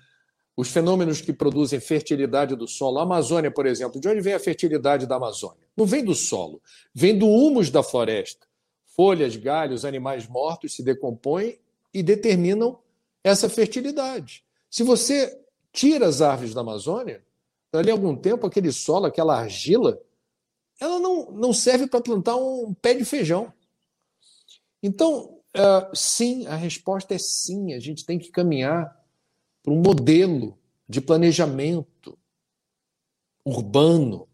os 0.61 0.69
fenômenos 0.69 1.23
que 1.23 1.33
produzem 1.33 1.81
fertilidade 1.81 2.55
do 2.55 2.69
solo. 2.69 2.99
A 2.99 3.03
Amazônia, 3.03 3.51
por 3.51 3.65
exemplo, 3.65 3.99
de 3.99 4.07
onde 4.07 4.21
vem 4.21 4.35
a 4.35 4.39
fertilidade 4.39 5.07
da 5.07 5.17
Amazônia? 5.17 5.57
Não 5.75 5.87
vem 5.87 6.05
do 6.05 6.15
solo, 6.15 6.61
vem 6.95 7.17
do 7.17 7.27
humus 7.27 7.71
da 7.71 7.83
floresta. 7.83 8.47
Folhas, 8.85 9.37
galhos, 9.37 9.87
animais 9.87 10.29
mortos 10.29 10.75
se 10.75 10.83
decompõem 10.83 11.59
e 11.95 12.03
determinam 12.03 12.79
essa 13.25 13.49
fertilidade. 13.49 14.45
Se 14.71 14.83
você 14.83 15.35
tira 15.73 16.07
as 16.07 16.21
árvores 16.21 16.53
da 16.53 16.61
Amazônia, 16.61 17.25
dali 17.73 17.91
a 17.91 17.95
algum 17.95 18.15
tempo, 18.15 18.47
aquele 18.47 18.71
solo, 18.71 19.07
aquela 19.07 19.39
argila, 19.39 19.99
ela 20.79 20.99
não, 20.99 21.31
não 21.31 21.55
serve 21.55 21.87
para 21.87 22.03
plantar 22.03 22.37
um 22.37 22.75
pé 22.75 22.93
de 22.93 23.07
feijão. 23.07 23.51
Então, 24.83 25.41
uh, 25.57 25.97
sim, 25.97 26.47
a 26.47 26.55
resposta 26.55 27.15
é 27.15 27.19
sim. 27.19 27.73
A 27.73 27.81
gente 27.81 28.05
tem 28.05 28.19
que 28.19 28.31
caminhar 28.31 29.00
para 29.63 29.73
um 29.73 29.81
modelo 29.81 30.59
de 30.89 31.01
planejamento 31.01 32.19
urbano, 33.45 34.29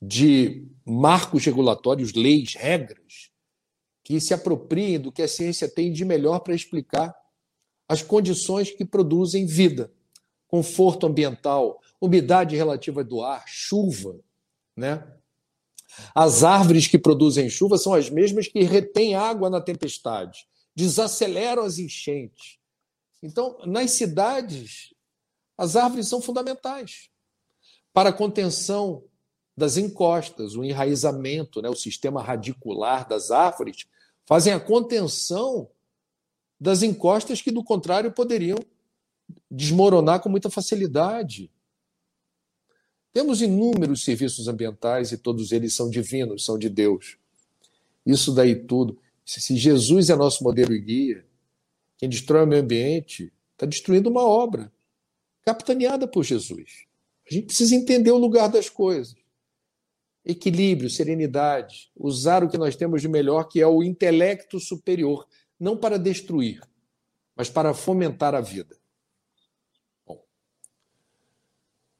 de 0.00 0.68
marcos 0.84 1.44
regulatórios, 1.44 2.12
leis, 2.12 2.54
regras, 2.54 3.30
que 4.04 4.20
se 4.20 4.32
apropriem 4.32 5.00
do 5.00 5.10
que 5.10 5.22
a 5.22 5.28
ciência 5.28 5.68
tem 5.68 5.92
de 5.92 6.04
melhor 6.04 6.40
para 6.40 6.54
explicar 6.54 7.14
as 7.88 8.02
condições 8.02 8.70
que 8.70 8.84
produzem 8.84 9.46
vida, 9.46 9.92
conforto 10.48 11.06
ambiental, 11.06 11.80
umidade 12.00 12.56
relativa 12.56 13.02
do 13.02 13.22
ar, 13.22 13.44
chuva, 13.46 14.18
né? 14.76 15.06
As 16.14 16.42
árvores 16.42 16.86
que 16.86 16.98
produzem 16.98 17.48
chuva 17.48 17.78
são 17.78 17.94
as 17.94 18.10
mesmas 18.10 18.48
que 18.48 18.62
retêm 18.62 19.14
água 19.14 19.48
na 19.48 19.60
tempestade, 19.60 20.46
desaceleram 20.74 21.62
as 21.62 21.78
enchentes. 21.78 22.55
Então, 23.26 23.58
nas 23.66 23.90
cidades, 23.90 24.94
as 25.58 25.74
árvores 25.74 26.06
são 26.06 26.22
fundamentais 26.22 27.10
para 27.92 28.10
a 28.10 28.12
contenção 28.12 29.02
das 29.56 29.76
encostas, 29.76 30.54
o 30.54 30.62
enraizamento, 30.62 31.60
né, 31.60 31.68
o 31.68 31.74
sistema 31.74 32.22
radicular 32.22 33.08
das 33.08 33.32
árvores 33.32 33.86
fazem 34.26 34.52
a 34.52 34.60
contenção 34.60 35.68
das 36.60 36.84
encostas 36.84 37.42
que, 37.42 37.50
do 37.50 37.64
contrário, 37.64 38.12
poderiam 38.12 38.58
desmoronar 39.50 40.20
com 40.20 40.28
muita 40.28 40.48
facilidade. 40.48 41.50
Temos 43.12 43.42
inúmeros 43.42 44.04
serviços 44.04 44.46
ambientais 44.46 45.10
e 45.10 45.18
todos 45.18 45.50
eles 45.50 45.74
são 45.74 45.90
divinos, 45.90 46.44
são 46.44 46.56
de 46.56 46.68
Deus. 46.68 47.16
Isso 48.04 48.32
daí 48.32 48.54
tudo. 48.54 48.96
Se 49.24 49.56
Jesus 49.56 50.10
é 50.10 50.14
nosso 50.14 50.44
modelo 50.44 50.72
e 50.72 50.80
guia, 50.80 51.26
quem 51.98 52.08
destrói 52.08 52.44
o 52.44 52.46
meio 52.46 52.62
ambiente 52.62 53.32
está 53.52 53.66
destruindo 53.66 54.10
uma 54.10 54.22
obra 54.22 54.72
capitaneada 55.44 56.06
por 56.06 56.24
Jesus. 56.24 56.86
A 57.28 57.34
gente 57.34 57.46
precisa 57.46 57.74
entender 57.74 58.10
o 58.10 58.18
lugar 58.18 58.48
das 58.48 58.68
coisas. 58.68 59.16
Equilíbrio, 60.24 60.90
serenidade, 60.90 61.90
usar 61.96 62.42
o 62.42 62.48
que 62.48 62.58
nós 62.58 62.76
temos 62.76 63.00
de 63.00 63.08
melhor, 63.08 63.44
que 63.44 63.60
é 63.60 63.66
o 63.66 63.82
intelecto 63.82 64.58
superior, 64.58 65.26
não 65.58 65.76
para 65.76 65.98
destruir, 65.98 66.60
mas 67.34 67.48
para 67.48 67.72
fomentar 67.72 68.34
a 68.34 68.40
vida. 68.40 68.76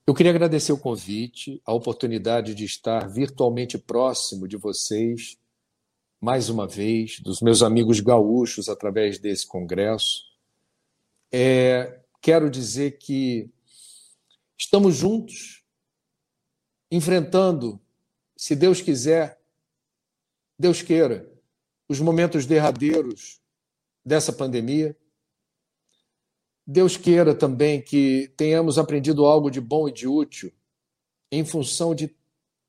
Eu 0.07 0.15
queria 0.15 0.31
agradecer 0.31 0.73
o 0.73 0.79
convite, 0.79 1.61
a 1.65 1.73
oportunidade 1.73 2.55
de 2.55 2.65
estar 2.65 3.09
virtualmente 3.09 3.77
próximo 3.77 4.47
de 4.47 4.57
vocês, 4.57 5.37
mais 6.21 6.49
uma 6.49 6.67
vez, 6.67 7.21
dos 7.21 7.41
meus 7.41 7.63
amigos 7.63 8.01
gaúchos 8.01 8.69
através 8.69 9.19
desse 9.19 9.47
congresso. 9.47 10.25
É, 11.31 12.01
quero 12.21 12.51
dizer 12.51 12.99
que 12.99 13.51
estamos 14.57 14.97
juntos, 14.97 15.65
enfrentando, 16.91 17.81
se 18.37 18.55
Deus 18.57 18.81
quiser, 18.81 19.41
Deus 20.59 20.83
queira, 20.83 21.31
os 21.89 22.01
momentos 22.01 22.47
derradeiros 22.47 23.41
dessa 24.05 24.33
pandemia 24.33 24.97
Deus 26.67 26.97
queira 26.97 27.33
também 27.33 27.81
que 27.81 28.33
tenhamos 28.37 28.77
aprendido 28.77 29.25
algo 29.25 29.51
de 29.51 29.61
bom 29.61 29.89
e 29.89 29.93
de 29.93 30.09
útil 30.09 30.53
em 31.31 31.45
função 31.45 31.95
de 31.95 32.13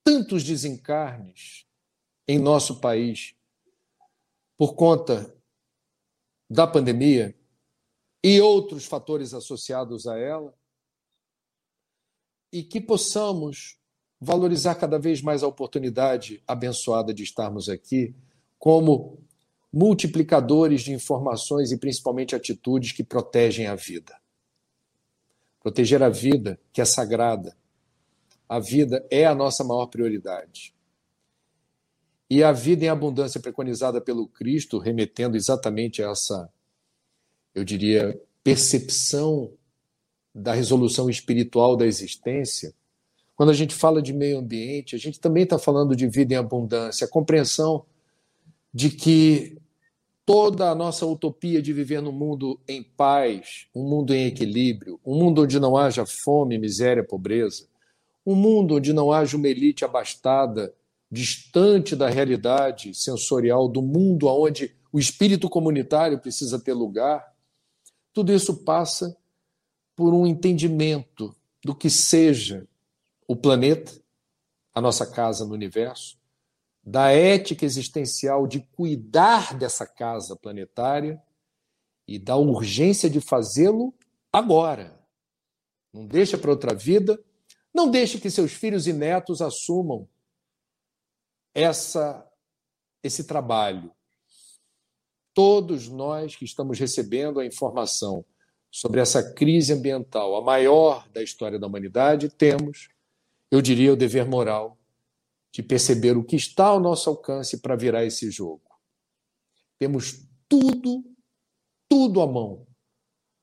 tantos 0.03 0.43
desencarnes 0.43 1.65
em 2.27 2.37
nosso 2.37 2.79
país 2.79 3.33
por 4.57 4.73
conta 4.73 5.33
da 6.49 6.65
pandemia 6.65 7.35
e 8.23 8.41
outros 8.41 8.85
fatores 8.85 9.33
associados 9.33 10.07
a 10.07 10.17
ela, 10.17 10.53
e 12.51 12.63
que 12.63 12.81
possamos 12.81 13.77
valorizar 14.19 14.75
cada 14.75 14.97
vez 14.97 15.21
mais 15.21 15.43
a 15.43 15.47
oportunidade 15.47 16.41
abençoada 16.47 17.13
de 17.13 17.23
estarmos 17.23 17.69
aqui 17.69 18.15
como 18.57 19.19
multiplicadores 19.71 20.81
de 20.81 20.91
informações 20.91 21.71
e 21.71 21.77
principalmente 21.77 22.35
atitudes 22.35 22.91
que 22.93 23.03
protegem 23.03 23.67
a 23.67 23.75
vida. 23.75 24.19
Proteger 25.61 26.01
a 26.01 26.09
vida, 26.09 26.59
que 26.71 26.81
é 26.81 26.85
sagrada. 26.85 27.55
A 28.47 28.59
vida 28.59 29.05
é 29.11 29.25
a 29.25 29.35
nossa 29.35 29.63
maior 29.63 29.87
prioridade. 29.87 30.73
E 32.29 32.43
a 32.43 32.51
vida 32.51 32.85
em 32.85 32.89
abundância 32.89 33.39
preconizada 33.39 34.01
pelo 34.01 34.27
Cristo, 34.27 34.79
remetendo 34.79 35.37
exatamente 35.37 36.03
a 36.03 36.11
essa, 36.11 36.49
eu 37.55 37.63
diria, 37.63 38.19
percepção 38.43 39.51
da 40.33 40.53
resolução 40.53 41.09
espiritual 41.09 41.75
da 41.75 41.85
existência. 41.85 42.73
Quando 43.35 43.49
a 43.49 43.53
gente 43.53 43.73
fala 43.73 44.01
de 44.01 44.13
meio 44.13 44.39
ambiente, 44.39 44.95
a 44.95 44.99
gente 44.99 45.19
também 45.19 45.43
está 45.43 45.57
falando 45.57 45.95
de 45.95 46.07
vida 46.07 46.33
em 46.33 46.37
abundância, 46.37 47.05
a 47.05 47.09
compreensão 47.09 47.85
de 48.73 48.89
que 48.89 49.57
toda 50.25 50.69
a 50.69 50.75
nossa 50.75 51.05
utopia 51.05 51.61
de 51.61 51.71
viver 51.71 52.01
num 52.01 52.11
mundo 52.11 52.59
em 52.67 52.83
paz, 52.83 53.67
um 53.73 53.83
mundo 53.83 54.13
em 54.13 54.25
equilíbrio, 54.25 54.99
um 55.05 55.15
mundo 55.15 55.43
onde 55.43 55.59
não 55.59 55.77
haja 55.77 56.05
fome, 56.05 56.57
miséria, 56.57 57.03
pobreza, 57.03 57.65
um 58.25 58.35
mundo 58.35 58.75
onde 58.75 58.91
não 58.91 59.11
haja 59.11 59.37
uma 59.37 59.47
elite 59.47 59.85
abastada, 59.85 60.73
distante 61.09 61.95
da 61.95 62.09
realidade 62.09 62.93
sensorial 62.93 63.67
do 63.67 63.81
mundo 63.81 64.27
onde 64.27 64.75
o 64.91 64.99
espírito 64.99 65.49
comunitário 65.49 66.19
precisa 66.19 66.59
ter 66.59 66.73
lugar, 66.73 67.33
tudo 68.13 68.33
isso 68.33 68.63
passa 68.63 69.15
por 69.95 70.13
um 70.13 70.27
entendimento 70.27 71.35
do 71.63 71.75
que 71.75 71.89
seja 71.89 72.67
o 73.27 73.35
planeta, 73.35 73.91
a 74.73 74.81
nossa 74.81 75.05
casa 75.05 75.45
no 75.45 75.53
universo, 75.53 76.17
da 76.83 77.11
ética 77.11 77.65
existencial 77.65 78.47
de 78.47 78.61
cuidar 78.61 79.57
dessa 79.57 79.85
casa 79.85 80.35
planetária 80.35 81.21
e 82.07 82.17
da 82.17 82.37
urgência 82.37 83.09
de 83.09 83.19
fazê-lo 83.19 83.93
agora. 84.31 84.97
Não 85.91 86.05
deixa 86.05 86.37
para 86.37 86.51
outra 86.51 86.73
vida, 86.73 87.19
não 87.73 87.89
deixe 87.89 88.19
que 88.19 88.29
seus 88.29 88.53
filhos 88.53 88.87
e 88.87 88.93
netos 88.93 89.41
assumam 89.41 90.07
essa 91.57 92.23
esse 93.03 93.23
trabalho. 93.23 93.91
Todos 95.33 95.87
nós 95.87 96.35
que 96.35 96.45
estamos 96.45 96.77
recebendo 96.77 97.39
a 97.39 97.45
informação 97.45 98.23
sobre 98.69 99.01
essa 99.01 99.33
crise 99.33 99.73
ambiental, 99.73 100.35
a 100.35 100.41
maior 100.41 101.07
da 101.09 101.23
história 101.23 101.57
da 101.57 101.65
humanidade, 101.65 102.29
temos, 102.29 102.89
eu 103.49 103.61
diria, 103.61 103.93
o 103.93 103.95
dever 103.95 104.25
moral 104.25 104.77
de 105.51 105.63
perceber 105.63 106.15
o 106.15 106.23
que 106.23 106.35
está 106.35 106.67
ao 106.67 106.79
nosso 106.79 107.09
alcance 107.09 107.59
para 107.59 107.75
virar 107.75 108.05
esse 108.05 108.29
jogo. 108.29 108.61
Temos 109.79 110.27
tudo, 110.47 111.03
tudo 111.89 112.21
à 112.21 112.27
mão 112.27 112.67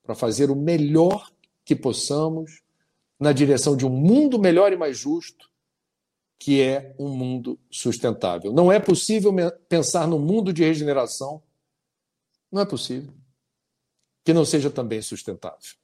para 0.03 0.15
fazer 0.15 0.49
o 0.49 0.55
melhor 0.55 1.31
que 1.65 1.75
possamos 1.75 2.61
na 3.19 3.33
direção 3.33 3.75
de 3.75 3.85
um 3.85 3.89
mundo 3.89 4.39
melhor 4.39 4.71
e 4.71 4.77
mais 4.77 4.97
justo, 4.97 5.49
que 6.37 6.61
é 6.61 6.95
um 6.99 7.09
mundo 7.09 7.59
sustentável. 7.71 8.51
Não 8.51 8.71
é 8.71 8.79
possível 8.79 9.33
pensar 9.67 10.07
no 10.07 10.19
mundo 10.19 10.51
de 10.51 10.63
regeneração, 10.63 11.41
não 12.51 12.61
é 12.61 12.65
possível, 12.65 13.13
que 14.23 14.33
não 14.33 14.45
seja 14.45 14.69
também 14.69 15.01
sustentável. 15.01 15.75